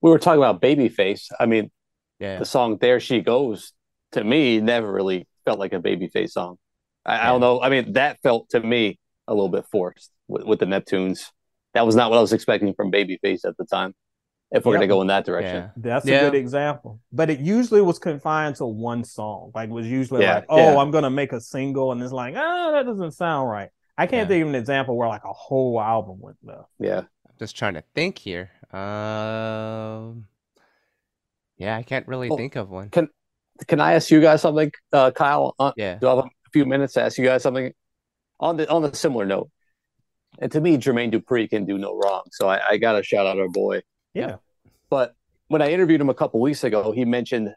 We 0.00 0.08
were 0.08 0.18
talking 0.18 0.42
about 0.42 0.62
Babyface. 0.62 1.26
I 1.38 1.44
mean, 1.44 1.70
yeah. 2.18 2.38
the 2.38 2.46
song 2.46 2.78
"There 2.80 2.98
She 2.98 3.20
Goes" 3.20 3.74
to 4.12 4.24
me 4.24 4.62
never 4.62 4.90
really 4.90 5.28
felt 5.44 5.58
like 5.58 5.74
a 5.74 5.78
Babyface 5.78 6.30
song. 6.30 6.56
I, 7.04 7.20
I 7.20 7.26
don't 7.26 7.42
know. 7.42 7.60
I 7.60 7.68
mean, 7.68 7.92
that 7.92 8.18
felt 8.22 8.48
to 8.50 8.60
me 8.60 8.98
a 9.28 9.34
little 9.34 9.50
bit 9.50 9.66
forced 9.70 10.10
with, 10.26 10.44
with 10.44 10.60
the 10.60 10.66
Neptunes. 10.66 11.26
That 11.74 11.84
was 11.84 11.96
not 11.96 12.08
what 12.08 12.16
I 12.16 12.22
was 12.22 12.32
expecting 12.32 12.72
from 12.72 12.90
Babyface 12.90 13.44
at 13.44 13.58
the 13.58 13.66
time. 13.66 13.92
If 14.52 14.64
we're 14.64 14.72
Yep. 14.74 14.80
gonna 14.80 14.86
go 14.86 15.00
in 15.02 15.08
that 15.08 15.24
direction, 15.24 15.56
Yeah. 15.56 15.70
That's 15.76 16.06
Yeah. 16.06 16.26
a 16.26 16.30
good 16.30 16.36
example. 16.38 17.00
But 17.12 17.30
it 17.30 17.40
usually 17.40 17.80
was 17.82 17.98
confined 17.98 18.56
to 18.56 18.66
one 18.66 19.02
song. 19.04 19.50
Like 19.54 19.68
it 19.70 19.72
was 19.72 19.86
usually 19.88 20.22
Yeah, 20.22 20.36
like, 20.36 20.46
oh, 20.48 20.74
yeah. 20.74 20.78
I'm 20.78 20.90
gonna 20.92 21.10
make 21.10 21.32
a 21.32 21.40
single, 21.40 21.90
and 21.92 22.00
it's 22.02 22.12
like, 22.12 22.34
oh, 22.36 22.72
that 22.72 22.86
doesn't 22.86 23.12
sound 23.12 23.50
right. 23.50 23.70
I 23.98 24.06
can't 24.06 24.28
Yeah. 24.28 24.34
think 24.36 24.42
of 24.42 24.48
an 24.50 24.54
example 24.54 24.96
where 24.96 25.08
like 25.08 25.24
a 25.24 25.32
whole 25.32 25.80
album 25.80 26.20
went 26.20 26.36
left. 26.44 26.68
yeah. 26.78 26.98
I'm 27.00 27.34
Just 27.38 27.56
trying 27.56 27.74
to 27.74 27.82
think 27.94 28.18
here. 28.18 28.50
Um, 28.72 30.26
yeah, 31.56 31.76
I 31.76 31.82
can't 31.82 32.06
really 32.06 32.28
Oh, 32.30 32.36
think 32.36 32.56
of 32.56 32.70
one. 32.70 32.90
Can 32.90 33.08
Can 33.66 33.80
I 33.80 33.94
ask 33.94 34.10
you 34.10 34.20
guys 34.20 34.42
something, 34.42 34.70
uh, 34.92 35.10
Kyle? 35.12 35.54
Uh, 35.58 35.72
Yeah. 35.76 35.94
do 35.94 36.06
I 36.08 36.14
have 36.16 36.24
a 36.26 36.50
few 36.52 36.66
minutes 36.66 36.92
to 36.92 37.02
ask 37.02 37.16
you 37.16 37.24
guys 37.24 37.42
something 37.42 37.72
on 38.38 38.58
the 38.58 38.68
on 38.70 38.82
the 38.82 38.94
similar 38.94 39.24
note? 39.24 39.50
And 40.38 40.52
to 40.52 40.60
me, 40.60 40.76
Jermaine 40.76 41.10
Dupri 41.10 41.48
can 41.48 41.64
do 41.64 41.78
no 41.78 41.96
wrong, 41.96 42.24
so 42.32 42.48
I, 42.48 42.60
I 42.72 42.76
got 42.76 42.92
to 42.92 43.02
shout 43.02 43.26
out 43.26 43.38
our 43.38 43.48
boy. 43.48 43.80
Yeah. 44.16 44.36
But 44.90 45.14
when 45.48 45.62
I 45.62 45.70
interviewed 45.70 46.00
him 46.00 46.08
a 46.08 46.14
couple 46.14 46.40
weeks 46.40 46.64
ago, 46.64 46.92
he 46.92 47.04
mentioned 47.04 47.54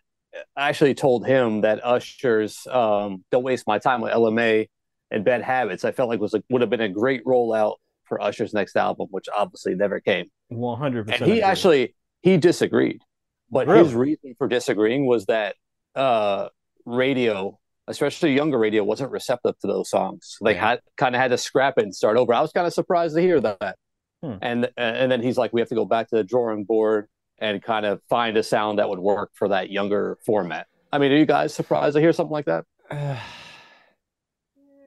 I 0.56 0.70
actually 0.70 0.94
told 0.94 1.26
him 1.26 1.62
that 1.62 1.84
Usher's 1.84 2.68
um, 2.68 3.24
"Don't 3.32 3.44
Waste 3.44 3.66
My 3.66 3.80
Time" 3.80 4.02
with 4.02 4.12
Ella 4.12 4.32
Mai 4.32 4.68
and 5.12 5.26
Bad 5.26 5.42
Habits 5.42 5.84
I 5.86 5.92
felt 5.92 6.10
like 6.10 6.20
was 6.20 6.34
a, 6.36 6.44
would 6.50 6.62
have 6.62 6.70
been 6.70 6.82
a 6.82 6.90
great 6.90 7.24
rollout 7.26 7.76
for 8.06 8.22
Usher's 8.22 8.54
next 8.54 8.76
album, 8.76 9.08
which 9.12 9.26
obviously 9.36 9.74
never 9.76 10.00
came. 10.00 10.26
One 10.50 10.78
hundred 10.78 11.02
And 11.02 11.08
percent. 11.08 11.22
And 11.24 11.34
he 11.34 11.42
actually 11.42 11.96
he 12.22 12.38
disagreed, 12.38 13.02
but 13.50 13.68
Really? 13.68 13.84
his 13.84 13.94
reason 13.96 14.36
for 14.38 14.48
disagreeing 14.48 15.06
was 15.08 15.26
that 15.28 15.56
uh, 15.96 16.50
radio, 16.86 17.58
especially 17.88 18.34
younger 18.34 18.58
radio, 18.60 18.84
wasn't 18.84 19.12
receptive 19.12 19.58
to 19.60 19.68
those 19.68 19.90
songs. 19.90 20.38
They 20.44 20.54
had 20.54 20.80
kind 20.98 21.16
of 21.16 21.22
had 21.22 21.32
to 21.32 21.38
scrap 21.38 21.76
it 21.78 21.84
and 21.84 21.96
start 21.96 22.18
over. 22.18 22.34
I 22.34 22.42
was 22.42 22.52
kind 22.52 22.68
of 22.68 22.74
surprised 22.74 23.16
to 23.16 23.22
hear 23.22 23.40
that. 23.42 23.78
Hmm. 24.22 24.36
And 24.42 24.70
and 24.78 25.12
then 25.12 25.22
he's 25.22 25.38
like, 25.38 25.54
we 25.54 25.62
have 25.62 25.70
to 25.70 25.76
go 25.76 25.86
back 25.86 26.10
to 26.10 26.18
the 26.18 26.24
drawing 26.24 26.66
board 26.66 27.08
and 27.40 27.62
kind 27.64 27.86
of 27.86 28.02
find 28.10 28.38
a 28.38 28.44
sound 28.44 28.80
that 28.80 28.90
would 28.90 29.00
work 29.00 29.32
for 29.34 29.50
that 29.50 29.70
younger 29.70 30.18
format. 30.26 30.68
I 30.92 30.98
mean, 30.98 31.12
are 31.12 31.18
you 31.18 31.26
guys 31.26 31.54
surprised 31.54 31.96
to 31.96 32.02
hear 32.02 32.14
something 32.14 32.34
like 32.34 32.46
that? 32.46 32.66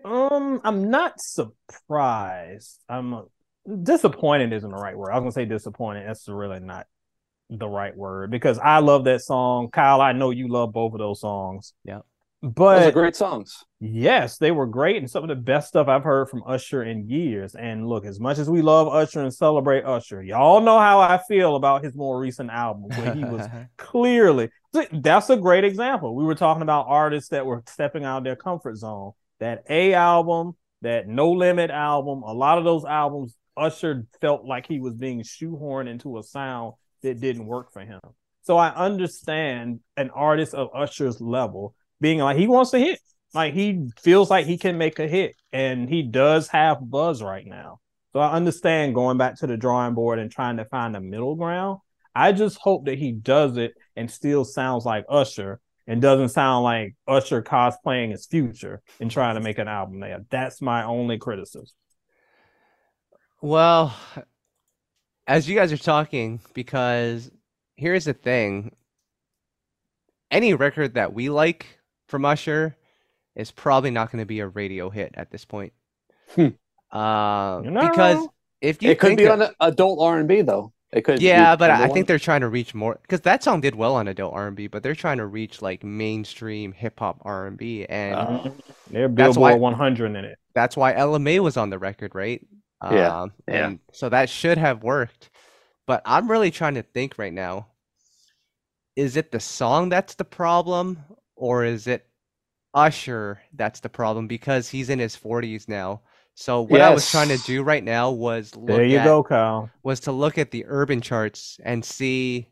Um, 0.04 0.60
I'm 0.64 0.90
not 0.90 1.20
surprised. 1.20 2.80
I'm 2.88 3.22
disappointed 3.84 4.52
isn't 4.52 4.68
the 4.68 4.76
right 4.76 4.98
word. 4.98 5.12
I 5.12 5.14
was 5.14 5.22
gonna 5.22 5.32
say 5.32 5.44
disappointed. 5.44 6.08
That's 6.08 6.28
really 6.28 6.58
not 6.58 6.86
the 7.50 7.68
right 7.68 7.96
word 7.96 8.30
because 8.30 8.58
I 8.58 8.78
love 8.78 9.04
that 9.04 9.20
song. 9.20 9.70
Kyle, 9.70 10.00
I 10.00 10.12
know 10.12 10.30
you 10.30 10.48
love 10.48 10.72
both 10.72 10.92
of 10.94 10.98
those 10.98 11.20
songs. 11.20 11.72
Yeah. 11.84 12.00
But 12.42 12.80
Those 12.80 12.88
are 12.88 12.92
great 12.92 13.16
songs. 13.16 13.64
Yes, 13.78 14.36
they 14.38 14.50
were 14.50 14.66
great 14.66 14.96
and 14.96 15.08
some 15.08 15.22
of 15.22 15.28
the 15.28 15.36
best 15.36 15.68
stuff 15.68 15.86
I've 15.86 16.02
heard 16.02 16.28
from 16.28 16.42
Usher 16.44 16.82
in 16.82 17.08
years. 17.08 17.54
And 17.54 17.86
look, 17.86 18.04
as 18.04 18.18
much 18.18 18.38
as 18.38 18.50
we 18.50 18.62
love 18.62 18.88
Usher 18.88 19.22
and 19.22 19.32
celebrate 19.32 19.84
Usher, 19.84 20.22
y'all 20.22 20.60
know 20.60 20.78
how 20.78 20.98
I 20.98 21.20
feel 21.28 21.54
about 21.54 21.84
his 21.84 21.94
more 21.94 22.18
recent 22.18 22.50
album 22.50 22.88
where 22.88 23.14
he 23.14 23.24
was 23.24 23.46
clearly 23.78 24.50
that's 24.92 25.30
a 25.30 25.36
great 25.36 25.64
example. 25.64 26.14
We 26.14 26.24
were 26.24 26.34
talking 26.34 26.62
about 26.62 26.86
artists 26.88 27.30
that 27.30 27.44
were 27.44 27.62
stepping 27.66 28.04
out 28.04 28.18
of 28.18 28.24
their 28.24 28.36
comfort 28.36 28.76
zone. 28.76 29.12
That 29.38 29.64
A 29.68 29.94
album, 29.94 30.56
that 30.82 31.08
No 31.08 31.30
Limit 31.32 31.70
album, 31.70 32.22
a 32.22 32.32
lot 32.32 32.58
of 32.58 32.64
those 32.64 32.84
albums, 32.84 33.34
Usher 33.56 34.06
felt 34.20 34.44
like 34.44 34.66
he 34.66 34.80
was 34.80 34.94
being 34.94 35.22
shoehorned 35.22 35.88
into 35.88 36.18
a 36.18 36.22
sound 36.22 36.74
that 37.02 37.20
didn't 37.20 37.46
work 37.46 37.72
for 37.72 37.80
him. 37.80 38.00
So 38.42 38.56
I 38.56 38.74
understand 38.74 39.80
an 39.96 40.10
artist 40.10 40.54
of 40.54 40.70
Usher's 40.74 41.20
level 41.20 41.74
being 42.02 42.18
like 42.18 42.36
he 42.36 42.48
wants 42.48 42.72
to 42.72 42.78
hit. 42.78 42.98
Like 43.32 43.54
he 43.54 43.88
feels 44.02 44.28
like 44.28 44.44
he 44.44 44.58
can 44.58 44.76
make 44.76 44.98
a 44.98 45.08
hit 45.08 45.36
and 45.52 45.88
he 45.88 46.02
does 46.02 46.48
have 46.48 46.90
buzz 46.90 47.22
right 47.22 47.46
now. 47.46 47.80
So 48.12 48.20
I 48.20 48.32
understand 48.32 48.94
going 48.94 49.16
back 49.16 49.38
to 49.38 49.46
the 49.46 49.56
drawing 49.56 49.94
board 49.94 50.18
and 50.18 50.30
trying 50.30 50.58
to 50.58 50.66
find 50.66 50.94
a 50.94 51.00
middle 51.00 51.34
ground. 51.34 51.78
I 52.14 52.32
just 52.32 52.58
hope 52.58 52.84
that 52.84 52.98
he 52.98 53.12
does 53.12 53.56
it 53.56 53.72
and 53.96 54.10
still 54.10 54.44
sounds 54.44 54.84
like 54.84 55.06
Usher 55.08 55.60
and 55.86 56.02
doesn't 56.02 56.28
sound 56.28 56.64
like 56.64 56.94
Usher 57.08 57.40
cosplaying 57.40 58.10
his 58.10 58.26
future 58.26 58.82
and 59.00 59.10
trying 59.10 59.36
to 59.36 59.40
make 59.40 59.58
an 59.58 59.68
album 59.68 60.00
there. 60.00 60.26
That's 60.28 60.60
my 60.60 60.84
only 60.84 61.16
criticism. 61.16 61.74
Well, 63.40 63.96
as 65.26 65.48
you 65.48 65.54
guys 65.54 65.72
are 65.72 65.78
talking, 65.78 66.40
because 66.52 67.30
here's 67.76 68.04
the 68.04 68.12
thing 68.12 68.72
any 70.30 70.54
record 70.54 70.94
that 70.94 71.14
we 71.14 71.30
like 71.30 71.78
from 72.12 72.26
Usher 72.26 72.76
is 73.34 73.50
probably 73.50 73.90
not 73.90 74.12
going 74.12 74.20
to 74.20 74.26
be 74.26 74.40
a 74.40 74.46
radio 74.46 74.90
hit 74.90 75.12
at 75.14 75.30
this 75.30 75.46
point. 75.46 75.72
Hmm. 76.34 76.48
Uh, 76.92 77.62
because 77.62 78.28
if 78.60 78.82
you 78.82 78.90
it 78.90 79.00
could 79.00 79.16
be 79.16 79.24
that, 79.24 79.40
on 79.40 79.54
adult 79.60 79.98
R 80.00 80.18
and 80.18 80.28
B 80.28 80.42
though. 80.42 80.74
It 80.92 81.06
could. 81.06 81.22
Yeah, 81.22 81.56
but 81.56 81.70
I 81.70 81.88
think 81.88 82.06
they're 82.06 82.18
trying 82.18 82.42
to 82.42 82.50
reach 82.50 82.74
more 82.74 82.98
because 83.00 83.22
that 83.22 83.42
song 83.42 83.62
did 83.62 83.74
well 83.74 83.96
on 83.96 84.08
adult 84.08 84.34
R 84.34 84.46
and 84.46 84.54
B, 84.54 84.66
but 84.66 84.82
they're 84.82 84.94
trying 84.94 85.16
to 85.16 85.26
reach 85.26 85.62
like 85.62 85.82
mainstream 85.82 86.72
hip 86.72 86.98
hop 86.98 87.22
R 87.22 87.46
and 87.46 87.56
B, 87.56 87.86
and 87.86 88.14
uh, 88.14 88.50
they're 88.90 89.08
Billboard 89.08 89.58
100 89.58 90.06
in 90.06 90.16
it. 90.16 90.38
That's 90.54 90.76
why 90.76 90.92
Ella 90.94 91.18
Mai 91.18 91.38
was 91.38 91.56
on 91.56 91.70
the 91.70 91.78
record, 91.78 92.14
right? 92.14 92.46
Yeah, 92.84 93.22
um, 93.22 93.32
yeah. 93.48 93.66
And 93.66 93.78
so 93.92 94.10
that 94.10 94.28
should 94.28 94.58
have 94.58 94.82
worked. 94.82 95.30
But 95.86 96.02
I'm 96.04 96.30
really 96.30 96.50
trying 96.50 96.74
to 96.74 96.82
think 96.82 97.14
right 97.16 97.32
now. 97.32 97.68
Is 98.94 99.16
it 99.16 99.32
the 99.32 99.40
song 99.40 99.88
that's 99.88 100.16
the 100.16 100.24
problem, 100.24 101.02
or 101.42 101.64
is 101.64 101.88
it 101.88 102.06
Usher 102.72 103.42
that's 103.54 103.80
the 103.80 103.88
problem 103.88 104.28
because 104.28 104.68
he's 104.68 104.88
in 104.88 105.00
his 105.00 105.16
40s 105.16 105.68
now. 105.68 106.00
So 106.34 106.62
what 106.62 106.78
yes. 106.78 106.88
I 106.88 106.94
was 106.94 107.10
trying 107.10 107.28
to 107.28 107.36
do 107.44 107.62
right 107.62 107.82
now 107.82 108.10
was 108.10 108.54
look 108.56 108.68
there 108.68 108.84
you 108.84 108.98
at, 108.98 109.04
go, 109.04 109.22
Kyle. 109.22 109.68
Was 109.82 110.00
to 110.00 110.12
look 110.12 110.38
at 110.38 110.52
the 110.52 110.64
urban 110.66 111.00
charts 111.00 111.58
and 111.64 111.84
see 111.84 112.48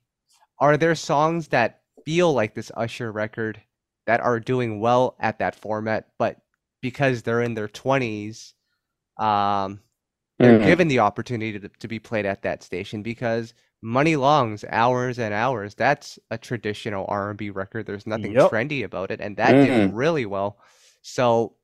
are 0.59 0.76
there 0.76 0.95
songs 0.95 1.49
that 1.49 1.80
feel 2.05 2.32
like 2.32 2.55
this 2.55 2.70
Usher 2.76 3.11
record 3.12 3.62
that 4.07 4.20
are 4.20 4.41
doing 4.41 4.80
well 4.80 5.16
at 5.20 5.38
that 5.38 5.55
format, 5.55 6.09
but 6.18 6.38
because 6.82 7.22
they're 7.22 7.43
in 7.43 7.55
their 7.55 7.68
20s, 7.68 8.53
um, 9.18 9.80
they're 10.38 10.59
mm-hmm. 10.59 10.66
given 10.66 10.88
the 10.88 10.99
opportunity 10.99 11.59
to, 11.61 11.68
to 11.68 11.88
be 11.88 11.99
played 11.99 12.26
at 12.26 12.43
that 12.43 12.62
station 12.62 13.03
because 13.03 13.55
Muni 13.83 14.16
Long's 14.16 14.64
Hours 14.68 15.18
and 15.18 15.33
Hours, 15.33 15.74
that's 15.74 16.18
a 16.31 16.39
traditional 16.39 17.07
R&B 17.09 17.51
record. 17.51 17.87
There's 17.87 18.07
nothing 18.07 18.33
yep. 18.33 18.51
trendy 18.51 18.85
about 18.85 19.11
it 19.11 19.20
and 19.20 19.37
that 19.37 19.55
mm. 19.55 19.66
did 19.66 19.95
really 19.95 20.26
well. 20.26 20.59
So 21.03 21.55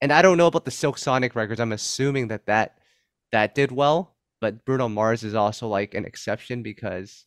and 0.00 0.12
I 0.12 0.20
don't 0.20 0.36
know 0.36 0.48
about 0.48 0.66
the 0.66 0.70
Silk 0.70 0.98
Sonic 0.98 1.34
records. 1.34 1.60
I'm 1.60 1.72
assuming 1.72 2.28
that 2.28 2.46
that 2.46 2.78
that 3.32 3.54
did 3.54 3.72
well, 3.72 4.14
but 4.40 4.64
Bruno 4.64 4.88
Mars 4.88 5.24
is 5.24 5.34
also 5.34 5.66
like 5.68 5.94
an 5.94 6.04
exception 6.04 6.62
because 6.62 7.24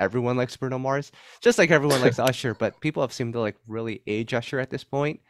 everyone 0.00 0.36
likes 0.36 0.56
Bruno 0.56 0.78
Mars, 0.78 1.12
just 1.42 1.58
like 1.58 1.70
everyone 1.70 2.00
likes 2.00 2.18
Usher, 2.30 2.54
but 2.54 2.80
people 2.80 3.02
have 3.02 3.12
seemed 3.12 3.34
to 3.34 3.40
like 3.40 3.56
really 3.66 4.02
age 4.06 4.32
Usher 4.32 4.58
at 4.58 4.70
this 4.70 4.84
point. 4.84 5.20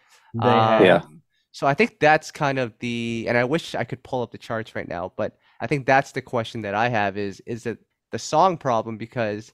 Um, 0.40 0.84
yeah. 0.84 1.02
So 1.52 1.66
I 1.66 1.74
think 1.74 2.00
that's 2.00 2.30
kind 2.30 2.58
of 2.58 2.72
the 2.80 3.26
and 3.28 3.36
I 3.36 3.44
wish 3.44 3.74
I 3.74 3.84
could 3.84 4.02
pull 4.02 4.22
up 4.22 4.32
the 4.32 4.38
charts 4.38 4.74
right 4.74 4.88
now, 4.88 5.12
but 5.16 5.36
I 5.60 5.66
think 5.66 5.86
that's 5.86 6.12
the 6.12 6.22
question 6.22 6.62
that 6.62 6.74
I 6.74 6.88
have 6.88 7.16
is 7.16 7.40
is 7.46 7.66
it 7.66 7.78
the 8.14 8.18
song 8.20 8.56
problem 8.56 8.96
because 8.96 9.52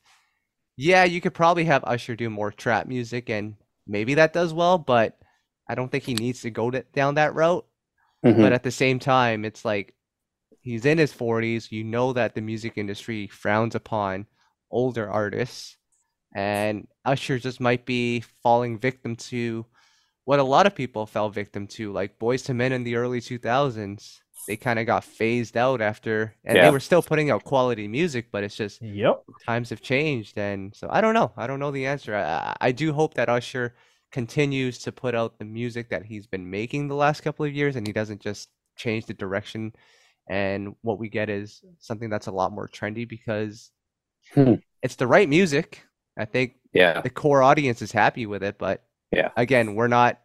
yeah, 0.77 1.05
you 1.05 1.23
could 1.23 1.33
probably 1.33 1.65
have 1.65 1.83
Usher 1.83 2.15
do 2.15 2.29
more 2.29 2.53
trap 2.53 2.87
music 2.87 3.31
and 3.31 3.55
maybe 3.87 4.13
that 4.15 4.35
does 4.35 4.53
well, 4.53 4.77
but 4.77 5.19
I 5.67 5.75
don't 5.75 5.91
think 5.91 6.05
he 6.05 6.13
needs 6.13 6.43
to 6.43 6.51
go 6.51 6.71
to, 6.71 6.85
down 6.93 7.15
that 7.15 7.35
route. 7.35 7.65
Mm-hmm. 8.23 8.43
But 8.43 8.53
at 8.53 8.63
the 8.63 8.71
same 8.71 8.99
time, 8.99 9.47
it's 9.47 9.65
like 9.65 9.95
he's 10.61 10.85
in 10.85 10.99
his 10.99 11.11
40s. 11.11 11.73
You 11.73 11.85
know 11.85 12.13
that 12.13 12.35
the 12.35 12.43
music 12.43 12.75
industry 12.77 13.29
frowns 13.29 13.75
upon 13.75 14.27
older 14.71 15.11
artists, 15.11 15.79
and 16.35 16.87
Usher 17.07 17.39
just 17.39 17.61
might 17.61 17.87
be 17.87 18.25
falling 18.43 18.79
victim 18.79 19.17
to 19.17 19.65
what 20.25 20.39
a 20.39 20.45
lot 20.45 20.67
of 20.67 20.75
people 20.75 21.07
fell 21.07 21.31
victim 21.31 21.67
to, 21.69 21.95
like 21.95 22.19
Boyz 22.19 22.47
II 22.47 22.57
Men 22.57 22.73
in 22.73 22.85
the 22.85 22.97
early 22.97 23.23
2000s 23.23 24.19
they 24.47 24.57
kind 24.57 24.79
of 24.79 24.87
got 24.87 25.05
phased 25.05 25.57
out 25.57 25.81
after, 25.81 26.35
and 26.45 26.57
yeah. 26.57 26.65
they 26.65 26.71
were 26.71 26.81
still 26.81 27.03
putting 27.03 27.31
out 27.31 27.45
quality 27.45 27.89
music, 27.89 28.27
but 28.33 28.43
it's 28.45 28.57
just 28.57 28.81
yep 28.83 29.23
times 29.47 29.71
have 29.71 29.81
changed, 29.81 30.39
and 30.39 30.75
so 30.75 30.89
I 30.91 31.01
don't 31.01 31.15
know. 31.15 31.33
I 31.37 31.47
don't 31.47 31.61
know 31.61 31.71
the 31.71 31.87
answer. 31.87 32.15
I, 32.15 32.57
I 32.61 32.73
do 32.73 32.93
hope 32.93 33.15
that 33.15 33.29
Usher 33.29 33.75
continues 34.11 34.79
to 34.79 34.93
put 34.93 35.15
out 35.15 35.39
the 35.39 35.45
music 35.45 35.91
that 35.91 36.05
he's 36.05 36.27
been 36.27 36.51
making 36.51 36.89
the 36.89 36.95
last 36.95 37.21
couple 37.21 37.45
of 37.45 37.55
years, 37.55 37.77
and 37.77 37.87
he 37.87 37.93
doesn't 37.93 38.21
just 38.21 38.49
change 38.77 39.07
the 39.07 39.15
direction. 39.15 39.73
And 40.29 40.75
what 40.83 40.99
we 40.99 41.09
get 41.09 41.29
is 41.29 41.63
something 41.79 42.11
that's 42.11 42.27
a 42.27 42.33
lot 42.33 42.53
more 42.53 42.69
trendy 42.69 43.09
because 43.09 43.71
hmm. 44.35 44.55
it's 44.83 44.97
the 44.97 45.07
right 45.07 45.29
music. 45.29 45.85
I 46.19 46.25
think 46.25 46.57
yeah 46.73 47.01
the 47.01 47.11
core 47.11 47.43
audience 47.43 47.83
is 47.83 47.93
happy 47.93 48.27
with 48.27 48.43
it, 48.43 48.59
but 48.59 48.83
yeah, 49.13 49.31
again, 49.37 49.75
we're 49.75 49.89
not. 49.89 50.19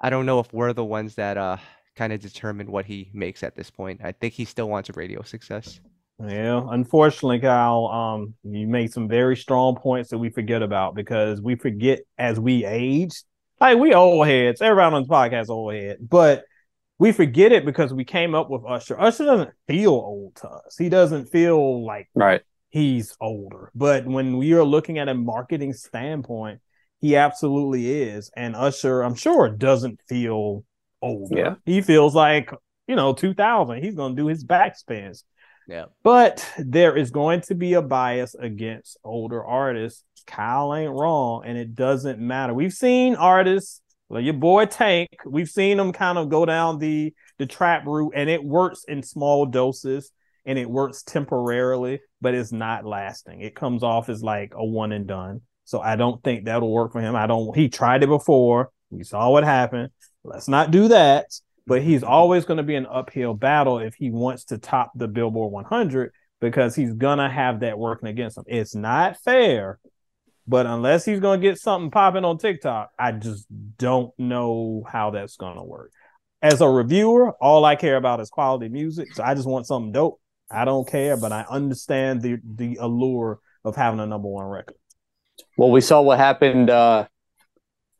I 0.00 0.10
don't 0.10 0.26
know 0.26 0.38
if 0.38 0.52
we're 0.52 0.72
the 0.72 0.84
ones 0.84 1.16
that 1.16 1.36
uh 1.36 1.56
kind 1.98 2.12
of 2.12 2.20
determine 2.20 2.70
what 2.70 2.86
he 2.86 3.10
makes 3.12 3.42
at 3.42 3.56
this 3.56 3.70
point. 3.70 4.00
I 4.04 4.12
think 4.12 4.32
he 4.32 4.44
still 4.44 4.68
wants 4.68 4.88
a 4.88 4.92
radio 4.92 5.22
success. 5.22 5.80
Yeah, 6.24 6.64
unfortunately, 6.70 7.40
Kyle, 7.40 7.86
um, 7.86 8.34
you 8.44 8.66
made 8.68 8.92
some 8.92 9.08
very 9.08 9.36
strong 9.36 9.76
points 9.76 10.10
that 10.10 10.18
we 10.18 10.30
forget 10.30 10.62
about 10.62 10.94
because 10.94 11.40
we 11.40 11.56
forget 11.56 12.00
as 12.16 12.38
we 12.38 12.64
age. 12.64 13.22
Like 13.60 13.78
we 13.78 13.94
old 13.94 14.26
heads, 14.26 14.62
everybody 14.62 14.94
on 14.94 15.02
this 15.02 15.08
podcast 15.08 15.48
old 15.48 15.74
head, 15.74 15.98
but 16.00 16.44
we 16.98 17.10
forget 17.10 17.50
it 17.50 17.64
because 17.64 17.92
we 17.92 18.04
came 18.04 18.34
up 18.34 18.48
with 18.48 18.62
Usher. 18.66 19.00
Usher 19.00 19.24
doesn't 19.24 19.50
feel 19.66 19.90
old 19.90 20.36
to 20.36 20.48
us. 20.48 20.76
He 20.76 20.88
doesn't 20.88 21.26
feel 21.26 21.84
like 21.84 22.08
right. 22.14 22.42
He's 22.70 23.16
older, 23.20 23.72
but 23.74 24.06
when 24.06 24.36
we 24.36 24.52
are 24.52 24.64
looking 24.64 24.98
at 24.98 25.08
a 25.08 25.14
marketing 25.14 25.72
standpoint, 25.72 26.60
he 27.00 27.16
absolutely 27.16 28.02
is. 28.02 28.30
And 28.36 28.54
Usher, 28.54 29.02
I'm 29.02 29.14
sure, 29.14 29.48
doesn't 29.48 30.00
feel 30.08 30.64
older. 31.02 31.38
Yeah. 31.38 31.54
He 31.64 31.80
feels 31.82 32.14
like, 32.14 32.50
you 32.86 32.96
know, 32.96 33.12
2000. 33.12 33.82
He's 33.82 33.94
going 33.94 34.16
to 34.16 34.22
do 34.22 34.28
his 34.28 34.44
backspins. 34.44 35.24
Yeah. 35.68 35.86
But 36.02 36.46
there 36.58 36.96
is 36.96 37.10
going 37.10 37.42
to 37.42 37.54
be 37.54 37.74
a 37.74 37.82
bias 37.82 38.34
against 38.34 38.98
older 39.04 39.44
artists. 39.44 40.04
Kyle 40.26 40.74
ain't 40.74 40.92
wrong, 40.92 41.42
and 41.46 41.56
it 41.56 41.74
doesn't 41.74 42.18
matter. 42.18 42.52
We've 42.52 42.72
seen 42.72 43.14
artists 43.14 43.80
like 44.10 44.24
your 44.24 44.34
boy 44.34 44.66
Tank. 44.66 45.08
We've 45.26 45.48
seen 45.48 45.76
them 45.76 45.92
kind 45.92 46.18
of 46.18 46.28
go 46.28 46.44
down 46.46 46.78
the 46.78 47.14
the 47.38 47.46
trap 47.46 47.86
route, 47.86 48.12
and 48.14 48.28
it 48.28 48.42
works 48.42 48.84
in 48.88 49.02
small 49.02 49.46
doses 49.46 50.10
and 50.48 50.58
it 50.58 50.68
works 50.68 51.02
temporarily, 51.02 52.00
but 52.22 52.34
it's 52.34 52.52
not 52.52 52.86
lasting. 52.86 53.42
It 53.42 53.54
comes 53.54 53.82
off 53.82 54.08
as 54.08 54.22
like 54.22 54.54
a 54.54 54.64
one 54.64 54.92
and 54.92 55.06
done. 55.06 55.42
So 55.64 55.80
I 55.80 55.96
don't 55.96 56.24
think 56.24 56.46
that'll 56.46 56.72
work 56.72 56.92
for 56.92 57.02
him. 57.02 57.14
I 57.14 57.26
don't. 57.26 57.54
He 57.54 57.68
tried 57.68 58.02
it 58.02 58.08
before. 58.08 58.70
We 58.90 59.04
saw 59.04 59.30
what 59.30 59.44
happened. 59.44 59.90
Let's 60.24 60.48
not 60.48 60.70
do 60.70 60.88
that. 60.88 61.26
But 61.66 61.82
he's 61.82 62.02
always 62.02 62.46
going 62.46 62.56
to 62.56 62.62
be 62.62 62.76
an 62.76 62.86
uphill 62.90 63.34
battle 63.34 63.78
if 63.78 63.94
he 63.94 64.10
wants 64.10 64.44
to 64.46 64.58
top 64.58 64.90
the 64.94 65.06
Billboard 65.06 65.52
100 65.52 66.12
because 66.40 66.74
he's 66.74 66.94
going 66.94 67.18
to 67.18 67.28
have 67.28 67.60
that 67.60 67.78
working 67.78 68.08
against 68.08 68.38
him. 68.38 68.44
It's 68.46 68.74
not 68.74 69.18
fair, 69.18 69.78
but 70.46 70.64
unless 70.64 71.04
he's 71.04 71.20
going 71.20 71.40
to 71.40 71.46
get 71.46 71.58
something 71.58 71.90
popping 71.90 72.24
on 72.24 72.38
TikTok, 72.38 72.90
I 72.98 73.12
just 73.12 73.46
don't 73.76 74.12
know 74.18 74.82
how 74.90 75.10
that's 75.10 75.36
going 75.36 75.56
to 75.56 75.62
work. 75.62 75.92
As 76.40 76.62
a 76.62 76.68
reviewer, 76.68 77.32
all 77.32 77.66
I 77.66 77.76
care 77.76 77.96
about 77.96 78.20
is 78.20 78.30
quality 78.30 78.70
music. 78.70 79.12
So 79.14 79.22
I 79.22 79.34
just 79.34 79.46
want 79.48 79.66
something 79.66 79.92
dope. 79.92 80.20
I 80.50 80.64
don't 80.64 80.88
care, 80.88 81.18
but 81.18 81.32
I 81.32 81.44
understand 81.50 82.22
the 82.22 82.38
the 82.42 82.78
allure 82.80 83.40
of 83.64 83.76
having 83.76 84.00
a 84.00 84.06
number 84.06 84.28
one 84.28 84.46
record. 84.46 84.76
Well, 85.58 85.70
we 85.70 85.82
saw 85.82 86.00
what 86.00 86.18
happened 86.18 86.70
uh, 86.70 87.08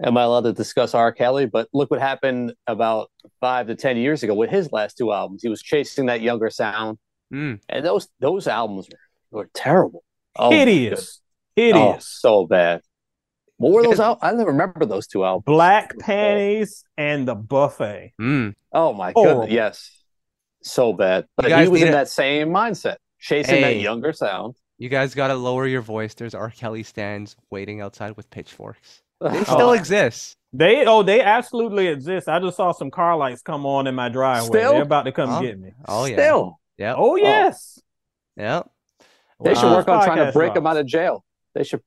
am 0.03 0.17
I 0.17 0.23
allowed 0.23 0.43
to 0.45 0.53
discuss 0.53 0.95
R. 0.95 1.13
Kelly? 1.13 1.47
But 1.47 1.69
look 1.73 1.91
what 1.91 2.01
happened 2.01 2.55
about 2.67 3.11
five 3.41 3.67
to 3.69 3.75
ten 3.75 3.97
years 3.97 4.23
ago 4.23 4.35
with 4.35 4.51
his 4.51 4.71
last 4.73 4.97
two 4.99 5.13
albums. 5.13 5.43
He 5.43 5.49
was 5.49 5.63
chasing 5.63 6.07
that 6.07 6.21
younger 6.21 6.51
sound, 6.51 6.99
Mm. 7.33 7.61
and 7.69 7.85
those 7.85 8.09
those 8.21 8.47
albums 8.47 8.89
were, 9.31 9.39
were 9.41 9.51
terrible, 9.55 10.03
oh, 10.37 10.51
Hideous. 10.51 11.21
Oh, 11.21 11.61
Hideous. 11.63 12.07
so 12.07 12.47
bad. 12.47 12.81
What 13.59 13.73
were 13.73 13.83
those 13.83 14.01
out? 14.07 14.19
I 14.23 14.31
never 14.33 14.51
remember 14.53 14.85
those 14.87 15.07
two 15.09 15.25
albums. 15.25 15.45
Black 15.47 15.99
panties 15.99 16.85
and 16.97 17.27
the 17.29 17.35
buffet. 17.35 18.13
Mm. 18.21 18.55
Oh 18.73 18.93
my 18.93 19.13
Horrible. 19.15 19.41
goodness, 19.43 19.55
yes, 19.55 20.03
so 20.63 20.93
bad. 20.93 21.27
But 21.37 21.47
he 21.47 21.69
was 21.69 21.81
in 21.83 21.89
to- 21.89 21.93
that 21.93 22.09
same 22.09 22.49
mindset, 22.49 22.97
chasing 23.19 23.61
that 23.63 23.77
younger 23.77 24.13
sound. 24.13 24.55
You 24.81 24.89
guys 24.89 25.13
gotta 25.15 25.35
lower 25.35 25.67
your 25.67 25.81
voice. 25.83 26.15
There's 26.15 26.37
R. 26.37 26.51
Kelly 26.51 26.85
stands 26.85 27.35
waiting 27.51 27.81
outside 27.81 28.17
with 28.17 28.31
pitchforks. 28.31 29.03
They 29.21 29.39
Oh. 29.41 29.43
still 29.45 29.73
exist. 29.73 30.37
They 30.53 30.87
oh 30.87 31.03
they 31.03 31.21
absolutely 31.21 31.89
exist. 31.89 32.29
I 32.29 32.39
just 32.39 32.57
saw 32.57 32.73
some 32.73 32.91
car 32.91 33.17
lights 33.17 33.43
come 33.43 33.67
on 33.67 33.87
in 33.87 33.95
my 33.95 34.09
driveway. 34.09 34.47
Still? 34.61 34.73
They're 34.73 34.83
about 34.83 35.03
to 35.05 35.13
come 35.13 35.31
Oh. 35.31 35.41
get 35.43 35.59
me. 35.59 35.73
Oh 35.87 36.05
yeah. 36.05 36.15
Still, 36.17 36.59
Yep. 36.79 36.97
Oh 36.99 37.17
yes. 37.17 37.81
Yeah. 38.37 38.63
they 39.43 39.55
should 39.55 39.65
Wow. 39.65 39.77
work 39.77 39.89
on 39.89 40.05
trying 40.05 40.25
to 40.25 40.33
break 40.33 40.55
him 40.57 40.67
out 40.67 40.77
of 40.77 40.87
jail. 40.87 41.25
They 41.55 41.65
should 41.65 41.81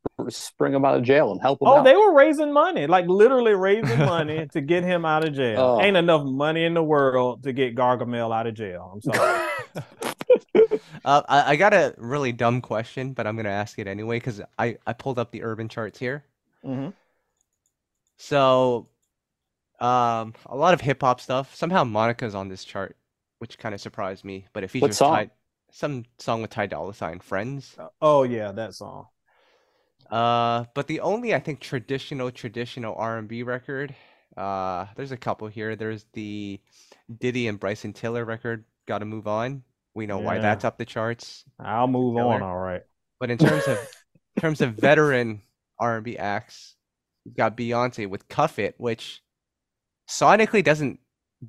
bring 0.57 0.73
him 0.73 0.83
out 0.83 0.97
of 0.97 1.03
jail 1.03 1.31
and 1.31 1.41
help 1.41 1.61
him 1.61 1.69
Oh, 1.69 1.77
out. 1.77 1.83
they 1.85 1.95
were 1.95 2.13
raising 2.13 2.51
money, 2.51 2.87
like 2.87 3.07
literally 3.07 3.53
raising 3.53 3.99
money 4.17 4.45
to 4.51 4.59
get 4.61 4.83
him 4.83 5.05
out 5.05 5.25
of 5.25 5.33
jail. 5.33 5.59
Oh. 5.59 5.81
Ain't 5.81 5.95
enough 5.95 6.23
money 6.25 6.65
in 6.65 6.73
the 6.73 6.83
world 6.83 7.43
to 7.43 7.53
get 7.53 7.75
Gargamel 7.75 8.35
out 8.35 8.47
of 8.47 8.53
jail. 8.53 8.91
I'm 8.93 9.01
sorry. 9.01 9.47
Uh, 11.03 11.21
I, 11.27 11.51
I 11.51 11.55
got 11.55 11.73
a 11.73 11.95
really 11.97 12.31
dumb 12.31 12.61
question, 12.61 13.13
but 13.13 13.25
I'm 13.25 13.35
gonna 13.35 13.49
ask 13.49 13.79
it 13.79 13.87
anyway 13.87 14.17
because 14.17 14.39
I, 14.59 14.77
I 14.85 14.93
pulled 14.93 15.17
up 15.17 15.31
the 15.31 15.41
urban 15.43 15.67
charts 15.67 15.97
here. 15.97 16.23
Mhm. 16.63 16.93
So, 18.21 18.87
um, 19.79 20.35
a 20.45 20.55
lot 20.55 20.75
of 20.75 20.81
hip 20.81 21.01
hop 21.01 21.19
stuff. 21.19 21.55
Somehow 21.55 21.83
Monica's 21.83 22.35
on 22.35 22.49
this 22.49 22.63
chart, 22.63 22.95
which 23.39 23.57
kind 23.57 23.73
of 23.73 23.81
surprised 23.81 24.23
me. 24.23 24.45
But 24.53 24.63
it 24.63 24.69
features? 24.69 24.99
Ty, 24.99 25.31
some 25.71 26.05
song 26.19 26.43
with 26.43 26.51
Ty 26.51 26.67
Dolla 26.67 26.93
Sign, 26.93 27.19
"Friends." 27.19 27.75
Oh 27.99 28.21
yeah, 28.21 28.51
that 28.51 28.75
song. 28.75 29.07
Uh, 30.11 30.65
but 30.75 30.85
the 30.85 30.99
only 30.99 31.33
I 31.33 31.39
think 31.39 31.61
traditional 31.61 32.29
traditional 32.29 32.93
R&B 32.95 33.41
record, 33.41 33.95
uh, 34.37 34.85
there's 34.95 35.11
a 35.11 35.17
couple 35.17 35.47
here. 35.47 35.75
There's 35.75 36.05
the 36.13 36.59
Diddy 37.19 37.47
and 37.47 37.59
Bryson 37.59 37.91
Tiller 37.91 38.23
record, 38.23 38.65
"Gotta 38.85 39.05
Move 39.05 39.27
On." 39.27 39.63
We 39.95 40.05
know 40.05 40.19
why 40.19 40.37
that's 40.37 40.63
up 40.63 40.77
the 40.77 40.85
charts. 40.85 41.43
I'll 41.59 41.87
move 41.87 42.15
Killer. 42.17 42.35
on. 42.35 42.43
All 42.43 42.57
right. 42.57 42.83
But 43.19 43.31
in 43.31 43.39
terms 43.39 43.67
of 43.67 43.79
in 44.35 44.41
terms 44.41 44.61
of 44.61 44.75
veteran 44.75 45.41
R&B 45.79 46.19
acts, 46.19 46.75
you've 47.25 47.35
got 47.35 47.57
Beyonce 47.57 48.09
with 48.09 48.27
"Cuff 48.27 48.59
It," 48.59 48.75
which 48.77 49.21
sonically 50.09 50.63
doesn't 50.63 50.99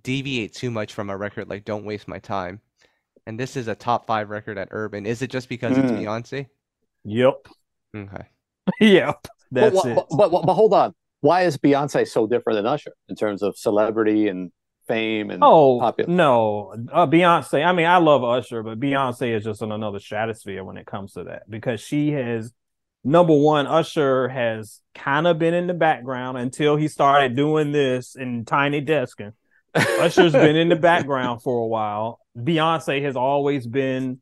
deviate 0.03 0.55
too 0.55 0.70
much 0.70 0.93
from 0.95 1.11
a 1.11 1.16
record 1.16 1.49
like 1.49 1.64
"Don't 1.64 1.85
Waste 1.85 2.09
My 2.09 2.18
Time." 2.18 2.61
And 3.27 3.39
this 3.39 3.57
is 3.57 3.68
a 3.68 3.75
top 3.75 4.07
five 4.07 4.31
record 4.31 4.59
at 4.59 4.68
Urban. 4.73 5.07
Is 5.07 5.23
it 5.23 5.31
just 5.31 5.49
because 5.49 5.77
it's 5.79 5.93
Mm. 5.93 6.01
Beyonce? 6.03 6.47
Yep. 7.05 7.47
Okay. 7.97 8.27
yep. 8.81 9.18
but, 9.23 9.73
That's 9.73 9.75
wha- 9.85 9.91
it. 9.91 9.95
but, 10.11 10.31
but, 10.31 10.47
but 10.47 10.55
hold 10.55 10.75
on. 10.75 10.93
Why 11.20 11.43
is 11.43 11.57
Beyonce 11.57 12.09
so 12.09 12.27
different 12.27 12.57
than 12.57 12.66
Usher 12.66 12.93
in 13.09 13.14
terms 13.14 13.43
of 13.43 13.57
celebrity 13.57 14.27
and 14.27 14.51
fame 14.89 15.31
and 15.31 15.41
Oh 15.45 15.79
popular? 15.79 16.11
no, 16.11 16.75
uh, 16.93 17.07
Beyonce. 17.07 17.64
I 17.64 17.73
mean, 17.73 17.87
I 17.87 17.99
love 17.99 18.25
Usher, 18.25 18.64
but 18.64 18.81
Beyonce 18.81 19.37
is 19.37 19.45
just 19.45 19.62
in 19.62 19.70
another 19.70 20.01
stratosphere 20.01 20.64
when 20.64 20.77
it 20.77 20.87
comes 20.87 21.12
to 21.12 21.25
that 21.25 21.49
because 21.49 21.81
she 21.81 22.11
has 22.11 22.53
number 23.05 23.34
one. 23.34 23.66
Usher 23.66 24.28
has 24.28 24.80
kind 24.94 25.26
of 25.26 25.38
been 25.38 25.55
in 25.55 25.66
the 25.66 25.74
background 25.74 26.38
until 26.38 26.76
he 26.76 26.88
started 26.88 27.34
doing 27.36 27.72
this 27.72 28.14
in 28.16 28.44
Tiny 28.44 28.80
Deskin. 28.82 29.32
Usher's 29.74 30.32
been 30.32 30.57
in 30.57 30.68
the 30.68 30.76
background 30.90 31.42
for 31.42 31.59
a 31.62 31.66
while. 31.66 32.18
Beyonce 32.38 33.03
has 33.03 33.16
always 33.16 33.66
been 33.66 34.20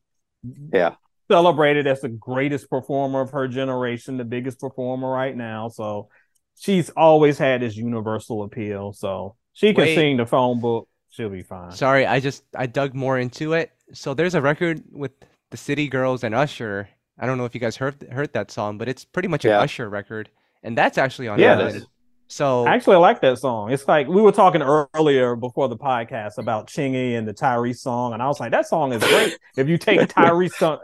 Yeah. 0.73 0.95
celebrated 1.29 1.87
as 1.87 2.01
the 2.01 2.09
greatest 2.09 2.69
performer 2.69 3.21
of 3.21 3.31
her 3.31 3.47
generation, 3.47 4.17
the 4.17 4.23
biggest 4.25 4.59
performer 4.59 5.09
right 5.11 5.35
now. 5.35 5.67
So 5.69 6.09
she's 6.57 6.89
always 6.91 7.37
had 7.37 7.61
this 7.61 7.75
universal 7.75 8.43
appeal. 8.43 8.93
So 8.93 9.35
she 9.53 9.73
can 9.73 9.83
Wait. 9.83 9.95
sing 9.95 10.17
the 10.17 10.25
phone 10.25 10.61
book. 10.61 10.87
She'll 11.09 11.29
be 11.29 11.43
fine. 11.43 11.71
Sorry, 11.71 12.05
I 12.05 12.21
just 12.21 12.43
I 12.55 12.65
dug 12.67 12.95
more 12.95 13.19
into 13.19 13.51
it. 13.53 13.71
So 13.93 14.13
there's 14.13 14.35
a 14.35 14.41
record 14.41 14.81
with 14.89 15.11
the 15.49 15.57
City 15.57 15.89
Girls 15.89 16.23
and 16.23 16.33
Usher. 16.33 16.87
I 17.21 17.25
don't 17.27 17.37
know 17.37 17.45
if 17.45 17.53
you 17.55 17.61
guys 17.61 17.77
heard 17.77 18.01
heard 18.11 18.33
that 18.33 18.51
song, 18.51 18.77
but 18.77 18.89
it's 18.89 19.05
pretty 19.05 19.27
much 19.29 19.45
an 19.45 19.51
Yeah. 19.51 19.59
Usher 19.61 19.87
record, 19.87 20.29
and 20.63 20.77
that's 20.77 20.97
actually 20.97 21.27
on 21.29 21.39
Yeah, 21.39 21.53
it 21.59 21.61
Urban. 21.63 21.75
is. 21.77 21.87
So 22.27 22.65
I 22.65 22.73
actually 22.75 22.97
like 22.97 23.21
that 23.21 23.37
song. 23.37 23.71
It's 23.71 23.87
like 23.87 24.07
we 24.07 24.21
were 24.21 24.31
talking 24.31 24.61
earlier 24.61 25.35
before 25.35 25.67
the 25.69 25.77
podcast 25.77 26.37
about 26.37 26.67
Chingy 26.67 27.17
and 27.17 27.27
the 27.27 27.33
Tyrese 27.33 27.77
song, 27.77 28.13
and 28.13 28.21
I 28.23 28.27
was 28.27 28.39
like, 28.39 28.51
that 28.51 28.67
song 28.67 28.91
is 28.93 29.03
great. 29.03 29.37
if 29.57 29.67
you 29.69 29.77
take 29.77 29.99
Tyrese, 30.15 30.51
song, 30.53 30.79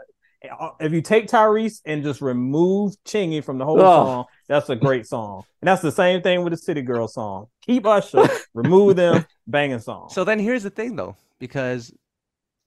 uh, 0.60 0.68
if 0.78 0.92
you 0.92 1.00
take 1.02 1.26
Tyrese 1.26 1.80
and 1.86 2.02
just 2.04 2.20
remove 2.20 2.92
Chingy 3.04 3.42
from 3.42 3.56
the 3.58 3.64
whole 3.64 3.80
Oh. 3.80 4.04
song, 4.04 4.24
that's 4.46 4.68
a 4.68 4.76
great 4.76 5.06
song. 5.06 5.42
And 5.62 5.68
that's 5.68 5.82
the 5.82 5.90
same 5.90 6.20
thing 6.22 6.44
with 6.44 6.52
the 6.52 6.58
City 6.58 6.82
Girl 6.82 7.08
song. 7.08 7.46
Keep 7.66 7.86
Usher, 7.86 8.28
remove 8.54 8.96
them, 8.96 9.24
banging 9.46 9.78
song. 9.80 10.10
so 10.10 10.22
then 10.24 10.38
here's 10.38 10.62
the 10.64 10.70
thing 10.70 10.96
though, 10.96 11.16
because 11.38 11.92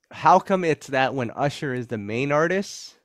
how 0.10 0.40
come 0.40 0.64
it's 0.66 0.88
that 0.88 1.14
when 1.14 1.30
Usher 1.32 1.74
is 1.74 1.86
the 1.88 1.98
main 2.00 2.32
artist, 2.32 2.96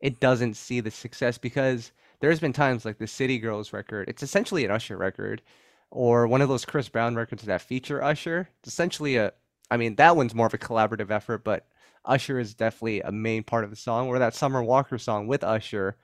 it 0.00 0.20
doesn't 0.20 0.54
see 0.54 0.80
the 0.80 0.90
success? 0.90 1.38
Because 1.38 1.92
there's 2.20 2.40
been 2.40 2.52
times 2.52 2.84
like 2.84 2.98
the 2.98 3.06
City 3.06 3.38
Girls 3.38 3.72
record, 3.72 4.08
it's 4.08 4.22
essentially 4.22 4.64
an 4.64 4.70
Usher 4.70 4.96
record, 4.96 5.42
or 5.90 6.26
one 6.26 6.42
of 6.42 6.48
those 6.48 6.64
Chris 6.64 6.88
Brown 6.88 7.14
records 7.16 7.42
that 7.44 7.62
feature 7.62 8.02
Usher. 8.02 8.48
It's 8.60 8.68
essentially 8.72 9.16
a, 9.16 9.32
I 9.70 9.76
mean, 9.76 9.96
that 9.96 10.16
one's 10.16 10.34
more 10.34 10.46
of 10.46 10.54
a 10.54 10.58
collaborative 10.58 11.10
effort, 11.10 11.44
but 11.44 11.66
Usher 12.04 12.38
is 12.38 12.54
definitely 12.54 13.00
a 13.02 13.12
main 13.12 13.42
part 13.44 13.64
of 13.64 13.70
the 13.70 13.76
song. 13.76 14.08
Or 14.08 14.18
that 14.18 14.34
Summer 14.34 14.62
Walker 14.62 14.98
song 14.98 15.26
with 15.26 15.44
Usher, 15.44 15.96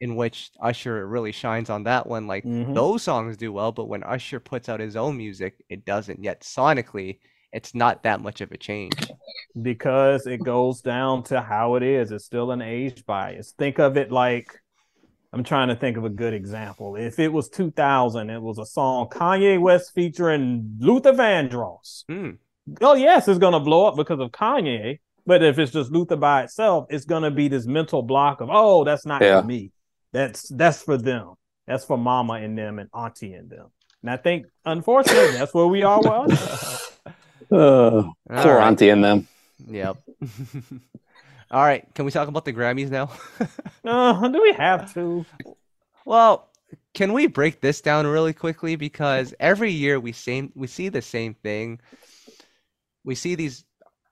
in 0.00 0.16
which 0.16 0.50
Usher 0.60 1.06
really 1.06 1.32
shines 1.32 1.70
on 1.70 1.84
that 1.84 2.06
one. 2.06 2.26
Like 2.26 2.44
Mhm. 2.44 2.74
those 2.74 3.02
songs 3.02 3.36
do 3.36 3.52
well, 3.52 3.72
but 3.72 3.88
when 3.88 4.02
Usher 4.04 4.40
puts 4.40 4.68
out 4.68 4.80
his 4.80 4.96
own 4.96 5.16
music, 5.16 5.62
it 5.68 5.84
doesn't. 5.84 6.22
Yet 6.22 6.40
sonically, 6.42 7.20
it's 7.56 7.74
not 7.74 8.02
that 8.04 8.20
much 8.20 8.40
of 8.40 8.52
a 8.52 8.56
change. 8.56 8.92
because 9.62 10.26
it 10.26 10.42
goes 10.44 10.80
down 10.82 11.22
to 11.24 11.40
how 11.40 11.74
it 11.76 11.82
is. 11.82 12.10
It's 12.12 12.24
still 12.24 12.50
an 12.50 12.62
age 12.62 13.04
bias. 13.06 13.52
Think 13.58 13.78
of 13.78 13.96
it 13.96 14.12
like 14.12 14.48
I'm 15.32 15.44
trying 15.44 15.68
to 15.68 15.76
think 15.76 15.96
of 15.96 16.04
a 16.04 16.08
good 16.22 16.34
example. 16.34 16.96
If 16.96 17.18
it 17.18 17.32
was 17.32 17.48
2000, 17.48 18.30
it 18.30 18.40
was 18.40 18.58
a 18.58 18.66
song 18.66 19.08
Kanye 19.08 19.60
West 19.60 19.92
featuring 19.94 20.76
Luther 20.78 21.12
Vandross. 21.12 22.04
Hmm. 22.08 22.30
Oh 22.80 22.94
yes, 22.94 23.28
it's 23.28 23.38
gonna 23.38 23.60
blow 23.60 23.86
up 23.86 23.96
because 23.96 24.20
of 24.20 24.30
Kanye. 24.30 24.98
But 25.26 25.42
if 25.42 25.58
it's 25.58 25.72
just 25.72 25.90
Luther 25.90 26.16
by 26.16 26.44
itself, 26.44 26.86
it's 26.90 27.04
gonna 27.04 27.30
be 27.30 27.48
this 27.48 27.66
mental 27.66 28.02
block 28.02 28.40
of 28.40 28.48
oh, 28.50 28.84
that's 28.84 29.04
not 29.06 29.22
Yeah. 29.22 29.40
for 29.40 29.46
me. 29.46 29.72
That's 30.12 30.48
that's 30.48 30.82
for 30.82 30.96
them. 30.96 31.34
That's 31.66 31.84
for 31.84 31.98
Mama 31.98 32.34
and 32.34 32.56
them 32.56 32.78
and 32.78 32.88
Auntie 32.94 33.32
and 33.34 33.50
them. 33.50 33.66
And 34.02 34.10
I 34.10 34.16
think 34.16 34.46
unfortunately 34.64 35.32
that's 35.38 35.52
where 35.52 35.66
we 35.66 35.82
are 35.82 36.00
with 36.00 36.32
us. 36.32 36.82
Uh, 37.50 38.02
All 38.04 38.14
poor 38.28 38.56
right. 38.56 38.66
auntie 38.66 38.88
and 38.88 39.04
them. 39.04 39.28
Yep. 39.68 39.96
All 41.50 41.62
right. 41.62 41.86
Can 41.94 42.04
we 42.04 42.10
talk 42.10 42.28
about 42.28 42.44
the 42.44 42.52
Grammys 42.52 42.90
now? 42.90 43.10
Uh, 43.84 44.26
do 44.26 44.42
we 44.42 44.52
have 44.52 44.92
to? 44.94 45.24
Well, 46.04 46.50
can 46.92 47.12
we 47.12 47.28
break 47.28 47.60
this 47.60 47.80
down 47.80 48.04
really 48.04 48.32
quickly? 48.32 48.74
Because 48.74 49.32
every 49.38 49.70
year 49.70 50.00
we 50.00 50.10
same 50.10 50.50
we 50.56 50.66
see 50.66 50.88
the 50.88 51.02
same 51.02 51.34
thing. 51.34 51.78
We 53.04 53.14
see 53.14 53.36
these 53.36 53.64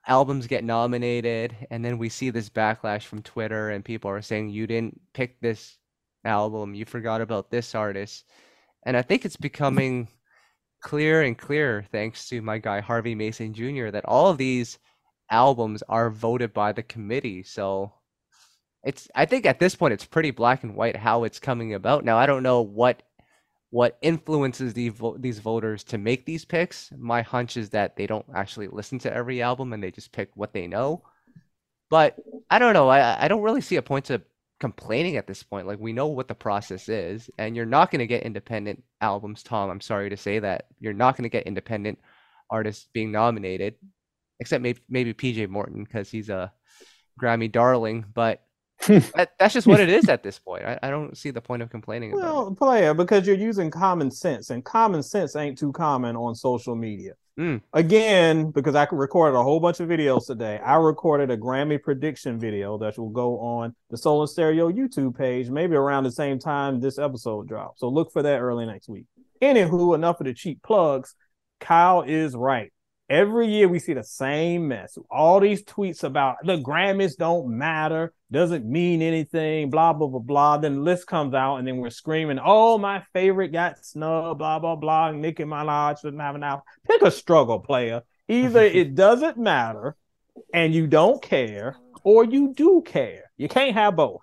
albums 0.06 0.46
get 0.46 0.62
nominated, 0.62 1.56
and 1.72 1.84
then 1.84 1.98
we 1.98 2.08
see 2.08 2.30
this 2.30 2.48
backlash 2.48 3.02
from 3.02 3.22
Twitter, 3.22 3.70
and 3.70 3.84
people 3.84 4.10
are 4.10 4.22
saying 4.22 4.50
you 4.50 4.68
didn't 4.68 5.00
pick 5.12 5.40
this 5.40 5.76
album, 6.24 6.74
you 6.74 6.84
forgot 6.84 7.20
about 7.20 7.50
this 7.50 7.74
artist. 7.74 8.24
And 8.84 8.96
I 8.96 9.02
think 9.02 9.24
it's 9.24 9.36
becoming 9.36 10.08
clearer 10.84 11.22
and 11.22 11.36
clearer, 11.36 11.84
thanks 11.90 12.28
to 12.28 12.40
my 12.42 12.58
guy 12.58 12.80
Harvey 12.80 13.16
Mason 13.16 13.52
Jr., 13.52 13.88
that 13.88 14.04
all 14.04 14.28
of 14.28 14.38
these 14.38 14.78
albums 15.30 15.82
are 15.88 16.10
voted 16.10 16.52
by 16.52 16.72
the 16.72 16.82
committee. 16.82 17.42
So 17.42 17.92
it's 18.84 19.08
I 19.14 19.24
think 19.24 19.46
at 19.46 19.58
this 19.58 19.74
point 19.74 19.94
it's 19.94 20.04
pretty 20.04 20.30
black 20.30 20.62
and 20.62 20.76
white 20.76 20.94
how 20.94 21.24
it's 21.24 21.40
coming 21.40 21.74
about. 21.74 22.04
Now 22.04 22.18
I 22.18 22.26
don't 22.26 22.44
know 22.44 22.60
what 22.60 23.02
what 23.70 23.98
influences 24.02 24.74
the 24.74 24.90
vo- 24.90 25.16
these 25.18 25.40
voters 25.40 25.82
to 25.84 25.98
make 25.98 26.26
these 26.26 26.44
picks. 26.44 26.92
My 26.96 27.22
hunch 27.22 27.56
is 27.56 27.70
that 27.70 27.96
they 27.96 28.06
don't 28.06 28.26
actually 28.34 28.68
listen 28.68 29.00
to 29.00 29.12
every 29.12 29.42
album 29.42 29.72
and 29.72 29.82
they 29.82 29.90
just 29.90 30.12
pick 30.12 30.30
what 30.34 30.52
they 30.52 30.68
know. 30.68 31.02
But 31.90 32.16
I 32.50 32.58
don't 32.58 32.74
know. 32.74 32.88
I 32.88 33.24
I 33.24 33.28
don't 33.28 33.42
really 33.42 33.62
see 33.62 33.76
a 33.76 33.82
point 33.82 34.04
to 34.06 34.22
complaining 34.60 35.16
at 35.16 35.26
this 35.26 35.42
point. 35.42 35.66
Like 35.66 35.78
we 35.78 35.92
know 35.92 36.06
what 36.06 36.28
the 36.28 36.34
process 36.34 36.88
is, 36.88 37.30
and 37.38 37.56
you're 37.56 37.66
not 37.66 37.90
going 37.90 38.00
to 38.00 38.06
get 38.06 38.22
independent 38.22 38.82
albums, 39.00 39.42
Tom. 39.42 39.70
I'm 39.70 39.80
sorry 39.80 40.10
to 40.10 40.16
say 40.16 40.38
that 40.38 40.66
you're 40.78 40.92
not 40.92 41.16
going 41.16 41.24
to 41.24 41.28
get 41.28 41.46
independent 41.46 41.98
artists 42.50 42.86
being 42.92 43.12
nominated, 43.12 43.74
except 44.40 44.62
maybe 44.62 44.80
maybe 44.88 45.14
PJ 45.14 45.48
Morton 45.48 45.84
because 45.84 46.10
he's 46.10 46.28
a 46.28 46.52
Grammy 47.20 47.50
darling. 47.50 48.04
But 48.14 48.42
that, 49.14 49.32
that's 49.38 49.54
just 49.54 49.66
what 49.66 49.80
it 49.80 49.88
is 49.88 50.08
at 50.08 50.22
this 50.22 50.38
point. 50.38 50.64
I, 50.64 50.78
I 50.82 50.90
don't 50.90 51.16
see 51.16 51.30
the 51.30 51.40
point 51.40 51.62
of 51.62 51.70
complaining 51.70 52.12
about 52.12 52.20
it. 52.20 52.24
Well, 52.24 52.54
player, 52.54 52.94
because 52.94 53.26
you're 53.26 53.36
using 53.36 53.70
common 53.70 54.10
sense, 54.10 54.50
and 54.50 54.64
common 54.64 55.02
sense 55.02 55.36
ain't 55.36 55.58
too 55.58 55.72
common 55.72 56.16
on 56.16 56.34
social 56.34 56.74
media. 56.74 57.12
Mm. 57.38 57.62
Again, 57.72 58.50
because 58.52 58.76
I 58.76 58.86
recorded 58.92 59.36
a 59.36 59.42
whole 59.42 59.58
bunch 59.58 59.80
of 59.80 59.88
videos 59.88 60.26
today. 60.26 60.60
I 60.64 60.76
recorded 60.76 61.30
a 61.30 61.36
Grammy 61.36 61.82
prediction 61.82 62.38
video 62.38 62.78
that 62.78 62.96
will 62.96 63.10
go 63.10 63.40
on 63.40 63.74
the 63.90 63.96
Soul 63.96 64.20
and 64.20 64.30
Stereo 64.30 64.70
YouTube 64.70 65.16
page, 65.16 65.50
maybe 65.50 65.74
around 65.74 66.04
the 66.04 66.12
same 66.12 66.38
time 66.38 66.80
this 66.80 66.98
episode 66.98 67.48
drops. 67.48 67.80
So 67.80 67.88
look 67.88 68.12
for 68.12 68.22
that 68.22 68.40
early 68.40 68.66
next 68.66 68.88
week. 68.88 69.06
Anywho, 69.42 69.94
enough 69.94 70.20
of 70.20 70.26
the 70.26 70.34
cheap 70.34 70.62
plugs. 70.62 71.16
Kyle 71.58 72.02
is 72.02 72.36
right. 72.36 72.72
Every 73.10 73.48
year 73.48 73.68
we 73.68 73.78
see 73.78 73.92
the 73.92 74.02
same 74.02 74.68
mess. 74.68 74.96
All 75.10 75.38
these 75.38 75.62
tweets 75.62 76.04
about 76.04 76.36
the 76.42 76.56
Grammys 76.56 77.16
don't 77.16 77.48
matter, 77.48 78.14
doesn't 78.32 78.64
mean 78.64 79.02
anything, 79.02 79.68
blah, 79.68 79.92
blah, 79.92 80.08
blah, 80.08 80.20
blah. 80.20 80.56
Then 80.56 80.76
the 80.76 80.80
list 80.80 81.06
comes 81.06 81.34
out, 81.34 81.56
and 81.56 81.68
then 81.68 81.76
we're 81.76 81.90
screaming, 81.90 82.38
Oh, 82.42 82.78
my 82.78 83.02
favorite 83.12 83.52
got 83.52 83.84
snubbed, 83.84 84.38
blah, 84.38 84.58
blah, 84.58 84.76
blah. 84.76 85.10
Nicki 85.10 85.44
Minaj 85.44 86.00
shouldn't 86.00 86.22
have 86.22 86.34
an 86.34 86.42
album. 86.42 86.64
Pick 86.88 87.02
a 87.02 87.10
struggle 87.10 87.58
player. 87.58 88.02
Either 88.28 88.62
it 88.64 88.94
doesn't 88.94 89.36
matter 89.36 89.96
and 90.54 90.74
you 90.74 90.86
don't 90.86 91.22
care, 91.22 91.76
or 92.02 92.24
you 92.24 92.54
do 92.54 92.82
care. 92.86 93.30
You 93.36 93.48
can't 93.48 93.74
have 93.74 93.96
both. 93.96 94.22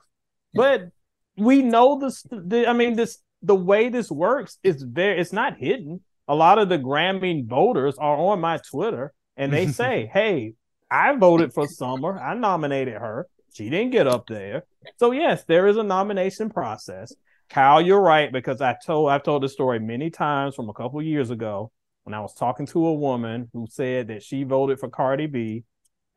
But 0.54 0.90
we 1.38 1.62
know 1.62 2.00
this, 2.00 2.24
the, 2.30 2.68
I 2.68 2.74
mean, 2.74 2.96
this 2.96 3.20
the 3.42 3.56
way 3.56 3.90
this 3.90 4.12
works 4.12 4.58
is 4.64 4.84
very 4.84 5.20
it's 5.20 5.34
not 5.34 5.58
hidden 5.58 6.02
a 6.32 6.36
lot 6.36 6.60
of 6.60 6.70
the 6.70 6.80
Grammy 6.80 7.46
voters 7.46 7.98
are 7.98 8.16
on 8.16 8.40
my 8.40 8.58
Twitter 8.58 9.12
and 9.36 9.52
they 9.52 9.68
say, 9.82 10.10
Hey, 10.12 10.54
I 10.90 11.16
voted 11.18 11.54
for 11.54 11.68
Summer. 11.68 12.18
I 12.18 12.34
nominated 12.36 12.94
her. 12.96 13.28
She 13.54 13.70
didn't 13.70 13.92
get 13.92 14.08
up 14.08 14.28
there. 14.28 14.64
So 14.98 15.12
yes, 15.12 15.44
there 15.44 15.68
is 15.68 15.76
a 15.76 15.84
nomination 15.84 16.50
process. 16.50 17.14
Kyle, 17.50 17.82
you're 17.82 18.00
right, 18.02 18.32
because 18.32 18.62
I 18.62 18.78
told 18.86 19.10
I've 19.12 19.24
told 19.24 19.44
the 19.44 19.50
story 19.50 19.80
many 19.80 20.10
times 20.10 20.56
from 20.56 20.70
a 20.70 20.74
couple 20.74 21.02
years 21.02 21.32
ago 21.32 21.70
when 22.06 22.14
I 22.14 22.22
was 22.22 22.34
talking 22.34 22.66
to 22.68 22.88
a 22.88 22.94
woman 22.94 23.50
who 23.54 23.68
said 23.70 24.08
that 24.08 24.24
she 24.24 24.44
voted 24.44 24.80
for 24.80 24.88
Cardi 24.90 25.28
B. 25.28 25.66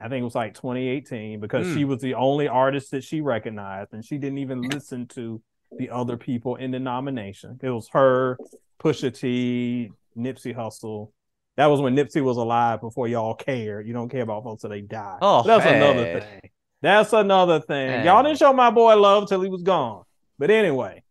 I 0.00 0.08
think 0.08 0.20
it 0.20 0.24
was 0.24 0.34
like 0.36 0.54
2018 0.54 1.40
because 1.40 1.66
Mm. 1.66 1.74
she 1.74 1.84
was 1.84 2.00
the 2.00 2.14
only 2.14 2.46
artist 2.46 2.92
that 2.92 3.02
she 3.02 3.20
recognized 3.20 3.92
and 3.94 4.04
she 4.04 4.18
didn't 4.18 4.38
even 4.38 4.68
listen 4.68 5.08
to 5.08 5.42
the 5.78 5.90
other 5.90 6.16
people 6.16 6.56
in 6.56 6.70
the 6.70 6.78
nomination. 6.78 7.58
It 7.62 7.70
was 7.70 7.88
her, 7.92 8.38
Pusha 8.80 9.16
T, 9.16 9.90
Nipsey 10.16 10.54
Hussle. 10.54 11.10
That 11.56 11.66
was 11.66 11.80
when 11.80 11.94
Nipsey 11.94 12.22
was 12.22 12.36
alive 12.36 12.80
before 12.80 13.06
y'all 13.06 13.34
cared. 13.34 13.86
You 13.86 13.92
don't 13.92 14.08
care 14.08 14.22
about 14.22 14.42
folks 14.44 14.62
till 14.62 14.70
they 14.70 14.80
die. 14.80 15.18
Oh, 15.22 15.42
that's 15.42 15.64
another 15.64 16.20
thing. 16.20 16.50
That's 16.82 17.12
another 17.12 17.60
thing. 17.60 17.88
Hey. 17.88 18.04
Y'all 18.04 18.22
didn't 18.22 18.38
show 18.38 18.52
my 18.52 18.70
boy 18.70 18.96
love 18.96 19.28
till 19.28 19.40
he 19.40 19.48
was 19.48 19.62
gone. 19.62 20.02
But 20.38 20.50
anyway, 20.50 21.02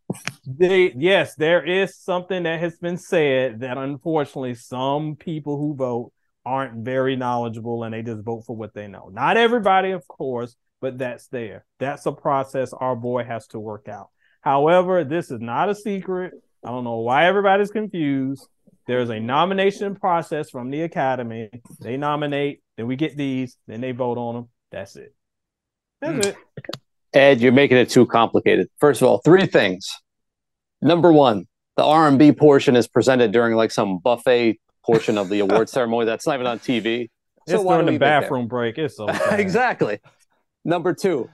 they, 0.46 0.94
yes, 0.96 1.36
there 1.36 1.66
is 1.66 1.98
something 1.98 2.44
that 2.44 2.60
has 2.60 2.78
been 2.78 2.98
said 2.98 3.62
that 3.62 3.78
unfortunately 3.78 4.56
some 4.56 5.16
people 5.16 5.58
who 5.58 5.76
vote 5.76 6.12
aren't 6.46 6.84
very 6.84 7.16
knowledgeable 7.16 7.84
and 7.84 7.94
they 7.94 8.02
just 8.02 8.22
vote 8.22 8.44
for 8.46 8.56
what 8.56 8.74
they 8.74 8.88
know. 8.88 9.10
Not 9.12 9.38
everybody, 9.38 9.92
of 9.92 10.08
course, 10.08 10.56
but 10.82 10.98
that's 10.98 11.28
there. 11.28 11.66
That's 11.80 12.06
a 12.06 12.12
process 12.12 12.74
our 12.74 12.96
boy 12.96 13.24
has 13.24 13.48
to 13.48 13.60
work 13.60 13.88
out. 13.88 14.10
However, 14.44 15.04
this 15.04 15.32
is 15.32 15.40
not 15.40 15.70
a 15.70 15.76
secret. 15.76 16.34
I 16.66 16.70
don't 16.70 16.84
know 16.84 16.98
why 17.00 17.26
everybody's 17.28 17.72
confused. 17.72 18.46
There's 18.88 19.10
a 19.10 19.20
nomination 19.20 19.96
process 19.96 20.50
from 20.50 20.70
the 20.70 20.82
Academy. 20.82 21.50
They 21.80 21.96
nominate, 21.96 22.62
then 22.76 22.88
we 22.88 22.98
get 22.98 23.16
these, 23.16 23.58
then 23.68 23.80
they 23.80 23.92
vote 23.94 24.18
on 24.18 24.36
them. 24.36 24.50
That's 24.72 24.96
it. 24.98 25.16
That's 26.02 26.14
Hmm. 26.16 26.32
it. 26.32 26.36
Ed, 27.14 27.40
you're 27.42 27.52
making 27.54 27.78
it 27.78 27.90
too 27.90 28.06
complicated. 28.06 28.68
First 28.80 29.02
of 29.02 29.08
all, 29.08 29.20
three 29.20 29.46
things. 29.46 29.90
Number 30.82 31.12
one, 31.14 31.46
the 31.78 31.84
R 31.86 32.08
and 32.10 32.20
B 32.20 32.34
portion 32.34 32.76
is 32.76 32.88
presented 32.88 33.32
during 33.32 33.56
like 33.56 33.72
some 33.72 34.00
buffet 34.00 34.60
portion 34.86 35.18
of 35.18 35.30
the 35.30 35.40
award 35.40 35.70
ceremony 35.70 36.06
that's 36.06 36.28
not 36.28 36.34
even 36.36 36.48
on 36.48 36.60
TV. 36.60 37.10
So 37.48 37.56
it's 37.56 37.64
why 37.64 37.76
during 37.76 37.86
the 37.86 37.92
we 37.92 37.96
even 37.96 38.08
care? 38.08 38.22
bathroom 38.22 38.48
break. 38.48 38.78
It's 38.78 38.98
so 38.98 39.08
exactly. 39.32 40.00
Number 40.66 40.94
two, 40.94 41.30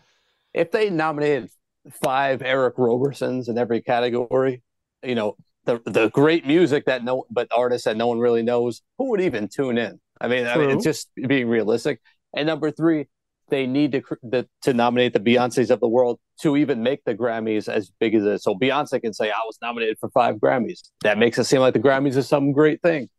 if 0.53 0.69
they 0.71 0.89
nominated 0.91 1.49
five 1.91 2.41
Eric 2.41 2.75
Robersons 2.77 3.47
in 3.49 3.57
every 3.57 3.81
category, 3.81 4.61
you 5.03 5.15
know, 5.15 5.35
the 5.65 5.81
the 5.85 6.09
great 6.09 6.45
music 6.47 6.85
that 6.85 7.03
no 7.03 7.25
but 7.29 7.47
artists 7.55 7.85
that 7.85 7.97
no 7.97 8.07
one 8.07 8.19
really 8.19 8.43
knows, 8.43 8.81
who 8.97 9.09
would 9.09 9.21
even 9.21 9.47
tune 9.47 9.77
in? 9.77 9.99
I 10.21 10.27
mean, 10.27 10.47
I 10.47 10.57
mean 10.57 10.69
it's 10.71 10.83
just 10.83 11.09
being 11.27 11.47
realistic. 11.47 12.01
And 12.35 12.45
number 12.47 12.71
three, 12.71 13.07
they 13.49 13.65
need 13.65 13.91
to 13.93 14.01
the, 14.21 14.47
to 14.63 14.73
nominate 14.73 15.13
the 15.13 15.19
Beyonces 15.19 15.69
of 15.71 15.79
the 15.79 15.87
world 15.87 16.19
to 16.41 16.55
even 16.57 16.83
make 16.83 17.03
the 17.03 17.15
Grammys 17.15 17.67
as 17.67 17.91
big 17.99 18.13
as 18.15 18.23
it. 18.23 18.41
So 18.41 18.55
Beyonce 18.55 19.01
can 19.01 19.13
say, 19.13 19.29
"I 19.31 19.39
was 19.45 19.57
nominated 19.61 19.97
for 19.99 20.09
five 20.09 20.35
Grammys." 20.35 20.81
That 21.03 21.17
makes 21.17 21.37
it 21.39 21.45
seem 21.45 21.59
like 21.61 21.73
the 21.73 21.79
Grammys 21.79 22.15
is 22.15 22.27
some 22.27 22.51
great 22.51 22.81
thing. 22.81 23.09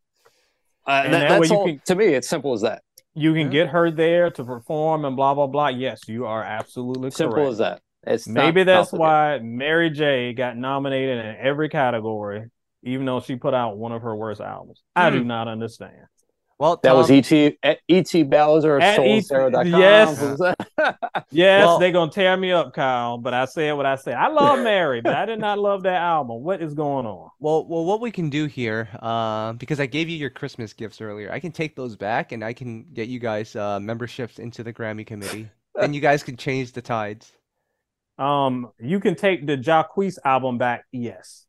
Uh, 0.87 1.03
And 1.05 1.15
that- 1.15 1.29
that 1.29 1.39
that's 1.41 1.51
all, 1.51 1.67
can- 1.67 1.81
to 1.87 1.95
me. 1.95 2.07
It's 2.15 2.29
simple 2.29 2.53
as 2.53 2.63
that. 2.63 2.83
You 3.15 3.33
can 3.35 3.47
Yeah. 3.47 3.65
get 3.65 3.69
her 3.69 3.91
there 3.91 4.31
to 4.31 4.45
perform 4.45 5.05
and 5.05 5.17
blah 5.17 5.35
blah 5.35 5.47
blah. 5.49 5.69
Yes, 5.69 6.01
you 6.09 6.27
are 6.27 6.43
absolutely 6.43 7.11
Simple 7.11 7.35
correct. 7.35 7.51
as 7.53 7.59
that. 7.59 7.83
It's 8.07 8.27
Maybe 8.27 8.65
that's 8.65 8.93
why 8.93 9.39
Mary 9.43 9.91
J 9.91 10.33
got 10.33 10.57
nominated 10.57 11.25
in 11.25 11.37
every 11.39 11.69
category, 11.69 12.47
even 12.83 13.05
though 13.07 13.21
she 13.21 13.37
put 13.37 13.53
out 13.55 13.77
one 13.77 13.93
of 13.93 14.03
her 14.03 14.17
worst 14.17 14.41
albums. 14.41 14.83
I 14.97 15.11
Hmm. 15.11 15.17
do 15.19 15.25
not 15.25 15.49
understand. 15.49 16.07
Well, 16.59 16.79
That 16.83 16.95
was 16.95 17.09
Tom, 17.09 17.17
ET 17.63 17.79
E.T. 17.89 18.23
Bowser 18.25 18.79
At 18.79 18.99
E 18.99 19.21
soulsarah.com. 19.21 19.67
yes. 19.81 20.21
Yes, 21.31 21.65
Well- 21.67 21.79
they're 21.79 21.91
gonna 21.93 22.11
tear 22.11 22.37
me 22.37 22.53
up, 22.53 22.75
Kyle. 22.75 23.17
But 23.19 23.33
I 23.33 23.45
said 23.47 23.73
what 23.73 23.87
I 23.87 23.95
said. 23.97 24.15
I 24.15 24.29
love 24.29 24.59
Mary, 24.65 25.01
but 25.01 25.15
I 25.15 25.25
did 25.25 25.39
not 25.39 25.59
love 25.59 25.83
that 25.85 26.01
album. 26.01 26.43
What 26.43 26.61
is 26.61 26.75
going 26.75 27.07
on? 27.07 27.31
Well, 27.39 27.67
well, 27.67 27.85
what 27.87 28.01
we 28.03 28.11
can 28.11 28.29
do 28.29 28.45
here, 28.47 28.89
uh, 29.01 29.55
because 29.55 29.81
I 29.81 29.87
gave 29.87 30.09
you 30.11 30.17
your 30.19 30.29
Christmas 30.31 30.73
gifts 30.75 31.01
earlier, 31.01 31.33
I 31.33 31.39
can 31.41 31.53
take 31.53 31.77
those 31.77 31.97
back 31.97 32.33
and 32.33 32.45
I 32.45 32.53
can 32.53 32.85
get 32.93 33.09
you 33.09 33.21
guys 33.21 33.57
uh, 33.57 33.81
memberships 33.81 34.39
into 34.39 34.63
the 34.63 34.73
Grammy 34.73 35.07
committee, 35.07 35.49
and 35.81 35.95
you 35.95 36.01
guys 36.03 36.23
can 36.23 36.37
change 36.37 36.73
the 36.73 36.83
tides. 36.83 37.33
Um, 38.21 38.71
you 38.79 39.01
can 39.01 39.15
take 39.15 39.47
the 39.47 39.57
Jacquees 39.57 40.19
album 40.25 40.59
back. 40.59 40.85
Yes, 40.93 41.47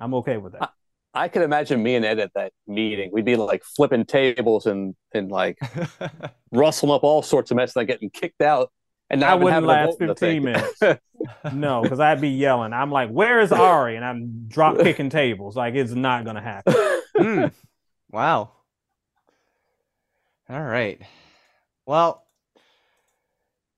I'm 0.00 0.14
okay 0.14 0.38
with 0.38 0.54
that. 0.54 0.70
I 1.12 1.28
could 1.28 1.42
imagine 1.42 1.82
me 1.82 1.94
and 1.94 2.04
Ed 2.04 2.18
at 2.18 2.32
that 2.34 2.52
meeting. 2.66 3.10
We'd 3.12 3.24
be 3.24 3.36
like 3.36 3.64
flipping 3.64 4.04
tables 4.04 4.66
and 4.66 4.94
and 5.12 5.30
like 5.30 5.58
rustling 6.52 6.92
up 6.92 7.04
all 7.04 7.22
sorts 7.22 7.50
of 7.50 7.56
mess, 7.56 7.76
and 7.76 7.82
like 7.82 7.88
getting 7.88 8.10
kicked 8.10 8.42
out. 8.42 8.70
And 9.08 9.20
not 9.20 9.30
I 9.30 9.34
wouldn't 9.34 9.52
having 9.52 9.68
last 9.68 9.98
vote 9.98 10.00
in 10.00 10.06
the 10.08 10.14
15 10.14 10.42
minutes. 10.42 10.82
No, 11.52 11.80
because 11.80 11.98
I'd 11.98 12.20
be 12.20 12.28
yelling. 12.28 12.74
I'm 12.74 12.90
like, 12.90 13.08
"Where 13.08 13.40
is 13.40 13.50
Ari?" 13.50 13.96
And 13.96 14.04
I'm 14.04 14.44
drop 14.48 14.78
kicking 14.82 15.08
tables. 15.08 15.56
Like 15.56 15.74
it's 15.74 15.92
not 15.92 16.24
gonna 16.26 16.42
happen. 16.42 16.74
Hmm. 17.16 17.46
Wow. 18.10 18.50
All 20.50 20.62
right. 20.62 21.00
Well, 21.86 22.25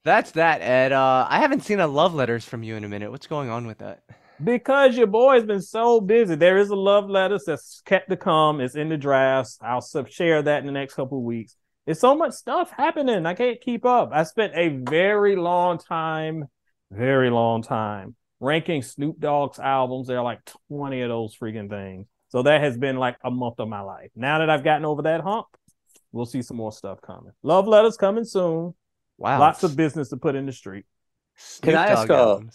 that's 0.08 0.32
that, 0.32 0.60
Ed. 0.60 0.92
Uh, 0.92 1.26
I 1.28 1.38
haven't 1.38 1.62
seen 1.62 1.80
a 1.80 1.86
love 1.86 2.14
letters 2.14 2.44
from 2.44 2.62
you 2.62 2.76
in 2.76 2.84
a 2.84 2.88
minute. 2.88 3.10
What's 3.10 3.26
going 3.26 3.50
on 3.50 3.66
with 3.66 3.78
that? 3.78 4.02
Because 4.42 4.96
your 4.96 5.06
boy's 5.06 5.44
been 5.44 5.62
so 5.62 6.00
busy. 6.00 6.34
There 6.34 6.58
is 6.58 6.70
a 6.70 6.76
love 6.76 7.08
letter 7.08 7.38
that's 7.44 7.82
kept 7.84 8.08
to 8.10 8.16
come. 8.16 8.60
It's 8.60 8.76
in 8.76 8.88
the 8.88 8.96
drafts. 8.96 9.58
I'll 9.60 9.80
share 10.08 10.42
that 10.42 10.60
in 10.60 10.66
the 10.66 10.72
next 10.72 10.94
couple 10.94 11.22
weeks. 11.22 11.56
It's 11.86 12.00
so 12.00 12.14
much 12.14 12.32
stuff 12.32 12.70
happening. 12.70 13.26
I 13.26 13.34
can't 13.34 13.60
keep 13.60 13.84
up. 13.84 14.10
I 14.12 14.22
spent 14.24 14.52
a 14.54 14.68
very 14.68 15.36
long 15.36 15.78
time, 15.78 16.44
very 16.90 17.30
long 17.30 17.62
time 17.62 18.14
ranking 18.40 18.82
Snoop 18.82 19.18
Dogg's 19.18 19.58
albums. 19.58 20.06
There 20.06 20.18
are 20.18 20.24
like 20.24 20.40
20 20.68 21.00
of 21.02 21.08
those 21.08 21.36
freaking 21.36 21.68
things. 21.68 22.06
So 22.28 22.42
that 22.42 22.60
has 22.60 22.76
been 22.76 22.96
like 22.96 23.16
a 23.24 23.30
month 23.30 23.58
of 23.58 23.68
my 23.68 23.80
life. 23.80 24.10
Now 24.14 24.38
that 24.38 24.50
I've 24.50 24.64
gotten 24.64 24.84
over 24.84 25.02
that 25.02 25.22
hump, 25.22 25.46
we'll 26.12 26.26
see 26.26 26.42
some 26.42 26.58
more 26.58 26.72
stuff 26.72 27.00
coming. 27.00 27.32
Love 27.42 27.66
letters 27.66 27.96
coming 27.96 28.24
soon. 28.24 28.74
Wow. 29.18 29.40
Lots 29.40 29.64
of 29.64 29.76
business 29.76 30.08
to 30.10 30.16
put 30.16 30.36
in 30.36 30.46
the 30.46 30.52
street. 30.52 30.86
Snoop 31.36 31.74
Can 31.74 31.74
I 31.76 31.88
ask, 31.88 32.08
Dogg 32.08 32.44
uh, 32.44 32.50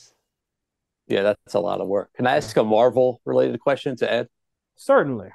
yeah, 1.08 1.22
that's 1.22 1.54
a 1.54 1.60
lot 1.60 1.82
of 1.82 1.88
work. 1.88 2.10
Can 2.16 2.26
I 2.26 2.38
ask 2.38 2.56
a 2.58 2.64
Marvel 2.64 3.22
related 3.26 3.60
question 3.60 3.96
to 3.98 4.12
Ed? 4.12 4.28
Certainly. 4.76 5.30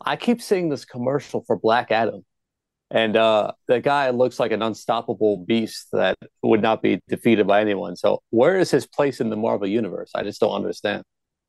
I 0.00 0.16
keep 0.16 0.40
seeing 0.40 0.68
this 0.68 0.84
commercial 0.84 1.42
for 1.46 1.56
Black 1.58 1.90
Adam, 1.90 2.24
and 2.90 3.16
uh, 3.16 3.52
the 3.66 3.80
guy 3.80 4.10
looks 4.10 4.38
like 4.38 4.52
an 4.52 4.62
unstoppable 4.62 5.38
beast 5.38 5.88
that 5.92 6.16
would 6.42 6.62
not 6.62 6.82
be 6.82 7.00
defeated 7.08 7.46
by 7.46 7.60
anyone. 7.60 7.96
So, 7.96 8.22
where 8.30 8.58
is 8.58 8.70
his 8.70 8.86
place 8.86 9.20
in 9.20 9.28
the 9.30 9.36
Marvel 9.36 9.66
universe? 9.66 10.12
I 10.14 10.22
just 10.22 10.40
don't 10.40 10.52
understand. 10.52 11.02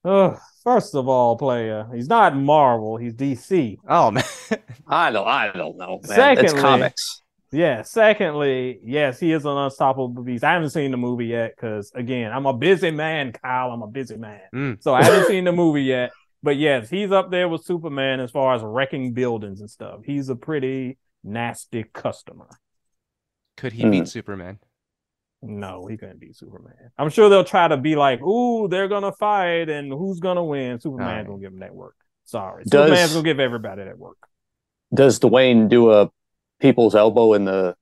Ugh, 0.03 0.39
first 0.63 0.95
of 0.95 1.07
all, 1.07 1.37
player, 1.37 1.87
he's 1.93 2.07
not 2.07 2.35
Marvel, 2.35 2.97
he's 2.97 3.13
DC. 3.13 3.77
Oh 3.87 4.11
man. 4.11 4.23
I 4.87 5.11
don't. 5.11 5.27
I 5.27 5.51
don't 5.51 5.77
know. 5.77 5.99
Man. 6.07 6.15
Secondly- 6.15 6.43
it's 6.45 6.61
comics. 6.61 7.21
Yeah. 7.51 7.81
Secondly, 7.81 8.79
yes, 8.83 9.19
he 9.19 9.31
is 9.31 9.45
an 9.45 9.57
unstoppable 9.57 10.23
beast. 10.23 10.43
I 10.43 10.53
haven't 10.53 10.69
seen 10.69 10.91
the 10.91 10.97
movie 10.97 11.27
yet 11.27 11.53
because, 11.55 11.91
again, 11.95 12.31
I'm 12.31 12.45
a 12.45 12.53
busy 12.53 12.91
man, 12.91 13.31
Kyle. 13.33 13.71
I'm 13.71 13.81
a 13.81 13.87
busy 13.87 14.17
man. 14.17 14.41
Mm. 14.53 14.83
So 14.83 14.93
I 14.93 15.03
haven't 15.03 15.27
seen 15.27 15.43
the 15.45 15.51
movie 15.51 15.83
yet. 15.83 16.11
But 16.43 16.57
yes, 16.57 16.89
he's 16.89 17.11
up 17.11 17.31
there 17.31 17.49
with 17.49 17.65
Superman 17.65 18.19
as 18.19 18.31
far 18.31 18.55
as 18.55 18.61
wrecking 18.63 19.13
buildings 19.13 19.59
and 19.59 19.69
stuff. 19.69 20.01
He's 20.05 20.29
a 20.29 20.35
pretty 20.35 20.97
nasty 21.23 21.83
customer. 21.93 22.47
Could 23.57 23.73
he 23.73 23.83
Hmm. 23.83 23.91
beat 23.91 24.07
Superman? 24.07 24.59
No, 25.41 25.85
he 25.87 25.97
couldn't 25.97 26.19
beat 26.19 26.35
Superman. 26.35 26.91
I'm 26.97 27.09
sure 27.09 27.29
they'll 27.29 27.43
try 27.43 27.67
to 27.67 27.77
be 27.77 27.95
like, 27.95 28.21
"Ooh, 28.21 28.67
they're 28.69 28.87
gonna 28.87 29.11
fight, 29.11 29.69
and 29.69 29.91
who's 29.91 30.19
gonna 30.19 30.43
win?" 30.43 30.79
Superman's 30.79 31.09
Alright. 31.09 31.27
gonna 31.27 31.39
give 31.39 31.53
him 31.53 31.59
that 31.59 31.73
work. 31.75 31.95
Sorry, 32.25 32.63
Does- 32.65 32.87
Superman's 32.87 33.13
gonna 33.13 33.23
give 33.25 33.39
everybody 33.39 33.83
that 33.85 33.97
work. 33.97 34.17
Does 34.93 35.19
Dwayne 35.19 35.67
do 35.69 35.91
a 35.91 36.09
people's 36.59 36.95
elbow 36.95 37.33
in 37.33 37.45
the 37.45 37.75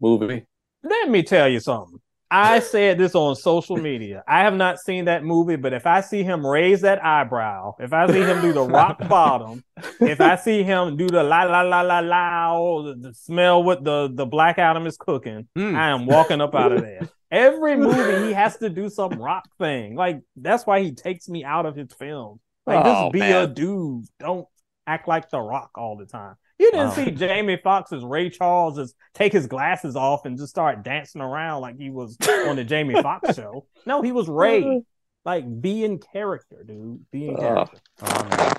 movie? 0.00 0.46
Let 0.82 1.08
me 1.08 1.22
tell 1.22 1.48
you 1.48 1.60
something. 1.60 1.98
I 2.30 2.58
said 2.58 2.98
this 2.98 3.14
on 3.14 3.36
social 3.36 3.76
media. 3.76 4.24
I 4.26 4.40
have 4.40 4.54
not 4.54 4.80
seen 4.80 5.04
that 5.04 5.22
movie, 5.22 5.54
but 5.54 5.72
if 5.72 5.86
I 5.86 6.00
see 6.00 6.24
him 6.24 6.44
raise 6.44 6.80
that 6.80 7.04
eyebrow, 7.04 7.76
if 7.78 7.92
I 7.92 8.08
see 8.08 8.22
him 8.22 8.40
do 8.40 8.52
the 8.52 8.62
rock 8.64 8.98
bottom, 9.08 9.62
if 10.00 10.20
I 10.20 10.34
see 10.34 10.64
him 10.64 10.96
do 10.96 11.06
the 11.06 11.22
la 11.22 11.44
la 11.44 11.60
la 11.62 11.82
la 11.82 12.00
la, 12.00 12.82
the, 12.92 13.12
smell 13.14 13.62
what 13.62 13.84
the 13.84 14.10
the 14.12 14.26
Black 14.26 14.58
Adam 14.58 14.86
is 14.86 14.96
cooking, 14.96 15.46
Hmm. 15.54 15.76
I 15.76 15.90
am 15.90 16.06
walking 16.06 16.40
up 16.40 16.56
out 16.56 16.72
of 16.72 16.80
there. 16.80 17.08
Every 17.30 17.76
movie 17.76 18.26
he 18.26 18.32
has 18.32 18.56
to 18.58 18.68
do 18.68 18.88
some 18.88 19.12
rock 19.12 19.44
thing. 19.58 19.94
Like 19.94 20.20
that's 20.34 20.66
why 20.66 20.82
he 20.82 20.92
takes 20.92 21.28
me 21.28 21.44
out 21.44 21.66
of 21.66 21.76
his 21.76 21.92
films. 21.92 22.40
Like 22.66 22.84
Oh, 22.84 23.10
just 23.10 23.12
be 23.12 23.20
a 23.20 23.46
dude. 23.46 24.06
Don't 24.18 24.46
act 24.88 25.06
like 25.06 25.30
the 25.30 25.40
rock 25.40 25.70
all 25.76 25.96
the 25.96 26.06
time. 26.06 26.34
You 26.58 26.70
didn't 26.70 26.88
Wow. 26.88 26.94
see 26.94 27.10
Jamie 27.10 27.56
Foxx 27.62 27.92
as 27.92 28.04
Ray 28.04 28.30
Charles 28.30 28.76
just 28.76 28.94
take 29.12 29.32
his 29.32 29.46
glasses 29.46 29.96
off 29.96 30.24
and 30.24 30.36
just 30.38 30.50
start 30.50 30.82
dancing 30.84 31.20
around 31.20 31.62
like 31.62 31.76
he 31.78 31.90
was 31.90 32.16
on 32.46 32.56
the 32.56 32.64
Jamie 32.64 32.94
Foxx 33.02 33.34
show. 33.36 33.66
No, 33.86 34.02
he 34.02 34.12
was 34.12 34.28
Ray. 34.28 34.82
Like 35.24 35.44
be 35.60 35.84
in 35.84 35.98
character, 35.98 36.62
dude. 36.66 37.10
Be 37.10 37.28
in 37.28 37.36
character. 37.36 37.78
Oh. 38.02 38.52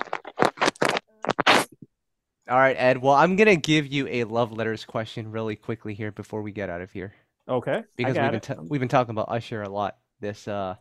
All 2.48 2.56
right, 2.58 2.76
Ed. 2.78 3.02
Well, 3.02 3.14
I'm 3.14 3.34
gonna 3.34 3.56
give 3.56 3.86
you 3.88 4.06
a 4.08 4.24
love 4.24 4.52
letters 4.52 4.84
question 4.84 5.30
really 5.32 5.56
quickly 5.56 5.94
here 5.94 6.12
before 6.12 6.42
we 6.42 6.52
get 6.52 6.70
out 6.70 6.80
of 6.80 6.92
here 6.92 7.12
Okay. 7.48 7.82
Because 7.96 8.12
we've 8.12 8.14
got 8.14 8.26
been 8.30 8.36
it. 8.36 8.42
ta- 8.42 8.62
we've 8.62 8.78
been 8.80 8.88
talking 8.88 9.10
about 9.10 9.30
Usher 9.30 9.62
a 9.62 9.68
lot 9.68 9.96
this 10.20 10.46
uh 10.46 10.76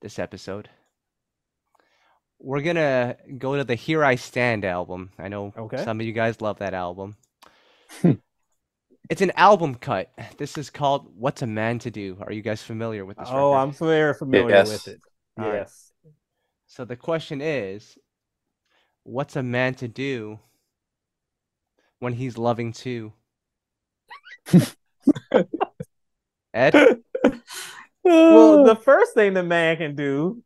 this 0.00 0.18
episode. 0.18 0.68
We're 2.40 2.60
gonna 2.62 3.16
go 3.36 3.56
to 3.56 3.64
the 3.64 3.74
Here 3.74 4.04
I 4.04 4.14
Stand 4.14 4.64
album. 4.64 5.10
I 5.18 5.28
know 5.28 5.52
Okay. 5.56 5.82
some 5.84 6.00
of 6.00 6.06
you 6.06 6.12
guys 6.12 6.40
love 6.40 6.58
that 6.60 6.72
album. 6.74 7.16
Hmm. 8.00 8.12
It's 9.10 9.22
an 9.22 9.32
album 9.32 9.74
cut. 9.74 10.12
This 10.36 10.56
is 10.58 10.70
called 10.70 11.10
What's 11.16 11.42
a 11.42 11.46
Man 11.46 11.78
to 11.80 11.90
Do. 11.90 12.18
Are 12.20 12.32
you 12.32 12.42
guys 12.42 12.62
familiar 12.62 13.04
with 13.04 13.16
this 13.16 13.28
Oh, 13.30 13.52
record? 13.52 13.56
I'm 13.62 13.72
very 13.72 14.14
familiar 14.14 14.50
Yes. 14.50 14.68
with 14.68 14.88
it. 14.88 15.00
All 15.38 15.48
right. 15.48 15.54
Yes. 15.60 15.92
So 16.66 16.84
the 16.84 16.96
question 16.96 17.40
is, 17.40 17.98
what's 19.02 19.34
a 19.36 19.42
man 19.42 19.74
to 19.76 19.88
do 19.88 20.38
when 21.98 22.12
he's 22.12 22.36
loving 22.38 22.72
too? 22.72 23.12
Ed? 26.54 26.74
Well, 28.04 28.64
the 28.64 28.76
first 28.76 29.14
thing 29.14 29.34
the 29.34 29.42
man 29.42 29.76
can 29.78 29.94
do 29.96 30.42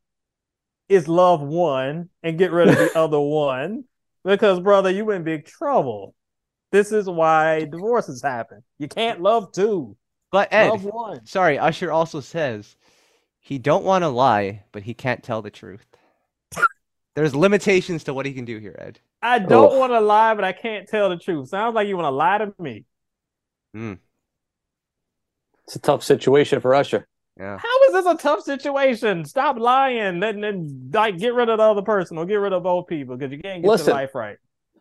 is 0.88 1.08
love 1.08 1.40
one 1.40 2.08
and 2.22 2.38
get 2.38 2.52
rid 2.52 2.68
of 2.68 2.76
the 2.76 2.98
other 2.98 3.20
one. 3.20 3.84
Because, 4.24 4.60
brother, 4.60 4.90
you 4.90 5.10
in 5.10 5.24
big 5.24 5.46
trouble. 5.46 6.14
This 6.70 6.92
is 6.92 7.06
why 7.06 7.64
divorces 7.64 8.22
happen. 8.22 8.62
You 8.78 8.88
can't 8.88 9.20
love 9.20 9.52
two. 9.52 9.96
But 10.30 10.52
Ed, 10.52 10.70
Love 10.70 10.84
one. 10.84 11.26
sorry, 11.26 11.58
Usher 11.58 11.92
also 11.92 12.20
says 12.20 12.76
he 13.40 13.58
don't 13.58 13.84
want 13.84 14.02
to 14.02 14.08
lie, 14.08 14.62
but 14.72 14.82
he 14.84 14.94
can't 14.94 15.22
tell 15.22 15.42
the 15.42 15.50
truth. 15.50 15.84
There's 17.14 17.34
limitations 17.34 18.04
to 18.04 18.14
what 18.14 18.24
he 18.24 18.32
can 18.32 18.44
do 18.46 18.58
here, 18.58 18.74
Ed. 18.78 19.00
I 19.20 19.38
don't 19.40 19.72
Ugh. 19.72 19.78
want 19.78 19.92
to 19.92 20.00
lie, 20.00 20.34
but 20.34 20.44
I 20.44 20.52
can't 20.52 20.88
tell 20.88 21.10
the 21.10 21.16
truth. 21.18 21.48
Sounds 21.48 21.74
like 21.74 21.86
you 21.88 21.96
want 21.96 22.06
to 22.06 22.10
lie 22.10 22.38
to 22.38 22.54
me. 22.58 22.84
Hmm. 23.74 23.94
It's 25.64 25.76
a 25.76 25.80
tough 25.80 26.02
situation 26.02 26.60
for 26.60 26.74
Usher. 26.74 27.06
Yeah. 27.38 27.58
How 27.58 27.78
is 27.94 28.04
this 28.04 28.14
a 28.14 28.16
tough 28.16 28.42
situation? 28.42 29.24
Stop 29.24 29.58
lying 29.58 29.98
and 29.98 30.22
then 30.22 30.90
like 30.92 31.18
get 31.18 31.34
rid 31.34 31.48
of 31.48 31.58
the 31.58 31.62
other 31.64 31.82
person 31.82 32.18
or 32.18 32.26
get 32.26 32.36
rid 32.36 32.52
of 32.52 32.62
both 32.62 32.86
people 32.86 33.16
because 33.16 33.32
you 33.32 33.38
can't 33.40 33.62
get 33.62 33.68
Listen. 33.68 33.88
your 33.88 33.96
life 33.96 34.14
right. 34.14 34.36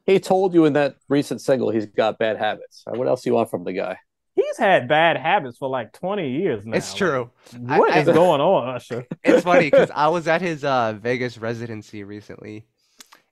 He 0.05 0.19
told 0.19 0.53
you 0.53 0.65
in 0.65 0.73
that 0.73 0.95
recent 1.09 1.41
single 1.41 1.69
he's 1.69 1.85
got 1.85 2.17
bad 2.17 2.37
habits. 2.37 2.83
What 2.87 3.07
else 3.07 3.21
do 3.23 3.29
you 3.29 3.35
want 3.35 3.49
from 3.51 3.63
the 3.63 3.73
guy? 3.73 3.97
He's 4.33 4.57
had 4.57 4.87
bad 4.87 5.17
habits 5.17 5.57
for 5.57 5.69
like 5.69 5.91
20 5.93 6.31
years 6.31 6.65
now. 6.65 6.77
It's 6.77 6.93
true. 6.93 7.29
Like, 7.59 7.79
what 7.79 7.91
I- 7.91 7.99
is 7.99 8.07
I- 8.07 8.13
going 8.15 8.41
on, 8.41 8.75
Usher? 8.75 9.05
It's 9.23 9.43
funny 9.43 9.69
because 9.69 9.91
I 9.95 10.07
was 10.07 10.27
at 10.27 10.41
his 10.41 10.63
uh, 10.63 10.93
Vegas 10.93 11.37
residency 11.37 12.03
recently, 12.03 12.65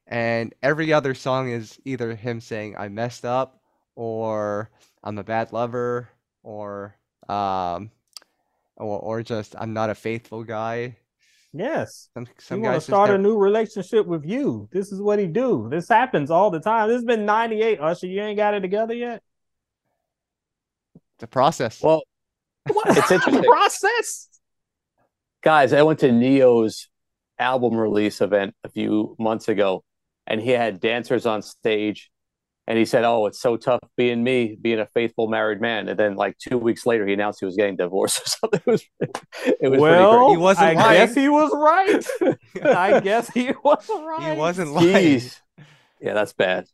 and 0.07 0.53
every 0.61 0.91
other 0.93 1.13
song 1.13 1.49
is 1.49 1.79
either 1.85 2.15
him 2.15 2.41
saying 2.41 2.75
"I 2.77 2.89
messed 2.89 3.23
up" 3.25 3.61
or 3.95 4.69
"I'm 5.03 5.17
a 5.17 5.23
bad 5.23 5.53
lover" 5.53 6.09
or 6.43 6.95
um, 7.29 7.91
or 8.79 8.99
or 8.99 9.23
just 9.23 9.55
"I'm 9.57 9.73
not 9.73 9.89
a 9.89 9.95
faithful 9.95 10.43
guy." 10.43 10.97
Yes. 11.53 12.09
Some 12.13 12.25
He 12.25 12.31
some 12.37 12.61
want 12.61 12.73
to 12.73 12.75
guys 12.75 12.75
just 12.77 12.87
start 12.87 13.09
a 13.09 13.17
new 13.17 13.37
relationship 13.37 14.05
with 14.05 14.23
you. 14.25 14.69
This 14.71 14.91
is 14.91 15.01
what 15.01 15.17
he 15.19 15.25
do. 15.27 15.67
This 15.71 15.89
happens 15.89 16.29
all 16.29 16.51
the 16.51 16.59
time. 16.59 16.87
This 16.89 16.97
has 16.97 17.05
been 17.05 17.25
98, 17.25 17.79
Usher. 17.81 18.05
You 18.07 18.21
ain't 18.21 18.37
got 18.37 18.53
it 18.53 18.59
together 18.61 18.93
yet? 18.93 19.23
It's 21.15 21.23
a 21.23 21.27
process. 21.27 21.81
Well, 21.81 22.03
What? 22.71 22.95
It's 22.95 23.11
interesting. 23.11 23.43
Process. 23.43 24.29
guys, 25.41 25.73
I 25.73 25.81
went 25.81 25.99
to 25.99 26.11
Ne-Yo's 26.11 26.87
album 27.39 27.75
release 27.75 28.21
event 28.21 28.53
a 28.63 28.69
few 28.69 29.15
months 29.17 29.47
ago, 29.47 29.83
and 30.27 30.39
he 30.39 30.51
had 30.51 30.79
dancers 30.79 31.25
on 31.25 31.41
stage, 31.41 32.11
and 32.69 32.77
he 32.77 32.85
said, 32.85 33.03
"Oh, 33.03 33.25
it's 33.25 33.41
so 33.41 33.57
tough 33.57 33.79
being 33.97 34.23
me, 34.23 34.55
being 34.61 34.79
a 34.79 34.85
faithful 34.85 35.27
married 35.27 35.59
man." 35.59 35.89
And 35.89 35.99
then, 35.99 36.15
like 36.15 36.37
two 36.37 36.57
weeks 36.57 36.85
later, 36.85 37.05
he 37.05 37.13
announced 37.13 37.39
he 37.41 37.45
was 37.45 37.55
getting 37.57 37.75
divorced 37.75 38.21
or 38.21 38.25
something. 38.51 38.61
It 38.65 38.71
was, 38.71 38.83
it 39.61 39.67
was 39.69 39.79
well, 39.81 40.29
He 40.31 40.37
wasn't 40.37 40.67
I 40.67 40.73
lying. 40.73 40.99
guess 40.99 41.15
he 41.15 41.27
was 41.27 41.51
right. 41.53 42.35
I 42.75 42.99
guess 43.03 43.29
he 43.29 43.51
was 43.63 43.89
right. 43.89 44.31
he 44.33 44.37
wasn't 44.39 44.71
lying. 44.71 44.95
Jeez, 44.95 45.39
yeah, 45.99 46.13
that's 46.13 46.31
bad. 46.33 46.67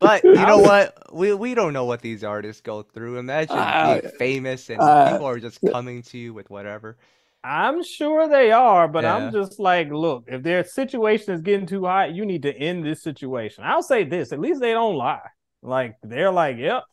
But 0.00 0.22
you 0.22 0.34
know 0.34 0.58
what? 0.58 1.12
We 1.12 1.32
we 1.34 1.54
don't 1.54 1.72
know 1.72 1.84
what 1.84 2.02
these 2.02 2.22
artists 2.22 2.60
go 2.62 2.82
through. 2.82 3.18
Imagine 3.18 3.56
Uh, 3.56 4.00
being 4.00 4.12
famous 4.18 4.70
and 4.70 4.80
uh, 4.80 5.12
people 5.12 5.26
are 5.26 5.40
just 5.40 5.58
coming 5.72 6.02
to 6.02 6.18
you 6.18 6.32
with 6.34 6.50
whatever. 6.50 6.96
I'm 7.44 7.82
sure 7.84 8.28
they 8.28 8.50
are, 8.50 8.88
but 8.88 9.04
Yeah. 9.04 9.16
I'm 9.16 9.32
just 9.32 9.58
like, 9.60 9.90
look, 9.90 10.24
if 10.26 10.42
their 10.42 10.64
situation 10.64 11.34
is 11.34 11.40
getting 11.40 11.66
too 11.66 11.84
hot, 11.84 12.12
you 12.14 12.26
need 12.26 12.42
to 12.42 12.52
end 12.54 12.84
this 12.84 13.02
situation. 13.02 13.64
I'll 13.64 13.82
say 13.82 14.04
this: 14.04 14.32
at 14.32 14.40
least 14.40 14.60
they 14.60 14.72
don't 14.72 14.96
lie. 14.96 15.20
Like 15.62 15.96
they're 16.02 16.32
like, 16.32 16.56
yep, 16.58 16.84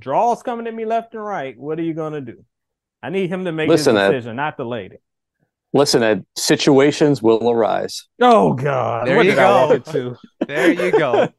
draws 0.00 0.42
coming 0.42 0.66
at 0.66 0.74
me 0.74 0.84
left 0.84 1.14
and 1.14 1.24
right. 1.24 1.58
What 1.58 1.78
are 1.78 1.82
you 1.82 1.94
gonna 1.94 2.20
do? 2.20 2.44
I 3.02 3.10
need 3.10 3.30
him 3.30 3.44
to 3.46 3.52
make 3.52 3.68
Listen, 3.68 3.94
this 3.94 4.02
Ed. 4.02 4.10
decision, 4.12 4.36
not 4.36 4.56
the 4.56 4.64
lady. 4.64 4.96
Listen, 5.72 6.02
Ed, 6.02 6.26
situations 6.36 7.22
will 7.22 7.48
arise. 7.50 8.06
Oh 8.20 8.52
God, 8.52 9.06
There 9.06 9.16
what 9.16 9.24
you 9.24 9.32
did 9.32 9.38
I 9.40 9.50
walk 9.50 9.68
go. 9.70 9.74
into? 9.76 10.16
There 10.46 10.72
you 10.72 10.92
go. 10.92 11.28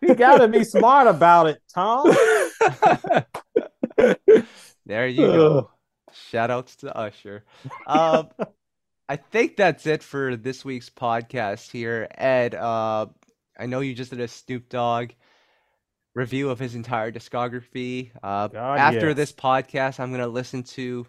You 0.00 0.14
gotta 0.14 0.46
be 0.48 0.62
smart 0.64 1.08
about 1.08 1.48
it, 1.48 1.60
Tom. 1.74 2.06
There 4.86 5.06
you 5.08 5.26
go. 5.26 5.70
Shout 6.30 6.50
outs 6.50 6.76
to 6.76 6.96
Usher. 6.96 7.44
Um, 7.86 8.28
I 9.08 9.16
think 9.16 9.56
that's 9.56 9.86
it 9.86 10.02
for 10.02 10.36
this 10.36 10.64
week's 10.64 10.90
podcast 10.90 11.70
here. 11.70 12.08
Ed, 12.16 12.54
uh, 12.54 13.06
I 13.58 13.66
know 13.66 13.80
you 13.80 13.94
just 13.94 14.10
did 14.10 14.20
a 14.20 14.28
Snoop 14.28 14.68
Dogg 14.68 15.12
review 16.14 16.50
of 16.50 16.58
his 16.58 16.74
entire 16.74 17.10
discography. 17.10 18.10
Uh, 18.22 18.48
God, 18.48 18.78
after 18.78 19.08
yes. 19.08 19.16
this 19.16 19.32
podcast, 19.32 20.00
I'm 20.00 20.10
gonna 20.10 20.28
listen 20.28 20.62
to, 20.64 21.06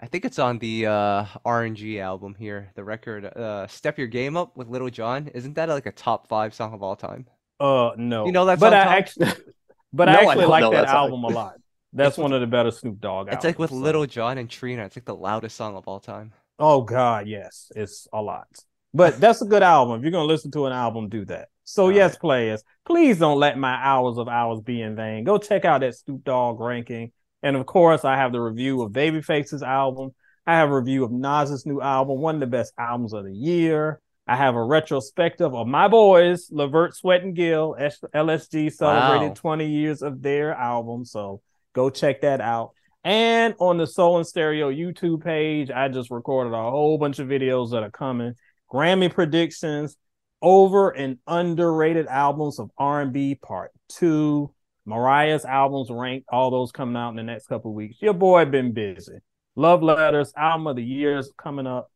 I 0.00 0.06
think 0.06 0.24
it's 0.24 0.38
on 0.38 0.58
the 0.58 0.86
uh, 0.86 1.26
R&G 1.44 2.00
album 2.00 2.34
here, 2.38 2.70
the 2.74 2.84
record 2.84 3.26
uh, 3.26 3.66
"Step 3.66 3.98
Your 3.98 4.06
Game 4.06 4.36
Up" 4.36 4.56
with 4.56 4.68
Lil 4.68 4.88
Jon. 4.88 5.28
Isn't 5.28 5.54
that 5.54 5.68
like 5.68 5.86
a 5.86 5.92
top 5.92 6.28
five 6.28 6.54
song 6.54 6.72
of 6.72 6.82
all 6.82 6.96
time? 6.96 7.26
Uh, 7.60 7.90
no, 7.96 8.26
You 8.26 8.32
know 8.32 8.46
that 8.46 8.60
but 8.60 8.72
I 8.72 8.96
actually, 8.96 9.32
but 9.92 10.06
No, 10.06 10.12
I 10.12 10.14
I 10.14 10.22
actually 10.22 10.40
don't 10.42 10.50
like 10.50 10.72
that 10.72 10.88
album 10.88 11.24
a 11.24 11.28
lot. 11.28 11.56
That's 11.96 12.10
It's 12.10 12.18
with- 12.18 12.22
one 12.24 12.32
of 12.34 12.40
the 12.40 12.46
better 12.46 12.70
Snoop 12.70 13.00
Dogg 13.00 13.28
albums. 13.28 13.34
It's 13.36 13.44
like 13.44 13.58
with 13.58 13.70
so. 13.70 13.76
Lil 13.76 14.06
Jon 14.06 14.38
and 14.38 14.48
Trina. 14.50 14.84
It's 14.84 14.96
like 14.96 15.04
the 15.06 15.14
loudest 15.16 15.56
song 15.56 15.76
of 15.76 15.88
all 15.88 15.98
time. 16.00 16.32
Oh 16.58 16.82
God, 16.82 17.26
yes, 17.26 17.70
it's 17.74 18.06
a 18.12 18.22
lot. 18.22 18.46
But 18.94 19.20
that's 19.20 19.42
a 19.42 19.46
good 19.46 19.62
album. 19.62 19.96
If 19.98 20.02
you're 20.02 20.12
gonna 20.12 20.24
listen 20.24 20.50
to 20.52 20.66
an 20.66 20.72
album, 20.72 21.08
do 21.08 21.24
that. 21.26 21.48
So 21.64 21.84
All 21.84 21.92
yes, 21.92 22.12
right. 22.12 22.20
players, 22.20 22.62
please 22.84 23.18
don't 23.18 23.38
let 23.38 23.58
my 23.58 23.74
hours 23.82 24.18
of 24.18 24.28
hours 24.28 24.60
be 24.60 24.80
in 24.80 24.94
vain. 24.94 25.24
Go 25.24 25.36
check 25.38 25.64
out 25.64 25.80
that 25.80 25.96
Snoop 25.96 26.22
Dogg 26.24 26.60
ranking, 26.60 27.12
and 27.42 27.56
of 27.56 27.66
course, 27.66 28.04
I 28.04 28.16
have 28.16 28.32
the 28.32 28.40
review 28.40 28.82
of 28.82 28.92
Babyface's 28.92 29.62
album. 29.62 30.14
I 30.46 30.54
have 30.54 30.70
a 30.70 30.76
review 30.78 31.02
of 31.04 31.10
Nas's 31.10 31.66
new 31.66 31.80
album, 31.80 32.18
one 32.20 32.36
of 32.36 32.40
the 32.40 32.46
best 32.46 32.72
albums 32.78 33.12
of 33.12 33.24
the 33.24 33.34
year. 33.34 34.00
I 34.28 34.36
have 34.36 34.54
a 34.54 34.62
retrospective 34.64 35.54
of 35.54 35.66
my 35.66 35.88
boys, 35.88 36.48
Levert, 36.52 36.94
Sweat, 36.96 37.22
and 37.22 37.34
Gill. 37.34 37.76
LSG 38.14 38.70
celebrated 38.72 39.28
Wow. 39.28 39.34
20 39.34 39.66
years 39.68 40.02
of 40.02 40.22
their 40.22 40.52
album, 40.54 41.04
so 41.04 41.42
go 41.76 41.90
check 41.90 42.22
that 42.22 42.40
out. 42.40 42.72
And 43.04 43.54
on 43.60 43.76
the 43.76 43.86
Soul 43.86 44.16
and 44.16 44.26
Stereo 44.26 44.72
YouTube 44.72 45.22
page, 45.22 45.70
I 45.70 45.86
just 45.88 46.10
recorded 46.10 46.52
a 46.52 46.70
whole 46.70 46.98
bunch 46.98 47.20
of 47.20 47.28
videos 47.28 47.70
that 47.70 47.84
are 47.84 47.90
coming. 47.90 48.34
Grammy 48.72 49.12
predictions, 49.12 49.96
over 50.42 50.90
and 50.90 51.18
underrated 51.28 52.08
albums 52.08 52.58
of 52.58 52.70
R&B 52.76 53.36
Part 53.36 53.70
Two, 53.88 54.52
Mariah's 54.86 55.44
albums 55.44 55.88
ranked, 55.90 56.26
all 56.32 56.50
those 56.50 56.72
coming 56.72 56.96
out 56.96 57.10
in 57.10 57.16
the 57.16 57.22
next 57.22 57.46
couple 57.46 57.70
of 57.70 57.76
weeks. 57.76 57.96
Your 58.00 58.14
boy 58.14 58.44
been 58.46 58.72
busy. 58.72 59.18
Love 59.54 59.82
Letters, 59.82 60.32
album 60.36 60.66
of 60.66 60.76
the 60.76 60.84
years 60.84 61.30
coming 61.38 61.66
up. 61.66 61.90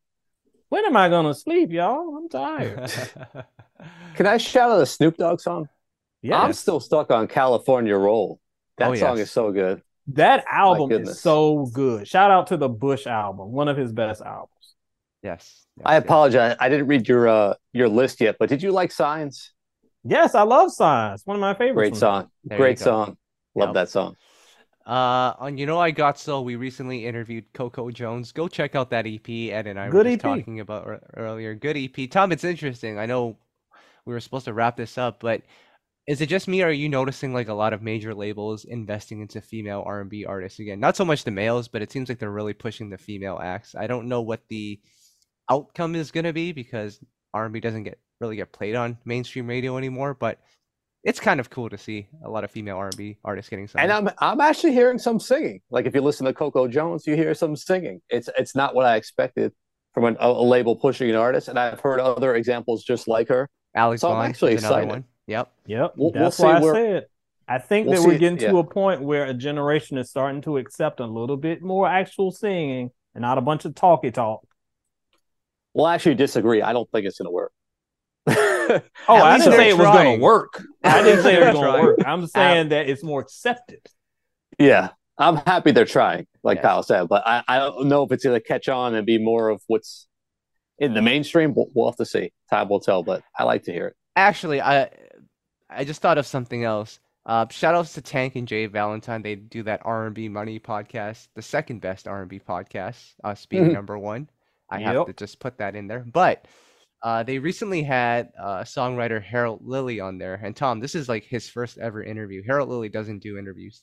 When 0.69 0.85
am 0.85 0.97
I 0.97 1.09
gonna 1.09 1.35
sleep, 1.35 1.73
y'all? 1.73 2.17
I'm 2.17 2.29
tired. 2.29 2.93
Can 4.15 4.27
I 4.27 4.37
shout 4.37 4.71
out 4.71 4.81
a 4.81 4.87
Snoop 4.87 5.17
Dogg 5.17 5.41
song? 5.41 5.69
yeah, 6.23 6.41
I'm 6.41 6.53
still 6.53 6.79
stuck 6.79 7.11
on 7.11 7.27
California 7.27 7.97
Roll. 7.97 8.39
That 8.81 8.91
Oh, 8.91 8.95
song 8.97 9.17
yes. 9.19 9.29
is 9.29 9.33
so 9.33 9.53
good. 9.53 9.83
that 10.09 10.45
album 10.51 10.91
is 10.91 11.21
so 11.21 11.67
good. 11.67 12.09
Shout 12.09 12.31
out 12.33 12.49
to 12.49 12.57
the 12.57 12.69
Bush 12.69 13.07
album, 13.07 13.53
one 13.53 13.69
of 13.69 13.77
his 13.77 13.93
best 13.93 14.21
albums. 14.23 14.51
yes. 15.23 15.65
yes, 15.77 15.85
I 15.87 15.95
yes. 15.95 16.05
apologize. 16.05 16.57
I 16.59 16.69
didn't 16.69 16.89
read 16.89 17.09
your 17.09 17.29
uh 17.29 17.55
your 17.73 17.89
list 17.89 18.21
yet, 18.21 18.37
but 18.39 18.49
did 18.49 18.63
you 18.63 18.73
like 18.73 18.91
Signs? 18.93 19.53
Yes, 20.03 20.35
I 20.35 20.43
love 20.43 20.73
Signs. 20.73 21.23
One 21.27 21.37
of 21.37 21.41
my 21.41 21.55
favorites. 21.55 21.75
Great 21.77 21.97
song. 21.97 22.31
There 22.45 22.59
Great 22.59 22.79
song. 22.79 23.17
Love 23.55 23.69
Yep. 23.69 23.75
that 23.75 23.89
song. 23.91 24.17
Uh, 24.87 25.35
on 25.39 25.59
You 25.59 25.67
Know 25.67 25.79
I 25.79 25.91
Got 25.93 26.19
So, 26.19 26.41
we 26.41 26.57
recently 26.57 27.05
interviewed 27.07 27.45
Coco 27.53 27.91
Jones. 27.91 28.33
Go 28.33 28.49
check 28.49 28.75
out 28.75 28.91
that 28.91 29.07
EP 29.07 29.29
Ed 29.53 29.67
and 29.67 29.79
I 29.79 29.89
Good 29.91 30.07
were 30.07 30.13
just 30.17 30.25
EP. 30.25 30.39
talking 30.39 30.59
about 30.61 31.01
earlier. 31.17 31.55
Good 31.55 31.77
EP. 31.77 32.11
Tom, 32.11 32.33
it's 32.33 32.45
interesting. 32.45 32.99
I 32.99 33.07
know 33.07 33.37
we 34.07 34.15
were 34.15 34.21
supposed 34.21 34.47
to 34.47 34.55
wrap 34.55 34.77
this 34.77 34.97
up, 34.97 35.21
but 35.21 35.43
is 36.07 36.21
it 36.21 36.29
just 36.29 36.49
me 36.49 36.63
or 36.63 36.69
are 36.69 36.73
you 36.73 36.89
noticing 36.89 37.33
like 37.33 37.49
a 37.49 37.55
lot 37.55 37.73
of 37.73 37.83
major 37.83 38.15
labels 38.15 38.65
investing 38.65 39.21
into 39.21 39.41
female 39.41 39.83
R&B 39.87 40.25
artists 40.25 40.59
again? 40.59 40.81
Not 40.81 40.97
so 40.97 41.05
much 41.05 41.25
the 41.25 41.31
males, 41.31 41.69
but 41.69 41.83
it 41.83 41.93
seems 41.93 42.09
like 42.09 42.19
they're 42.19 42.31
really 42.31 42.55
pushing 42.55 42.91
the 42.91 42.99
female 42.99 43.39
acts. 43.43 43.75
I 43.75 43.87
don't 43.87 44.09
know 44.09 44.23
what 44.23 44.41
the 44.49 44.81
outcome 45.51 45.95
is 45.95 46.11
going 46.11 46.25
to 46.25 46.33
be 46.33 46.53
because 46.53 47.01
R&B 47.35 47.61
doesn't 47.61 47.85
get 47.85 47.99
really 48.21 48.37
get 48.37 48.53
played 48.53 48.75
on 48.75 48.99
mainstream 49.05 49.47
radio 49.47 49.77
anymore, 49.77 50.15
but 50.15 50.39
it's 51.03 51.21
kind 51.21 51.41
of 51.41 51.49
cool 51.49 51.71
to 51.71 51.79
see 51.79 52.09
a 52.25 52.29
lot 52.29 52.45
of 52.45 52.51
female 52.51 52.77
R&B 52.77 53.19
artists 53.25 53.49
getting 53.49 53.67
signed. 53.67 53.91
And 53.91 54.09
I'm 54.09 54.15
I'm 54.19 54.41
actually 54.41 54.73
hearing 54.73 54.99
some 54.99 55.19
singing. 55.19 55.61
Like 55.71 55.87
if 55.87 55.95
you 55.95 56.03
listen 56.03 56.27
to 56.27 56.35
Coco 56.35 56.69
Jones, 56.69 57.07
you 57.07 57.17
hear 57.17 57.35
some 57.35 57.57
singing. 57.57 58.03
It's 58.11 58.29
it's 58.37 58.55
not 58.55 58.75
what 58.75 58.85
I 58.85 58.97
expected 58.97 59.53
from 59.95 60.05
an, 60.05 60.17
a, 60.21 60.29
a 60.29 60.45
label 60.45 60.77
pushing 60.77 61.09
an 61.11 61.17
artist. 61.17 61.49
And 61.49 61.59
I've 61.59 61.81
heard 61.81 62.01
other 62.01 62.35
examples 62.35 62.85
just 62.85 63.09
like 63.09 63.29
her. 63.29 63.49
Alex 63.75 64.03
So 64.03 64.13
I'm 64.13 64.29
actually 64.29 64.55
excited. 64.55 65.05
One. 65.31 65.39
Yep. 65.39 65.53
Yep. 65.67 65.93
We'll- 65.97 66.13
we'll 66.13 66.23
That's 66.25 66.37
see 66.37 66.43
why 66.45 66.57
I 66.57 66.61
where- 66.61 66.75
said 66.75 67.07
I 67.49 67.59
think 67.59 67.89
we'll 67.89 68.01
that 68.03 68.07
we're 68.09 68.19
getting 68.19 68.39
to 68.39 68.53
yeah. 68.53 68.59
a 68.59 68.65
point 68.65 69.03
where 69.03 69.25
a 69.25 69.35
generation 69.35 69.99
is 69.99 70.09
starting 70.09 70.41
to 70.43 70.57
accept 70.59 71.01
a 71.01 71.07
little 71.07 71.37
bit 71.37 71.63
more 71.63 71.89
actual 71.89 72.31
singing 72.31 72.91
and 73.15 73.23
not 73.23 73.39
a 73.39 73.41
bunch 73.41 73.65
of 73.65 73.75
talky 73.75 74.13
talk. 74.13 74.47
Well, 75.75 75.87
I 75.87 75.95
actually 75.97 76.15
disagree. 76.15 76.63
I 76.63 76.73
don't 76.73 76.89
think 76.93 77.07
it's 77.07 77.19
gonna 77.19 77.31
work. 77.31 77.53
Oh, 79.09 79.15
I 79.17 79.37
didn't 79.39 79.55
say 79.55 79.71
it 79.71 79.77
was 79.77 79.89
going 79.89 80.19
to 80.21 80.23
work. 80.23 80.63
I 80.85 81.03
didn't 81.03 81.25
say 81.25 81.35
it 81.35 81.41
was 81.45 81.55
going 81.55 81.75
to 81.77 81.83
work. 81.83 81.99
I'm 82.07 82.25
saying 82.29 82.69
that 82.69 82.89
it's 82.89 83.03
more 83.03 83.21
accepted. 83.21 83.81
yeah. 84.61 84.91
I'm 85.19 85.37
happy 85.37 85.73
they're 85.73 85.85
trying, 85.85 86.29
like 86.45 86.59
Yes. 86.59 86.63
Kyle 86.65 86.83
said, 86.85 87.09
but 87.09 87.27
I, 87.27 87.43
I 87.49 87.59
don't 87.59 87.89
know 87.89 88.05
if 88.05 88.13
it's 88.13 88.25
gonna 88.25 88.41
catch 88.41 88.69
on 88.69 88.95
and 88.95 89.05
be 89.05 89.19
more 89.19 89.49
of 89.51 89.61
what's 89.67 90.07
in 90.79 90.95
the 90.95 91.03
mainstream. 91.03 91.53
We'll, 91.53 91.67
we'll 91.75 91.91
have 91.91 91.97
to 91.97 92.07
see. 92.07 92.33
Time 92.49 92.69
will 92.69 92.79
tell, 92.81 93.03
but 93.03 93.23
I 93.37 93.43
like 93.43 93.65
to 93.65 93.73
hear 93.73 93.89
it. 93.89 93.97
Actually, 94.17 94.63
I 94.63 94.89
I 95.71 95.85
just 95.85 96.03
thought 96.03 96.19
of 96.19 96.27
something 96.27 96.65
else. 96.65 96.99
Uh, 97.27 97.47
shout 97.51 97.75
outs 97.75 97.95
to 97.95 98.03
Tank 98.03 98.35
and 98.37 98.49
J. 98.49 98.67
Valentine. 98.67 99.23
They 99.23 99.37
do 99.37 99.63
that 99.65 99.83
R&B 99.85 100.29
Money 100.29 100.59
podcast, 100.59 101.29
the 101.35 101.43
second 101.43 101.81
best 101.81 102.09
R&B 102.09 102.41
podcast, 102.41 103.15
us 103.23 103.47
being 103.47 103.67
Mhm. 103.67 103.73
number 103.75 103.99
one. 103.99 104.29
I 104.71 104.81
have 104.81 105.07
to 105.07 105.13
just 105.13 105.39
put 105.39 105.59
that 105.59 105.77
in 105.77 105.87
there. 105.87 106.01
But 106.01 106.47
uh, 107.03 107.23
they 107.23 107.39
recently 107.39 107.83
had 107.83 108.33
uh, 108.39 108.61
songwriter 108.61 109.23
Harold 109.23 109.61
Lilly 109.65 110.01
on 110.01 110.19
there. 110.19 110.35
And 110.35 110.55
Tom, 110.57 110.81
this 110.81 110.95
is 110.95 111.09
like 111.09 111.25
his 111.25 111.49
first 111.49 111.79
ever 111.79 112.03
interview. 112.03 112.43
Harold 112.47 112.69
Lilly 112.69 112.89
doesn't 112.89 113.21
do 113.23 113.39
interviews, 113.39 113.83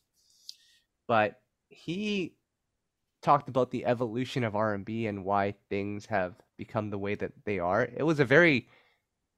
but 1.07 1.39
he 1.69 2.35
talked 3.21 3.49
about 3.49 3.71
the 3.71 3.85
evolution 3.85 4.43
of 4.43 4.55
R&B 4.55 5.07
and 5.07 5.25
why 5.25 5.55
things 5.69 6.05
have 6.07 6.35
become 6.57 6.89
the 6.89 6.97
way 6.99 7.15
that 7.15 7.33
they 7.45 7.59
are. 7.59 7.83
It 7.83 8.03
was 8.03 8.19
a 8.19 8.25
very 8.25 8.69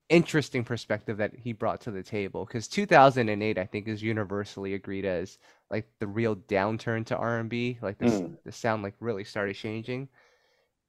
interesting 0.10 0.64
perspective 0.64 1.18
that 1.18 1.32
he 1.36 1.54
brought 1.54 1.82
to 1.82 1.92
the 1.92 2.02
table 2.04 2.46
because 2.46 2.68
2008 2.68 3.58
I 3.60 3.66
think 3.66 3.88
is 3.88 4.02
universally 4.02 4.74
agreed 4.74 5.06
as 5.06 5.38
like 5.70 5.88
the 6.00 6.08
real 6.08 6.36
downturn 6.36 7.06
to 7.08 7.16
R&B 7.18 7.78
like 7.82 7.98
this 8.00 8.14
Mm. 8.14 8.36
the 8.44 8.52
sound 8.52 8.82
like 8.82 8.96
really 9.00 9.24
started 9.24 9.56
changing 9.56 10.10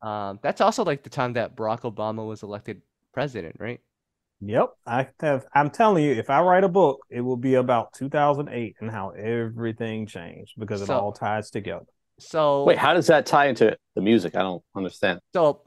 um 0.02 0.38
that's 0.42 0.62
also 0.62 0.84
like 0.84 1.02
the 1.02 1.10
time 1.10 1.34
that 1.34 1.54
Barack 1.54 1.80
Obama 1.82 2.26
was 2.26 2.42
elected 2.42 2.80
president 3.12 3.56
right 3.58 3.80
Yep. 4.42 4.70
I 4.86 5.06
have 5.20 5.44
I'm 5.54 5.68
telling 5.68 6.02
you, 6.02 6.12
if 6.12 6.30
I 6.30 6.40
write 6.40 6.64
a 6.64 6.68
book, 6.68 7.00
it 7.10 7.20
will 7.20 7.36
be 7.36 7.56
about 7.56 7.92
2008 7.92 8.76
and 8.80 8.90
how 8.90 9.10
everything 9.10 10.06
changed 10.06 10.54
because 10.58 10.80
it 10.80 10.86
So- 10.86 10.98
all 10.98 11.12
ties 11.12 11.50
together. 11.50 11.84
so 12.18 12.64
Wait, 12.64 12.78
how 12.78 12.94
does 12.94 13.08
that 13.08 13.26
tie 13.26 13.48
into 13.48 13.76
the 13.96 14.00
music? 14.00 14.34
I 14.34 14.40
don't 14.40 14.62
understand. 14.74 15.20
So, 15.34 15.60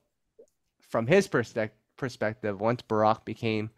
from 0.90 1.06
his 1.06 1.28
perspective, 1.28 1.78
perspective, 2.04 2.60
once 2.60 2.82
Barack 2.82 3.24
became 3.24 3.70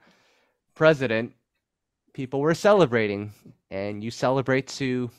president, 0.74 1.34
people 2.12 2.40
were 2.40 2.56
celebrating, 2.56 3.32
and 3.70 4.04
you 4.04 4.10
celebrate 4.10 4.68
to 4.68 5.12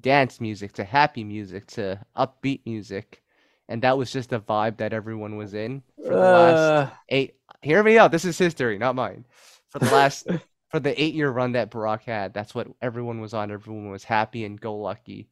dance 0.00 0.40
music, 0.40 0.72
to 0.74 0.84
happy 0.84 1.24
music, 1.24 1.66
to 1.66 1.98
upbeat 2.16 2.60
music, 2.64 3.24
and 3.68 3.82
that 3.82 3.98
was 3.98 4.12
just 4.12 4.30
the 4.30 4.38
vibe 4.38 4.76
that 4.76 4.92
everyone 4.92 5.36
was 5.36 5.54
in 5.54 5.82
for 6.04 6.14
the 6.14 6.20
last 6.36 6.58
Uh, 6.60 6.90
eight. 7.08 7.34
Hear 7.62 7.82
me 7.82 7.98
out. 7.98 8.12
This 8.12 8.24
is 8.24 8.38
history, 8.38 8.78
not 8.78 8.94
mine. 8.94 9.24
For 9.70 9.80
the 9.80 9.90
last, 9.90 10.28
for 10.70 10.78
the 10.78 10.94
eight-year 11.02 11.30
run 11.30 11.50
that 11.52 11.72
Barack 11.72 12.02
had, 12.02 12.32
that's 12.32 12.54
what 12.54 12.68
everyone 12.80 13.20
was 13.20 13.34
on. 13.34 13.50
Everyone 13.50 13.90
was 13.90 14.04
happy 14.04 14.44
and 14.44 14.60
go 14.60 14.76
lucky, 14.76 15.30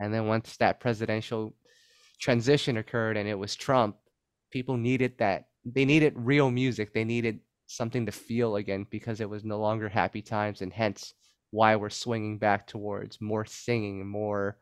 and 0.00 0.12
then 0.12 0.26
once 0.26 0.56
that 0.56 0.80
presidential 0.80 1.54
transition 2.18 2.76
occurred 2.76 3.16
and 3.16 3.28
it 3.28 3.38
was 3.38 3.54
Trump, 3.54 3.94
people 4.50 4.76
needed 4.76 5.18
that. 5.18 5.46
They 5.66 5.84
needed 5.84 6.14
real 6.16 6.50
music. 6.50 6.94
They 6.94 7.04
needed 7.04 7.40
something 7.66 8.06
to 8.06 8.12
feel 8.12 8.56
again 8.56 8.86
because 8.88 9.20
it 9.20 9.28
was 9.28 9.44
no 9.44 9.58
longer 9.58 9.88
happy 9.88 10.22
times, 10.22 10.62
and 10.62 10.72
hence 10.72 11.12
why 11.50 11.74
we're 11.76 11.90
swinging 11.90 12.38
back 12.38 12.66
towards 12.66 13.20
more 13.20 13.44
singing 13.44 14.06
more 14.06 14.58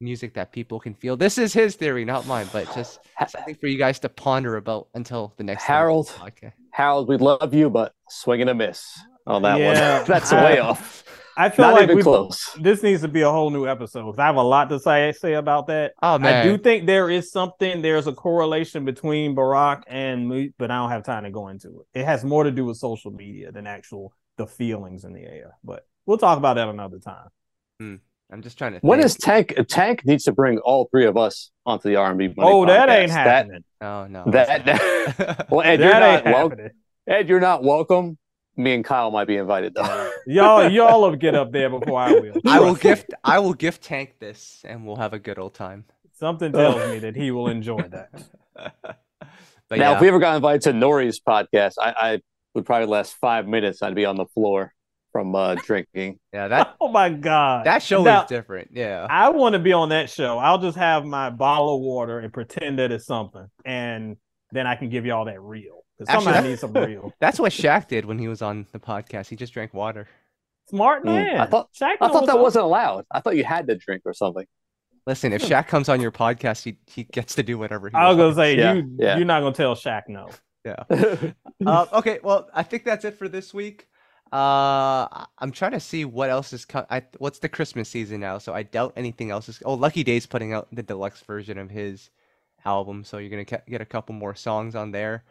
music 0.00 0.32
that 0.34 0.50
people 0.50 0.80
can 0.80 0.94
feel. 0.94 1.16
This 1.16 1.36
is 1.36 1.52
his 1.52 1.76
theory, 1.76 2.04
not 2.06 2.26
mine, 2.26 2.48
but 2.52 2.72
just 2.74 3.00
something 3.28 3.54
for 3.56 3.66
you 3.66 3.76
guys 3.76 3.98
to 4.00 4.08
ponder 4.08 4.56
about 4.56 4.88
until 4.94 5.34
the 5.36 5.44
next 5.44 5.64
time 5.66 5.74
we 5.74 5.78
Harold, 5.78 6.06
the 6.06 6.12
podcast. 6.12 6.52
Harold, 6.72 7.08
we 7.08 7.16
love 7.18 7.52
you, 7.52 7.68
but 7.68 7.92
swing 8.08 8.40
and 8.40 8.48
a 8.50 8.54
miss 8.54 8.98
on 9.26 9.42
that 9.42 9.58
Yeah, 9.58 9.98
one. 9.98 10.06
That's 10.08 10.32
I- 10.32 10.44
way 10.44 10.58
off. 10.58 11.04
I 11.36 11.48
feel 11.48 11.66
Not 11.66 11.74
like 11.74 11.82
even 11.84 11.96
we 11.96 12.02
close. 12.02 12.50
this 12.60 12.82
needs 12.82 13.02
to 13.02 13.08
be 13.08 13.22
a 13.22 13.30
whole 13.30 13.50
new 13.50 13.66
episode. 13.66 14.02
'cause 14.04 14.18
I 14.18 14.26
have 14.26 14.36
a 14.36 14.42
lot 14.42 14.68
to 14.70 14.78
say 14.78 15.12
say 15.12 15.34
about 15.34 15.66
that. 15.68 15.92
Oh 16.02 16.18
man, 16.18 16.34
I 16.34 16.42
do 16.42 16.58
think 16.58 16.86
there 16.86 17.08
is 17.10 17.30
something. 17.30 17.82
There's 17.82 18.06
a 18.06 18.12
correlation 18.12 18.84
between 18.84 19.34
Barack 19.34 19.82
and 19.86 20.28
me, 20.28 20.52
but 20.58 20.70
I 20.70 20.76
don't 20.76 20.90
have 20.90 21.04
time 21.04 21.24
to 21.24 21.30
go 21.30 21.48
into 21.48 21.80
it. 21.80 22.00
It 22.00 22.04
has 22.04 22.24
more 22.24 22.44
to 22.44 22.50
do 22.50 22.64
with 22.66 22.76
social 22.76 23.10
media 23.10 23.52
than 23.52 23.66
actual 23.66 24.12
the 24.36 24.46
feelings 24.46 25.04
in 25.04 25.12
the 25.12 25.22
air. 25.22 25.56
But 25.64 25.86
we'll 26.06 26.18
talk 26.18 26.38
about 26.38 26.54
that 26.54 26.68
another 26.68 26.98
time. 26.98 27.28
Hmm. 27.78 27.94
I'm 28.32 28.42
just 28.42 28.56
trying 28.58 28.74
to. 28.74 28.78
When 28.80 29.00
think. 29.02 29.18
Tank? 29.18 29.54
Tank 29.68 30.06
needs 30.06 30.24
to 30.24 30.32
bring 30.32 30.58
all 30.58 30.88
three 30.92 31.06
of 31.06 31.16
us 31.16 31.50
onto 31.66 31.88
the 31.88 31.96
R&B. 31.96 32.28
Money 32.28 32.34
oh, 32.38 32.64
that 32.66 32.88
ain't 32.88 33.10
podcast. 33.10 33.14
happening. 33.14 33.64
Oh 33.80 34.06
no. 34.06 34.24
That, 34.26 34.64
that, 34.66 35.46
well, 35.50 35.62
Ed, 35.66 35.80
you're 35.80 35.90
not 35.90 36.24
welcome. 36.24 36.32
happening. 36.58 36.70
Ed, 37.08 37.28
you're 37.28 37.40
not 37.40 37.64
welcome. 37.64 38.18
Me 38.56 38.74
and 38.74 38.84
Kyle 38.84 39.10
might 39.10 39.26
be 39.26 39.36
invited 39.36 39.74
though. 39.74 40.10
Y'all, 40.26 40.68
y'all 40.68 41.00
will 41.00 41.16
get 41.16 41.34
up 41.34 41.50
there 41.50 41.70
before 41.70 41.98
I 41.98 42.12
will. 42.12 42.34
I 42.46 42.60
will 42.60 42.74
gift. 42.74 43.14
I 43.24 43.38
will 43.38 43.54
gift 43.54 43.82
Tank 43.82 44.16
this, 44.18 44.60
and 44.64 44.86
we'll 44.86 44.96
have 44.96 45.14
a 45.14 45.18
good 45.18 45.38
old 45.38 45.54
time. 45.54 45.84
Something 46.12 46.52
tells 46.52 46.90
me 46.90 46.98
that 46.98 47.16
he 47.16 47.30
will 47.30 47.48
enjoy 47.48 47.80
that. 47.90 48.10
but 48.54 48.98
now, 49.70 49.76
yeah, 49.76 49.94
if 49.94 50.00
we 50.02 50.08
ever 50.08 50.18
got 50.18 50.36
invited 50.36 50.62
to 50.62 50.70
N.O.R.E.'s 50.70 51.20
podcast, 51.20 51.74
I, 51.80 51.94
I 51.98 52.20
would 52.54 52.66
probably 52.66 52.86
last 52.86 53.14
five 53.14 53.46
minutes. 53.46 53.82
I'd 53.82 53.94
be 53.94 54.04
on 54.04 54.16
the 54.16 54.26
floor 54.26 54.74
from 55.12 55.34
uh, 55.34 55.56
drinking. 55.64 56.18
yeah, 56.32 56.48
that 56.48 56.76
Oh 56.80 56.88
my 56.88 57.10
god, 57.10 57.66
that 57.66 57.82
show 57.82 58.02
Now, 58.02 58.22
is 58.24 58.28
different. 58.28 58.70
Yeah. 58.72 59.06
I 59.08 59.30
want 59.30 59.54
to 59.54 59.58
be 59.58 59.72
on 59.72 59.90
that 59.90 60.10
show. 60.10 60.38
I'll 60.38 60.58
just 60.58 60.76
have 60.76 61.04
my 61.04 61.30
bottle 61.30 61.76
of 61.76 61.80
water 61.80 62.18
and 62.18 62.32
pretend 62.32 62.78
that 62.78 62.92
it's 62.92 63.06
something, 63.06 63.46
and 63.64 64.16
then 64.52 64.66
I 64.66 64.76
can 64.76 64.90
give 64.90 65.06
y'all 65.06 65.24
that 65.26 65.40
real. 65.40 65.79
Because 66.00 66.14
Actually, 66.14 66.24
somebody 66.24 66.42
that- 66.42 66.48
needs 66.48 66.60
some 66.62 66.72
real. 67.02 67.12
That's 67.20 67.38
what 67.38 67.52
Shaq 67.52 67.86
did 67.88 68.04
when 68.06 68.18
he 68.18 68.26
was 68.26 68.40
on 68.42 68.66
the 68.72 68.80
podcast. 68.80 69.28
He 69.28 69.36
just 69.36 69.52
drank 69.52 69.74
water. 69.74 70.08
Smart 70.70 71.02
Mm, 71.04 71.06
man. 71.14 71.40
I 71.40 71.46
thought- 71.46 71.68
Shaq 71.72 71.96
I 72.00 72.08
thought 72.08 72.26
that 72.26 72.36
what's 72.36 72.42
wasn't 72.56 72.64
allowed. 72.64 73.04
I 73.10 73.20
thought 73.20 73.36
you 73.36 73.44
had 73.44 73.66
to 73.68 73.76
drink 73.76 74.02
or 74.06 74.14
something. 74.14 74.46
Listen, 75.06 75.32
if 75.32 75.42
Shaq 75.42 75.66
comes 75.68 75.88
on 75.88 76.00
your 76.00 76.10
podcast, 76.12 76.62
he 76.64 76.76
he 76.86 77.04
gets 77.04 77.34
to 77.34 77.42
do 77.42 77.58
whatever 77.58 77.88
he 77.88 77.94
up. 77.94 78.00
I 78.02 78.08
was 78.08 78.16
gonna 78.16 78.34
say 78.34 78.56
Yeah, 78.56 78.72
you. 78.74 78.96
yeah. 78.98 79.16
You're 79.16 79.26
not 79.26 79.40
gonna 79.40 79.54
tell 79.54 79.74
Shaq 79.74 80.02
no. 80.08 80.30
Yeah. 80.64 80.84
Uh, 81.66 81.86
okay, 81.92 82.18
well, 82.22 82.48
I 82.54 82.62
think 82.62 82.84
that's 82.84 83.04
it 83.04 83.18
for 83.18 83.28
this 83.28 83.52
week. 83.52 83.86
Uh, 84.32 85.04
I- 85.10 85.26
I'm 85.38 85.50
trying 85.52 85.72
to 85.72 85.80
see 85.80 86.04
what 86.06 86.30
else 86.30 86.52
is 86.54 86.64
co- 86.64 86.86
I 86.88 87.02
what's 87.18 87.38
the 87.40 87.48
Christmas 87.50 87.88
season 87.88 88.20
now, 88.20 88.38
so 88.38 88.54
I 88.54 88.62
doubt 88.62 88.92
anything 88.96 89.30
else 89.30 89.48
is. 89.48 89.60
Oh, 89.64 89.74
Lucky 89.74 90.02
Daye's 90.04 90.24
putting 90.26 90.52
out 90.54 90.68
the 90.72 90.82
deluxe 90.82 91.20
version 91.22 91.58
of 91.58 91.68
his 91.70 92.08
album, 92.64 93.04
so 93.04 93.18
you're 93.18 93.28
gonna 93.30 93.44
ca- 93.44 93.62
get 93.68 93.80
a 93.80 93.84
couple 93.86 94.14
more 94.14 94.34
songs 94.34 94.74
on 94.74 94.90
there. 94.92 95.24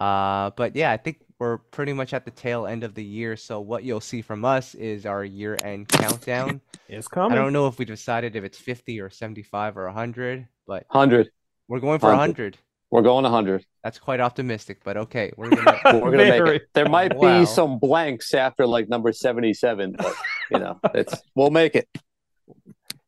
Uh, 0.00 0.50
but 0.56 0.76
yeah, 0.76 0.92
I 0.92 0.96
think 0.96 1.18
we're 1.38 1.58
pretty 1.58 1.92
much 1.92 2.14
at 2.14 2.24
the 2.24 2.30
tail 2.30 2.66
end 2.66 2.84
of 2.84 2.94
the 2.94 3.04
year. 3.04 3.36
So 3.36 3.60
what 3.60 3.84
you'll 3.84 4.00
see 4.00 4.22
from 4.22 4.44
us 4.44 4.74
is 4.74 5.06
our 5.06 5.24
year-end 5.24 5.88
countdown. 5.88 6.60
It's 6.90 7.06
coming. 7.06 7.36
I 7.36 7.42
don't 7.42 7.52
know 7.52 7.66
if 7.66 7.78
we 7.78 7.84
decided 7.84 8.34
if 8.34 8.44
it's 8.44 8.56
50 8.56 8.98
or 9.02 9.10
75 9.10 9.76
or 9.76 9.84
100, 9.84 10.48
but 10.66 10.86
Hundred. 10.88 11.28
we're 11.68 11.80
going 11.80 11.98
for 11.98 12.06
100. 12.06 12.56
100. 12.56 12.58
We're 12.90 13.02
going 13.02 13.26
hundred. 13.26 13.66
That's 13.84 13.98
quite 13.98 14.20
optimistic, 14.20 14.78
but 14.82 14.96
okay. 14.96 15.30
We're 15.36 15.50
gonna 15.50 15.78
We're 16.00 16.10
gonna 16.10 16.16
make 16.16 16.62
it. 16.62 16.68
There 16.72 16.88
might 16.88 17.14
Wow. 17.14 17.40
be 17.40 17.44
some 17.46 17.78
blanks 17.78 18.32
after 18.32 18.66
like 18.66 18.88
number 18.88 19.12
seventy-seven, 19.12 19.96
but 19.98 20.14
you 20.50 20.58
know, 20.58 20.80
it's 20.94 21.14
we'll 21.34 21.50
make 21.50 21.76
it. 21.76 21.86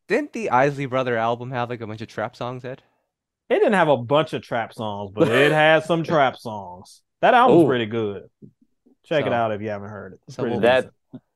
Didn't 0.06 0.34
the 0.34 0.50
Isley 0.50 0.84
Brother 0.84 1.16
album 1.16 1.50
have 1.52 1.70
like 1.70 1.80
a 1.80 1.86
bunch 1.86 2.02
of 2.02 2.08
trap 2.08 2.36
songs, 2.36 2.62
Ed? 2.66 2.82
It 3.50 3.54
didn't 3.58 3.72
have 3.74 3.88
a 3.88 3.96
bunch 3.96 4.32
of 4.32 4.42
trap 4.42 4.72
songs, 4.72 5.10
but 5.14 5.28
it 5.28 5.50
had 5.52 5.84
some 5.84 6.02
trap 6.04 6.36
songs. 6.36 7.02
That 7.20 7.34
album's 7.34 7.64
Ooh. 7.64 7.66
pretty 7.66 7.86
good. 7.86 8.30
Check 9.04 9.26
it 9.26 9.32
out 9.32 9.50
if 9.52 9.60
you 9.60 9.68
haven't 9.70 9.90
heard 9.90 10.12
it. 10.14 10.20
It's 10.28 10.36
so 10.36 10.42
pretty 10.44 10.60
That 10.60 10.90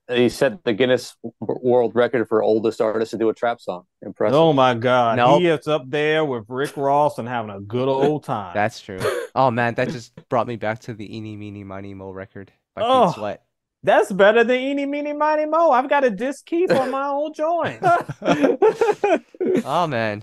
decent. 0.07 0.21
he 0.21 0.29
set 0.29 0.63
the 0.65 0.73
Guinness 0.73 1.17
World 1.41 1.93
Record 1.97 2.29
for 2.29 2.41
oldest 2.43 2.81
artist 2.81 3.11
to 3.11 3.19
do 3.19 3.29
a 3.31 3.35
trap 3.35 3.61
song. 3.61 3.83
Impressive. 4.01 4.37
Oh 4.37 4.53
my 4.53 4.75
god, 4.75 5.17
Nope. 5.17 5.41
he 5.41 5.49
is 5.49 5.67
up 5.67 5.83
there 5.91 6.25
with 6.25 6.45
Rick 6.49 6.77
Ross 6.77 7.19
and 7.19 7.29
having 7.29 7.51
a 7.51 7.61
good 7.61 7.89
old 7.89 8.23
time. 8.25 8.53
That's 8.55 8.81
true. 8.81 8.99
Oh 9.37 9.51
man, 9.51 9.75
that 9.75 9.89
just 9.89 10.13
brought 10.29 10.47
me 10.47 10.55
back 10.55 10.79
to 10.83 10.95
the 10.95 11.13
Eeny 11.17 11.37
Meeny 11.37 11.65
Miny 11.65 11.93
Mo 11.93 12.13
record 12.13 12.53
by 12.77 12.83
Oh. 12.85 13.07
Pete 13.09 13.15
Sweat. 13.17 13.43
That's 13.83 14.13
better 14.13 14.45
than 14.45 14.61
Eeny 14.61 14.87
Meeny 14.87 15.13
Miny 15.13 15.45
Mo. 15.47 15.73
I've 15.73 15.89
got 15.89 16.05
a 16.05 16.11
disc 16.11 16.47
keep 16.47 16.71
on 16.71 16.93
my 16.93 17.09
old 17.09 17.35
joint. 17.35 17.83
Oh 19.67 19.87
man, 19.89 20.23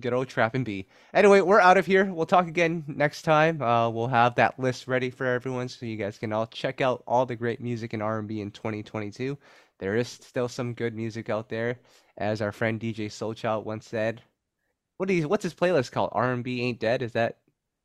good 0.00 0.12
old 0.12 0.28
Trap 0.28 0.54
and 0.54 0.64
B. 0.64 0.86
Anyway, 1.14 1.40
we're 1.40 1.60
out 1.60 1.76
of 1.76 1.86
here. 1.86 2.04
We'll 2.06 2.26
talk 2.26 2.46
again 2.46 2.84
next 2.86 3.22
time. 3.22 3.60
Uh, 3.62 3.88
we'll 3.90 4.08
have 4.08 4.34
that 4.36 4.58
list 4.58 4.86
ready 4.88 5.10
for 5.10 5.26
everyone, 5.26 5.68
so 5.68 5.86
you 5.86 5.96
guys 5.96 6.18
can 6.18 6.32
all 6.32 6.46
check 6.46 6.80
out 6.80 7.02
all 7.06 7.26
the 7.26 7.36
great 7.36 7.60
music 7.60 7.94
in 7.94 8.02
R&B 8.02 8.40
in 8.40 8.50
2022. 8.50 9.36
There 9.78 9.96
is 9.96 10.08
still 10.08 10.48
some 10.48 10.74
good 10.74 10.94
music 10.94 11.30
out 11.30 11.48
there, 11.48 11.78
as 12.16 12.40
our 12.42 12.52
friend 12.52 12.80
DJ 12.80 13.06
Soulchild 13.06 13.64
once 13.64 13.86
said. 13.86 14.22
What 14.96 15.08
do 15.08 15.14
you, 15.14 15.28
what's 15.28 15.44
his 15.44 15.54
playlist 15.54 15.92
called? 15.92 16.10
R&B 16.12 16.62
ain't 16.62 16.80
dead. 16.80 17.02
Is 17.02 17.12
that 17.12 17.38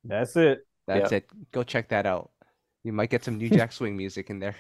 That's 0.03 0.35
it. 0.35 0.65
that's 0.87 1.11
it? 1.11 1.29
Go 1.51 1.63
check 1.63 1.89
that 1.89 2.05
out. 2.05 2.31
You 2.83 2.91
might 2.93 3.09
get 3.09 3.23
some 3.23 3.37
New 3.37 3.49
Jack 3.57 3.71
Swing 3.71 3.95
music 3.95 4.29
in 4.29 4.39
there. 4.39 4.55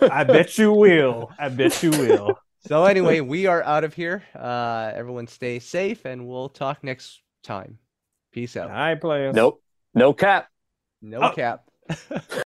I 0.00 0.24
bet 0.24 0.56
you 0.58 0.72
will. 0.72 1.30
I 1.38 1.48
bet 1.48 1.82
you 1.82 1.90
will. 1.90 2.38
So 2.66 2.84
anyway, 2.84 3.20
we 3.20 3.46
are 3.46 3.62
out 3.62 3.84
of 3.84 3.94
here. 3.94 4.22
Uh, 4.38 4.92
everyone 4.94 5.26
stay 5.26 5.58
safe, 5.58 6.04
and 6.04 6.28
we'll 6.28 6.48
talk 6.48 6.84
next 6.84 7.20
time. 7.42 7.78
Peace 8.32 8.56
out. 8.56 8.70
right, 8.70 9.00
players. 9.00 9.34
Nope. 9.34 9.62
No 9.94 10.12
cap. 10.12 10.48
No 11.00 11.20
Oh. 11.22 11.32
cap. 11.34 11.64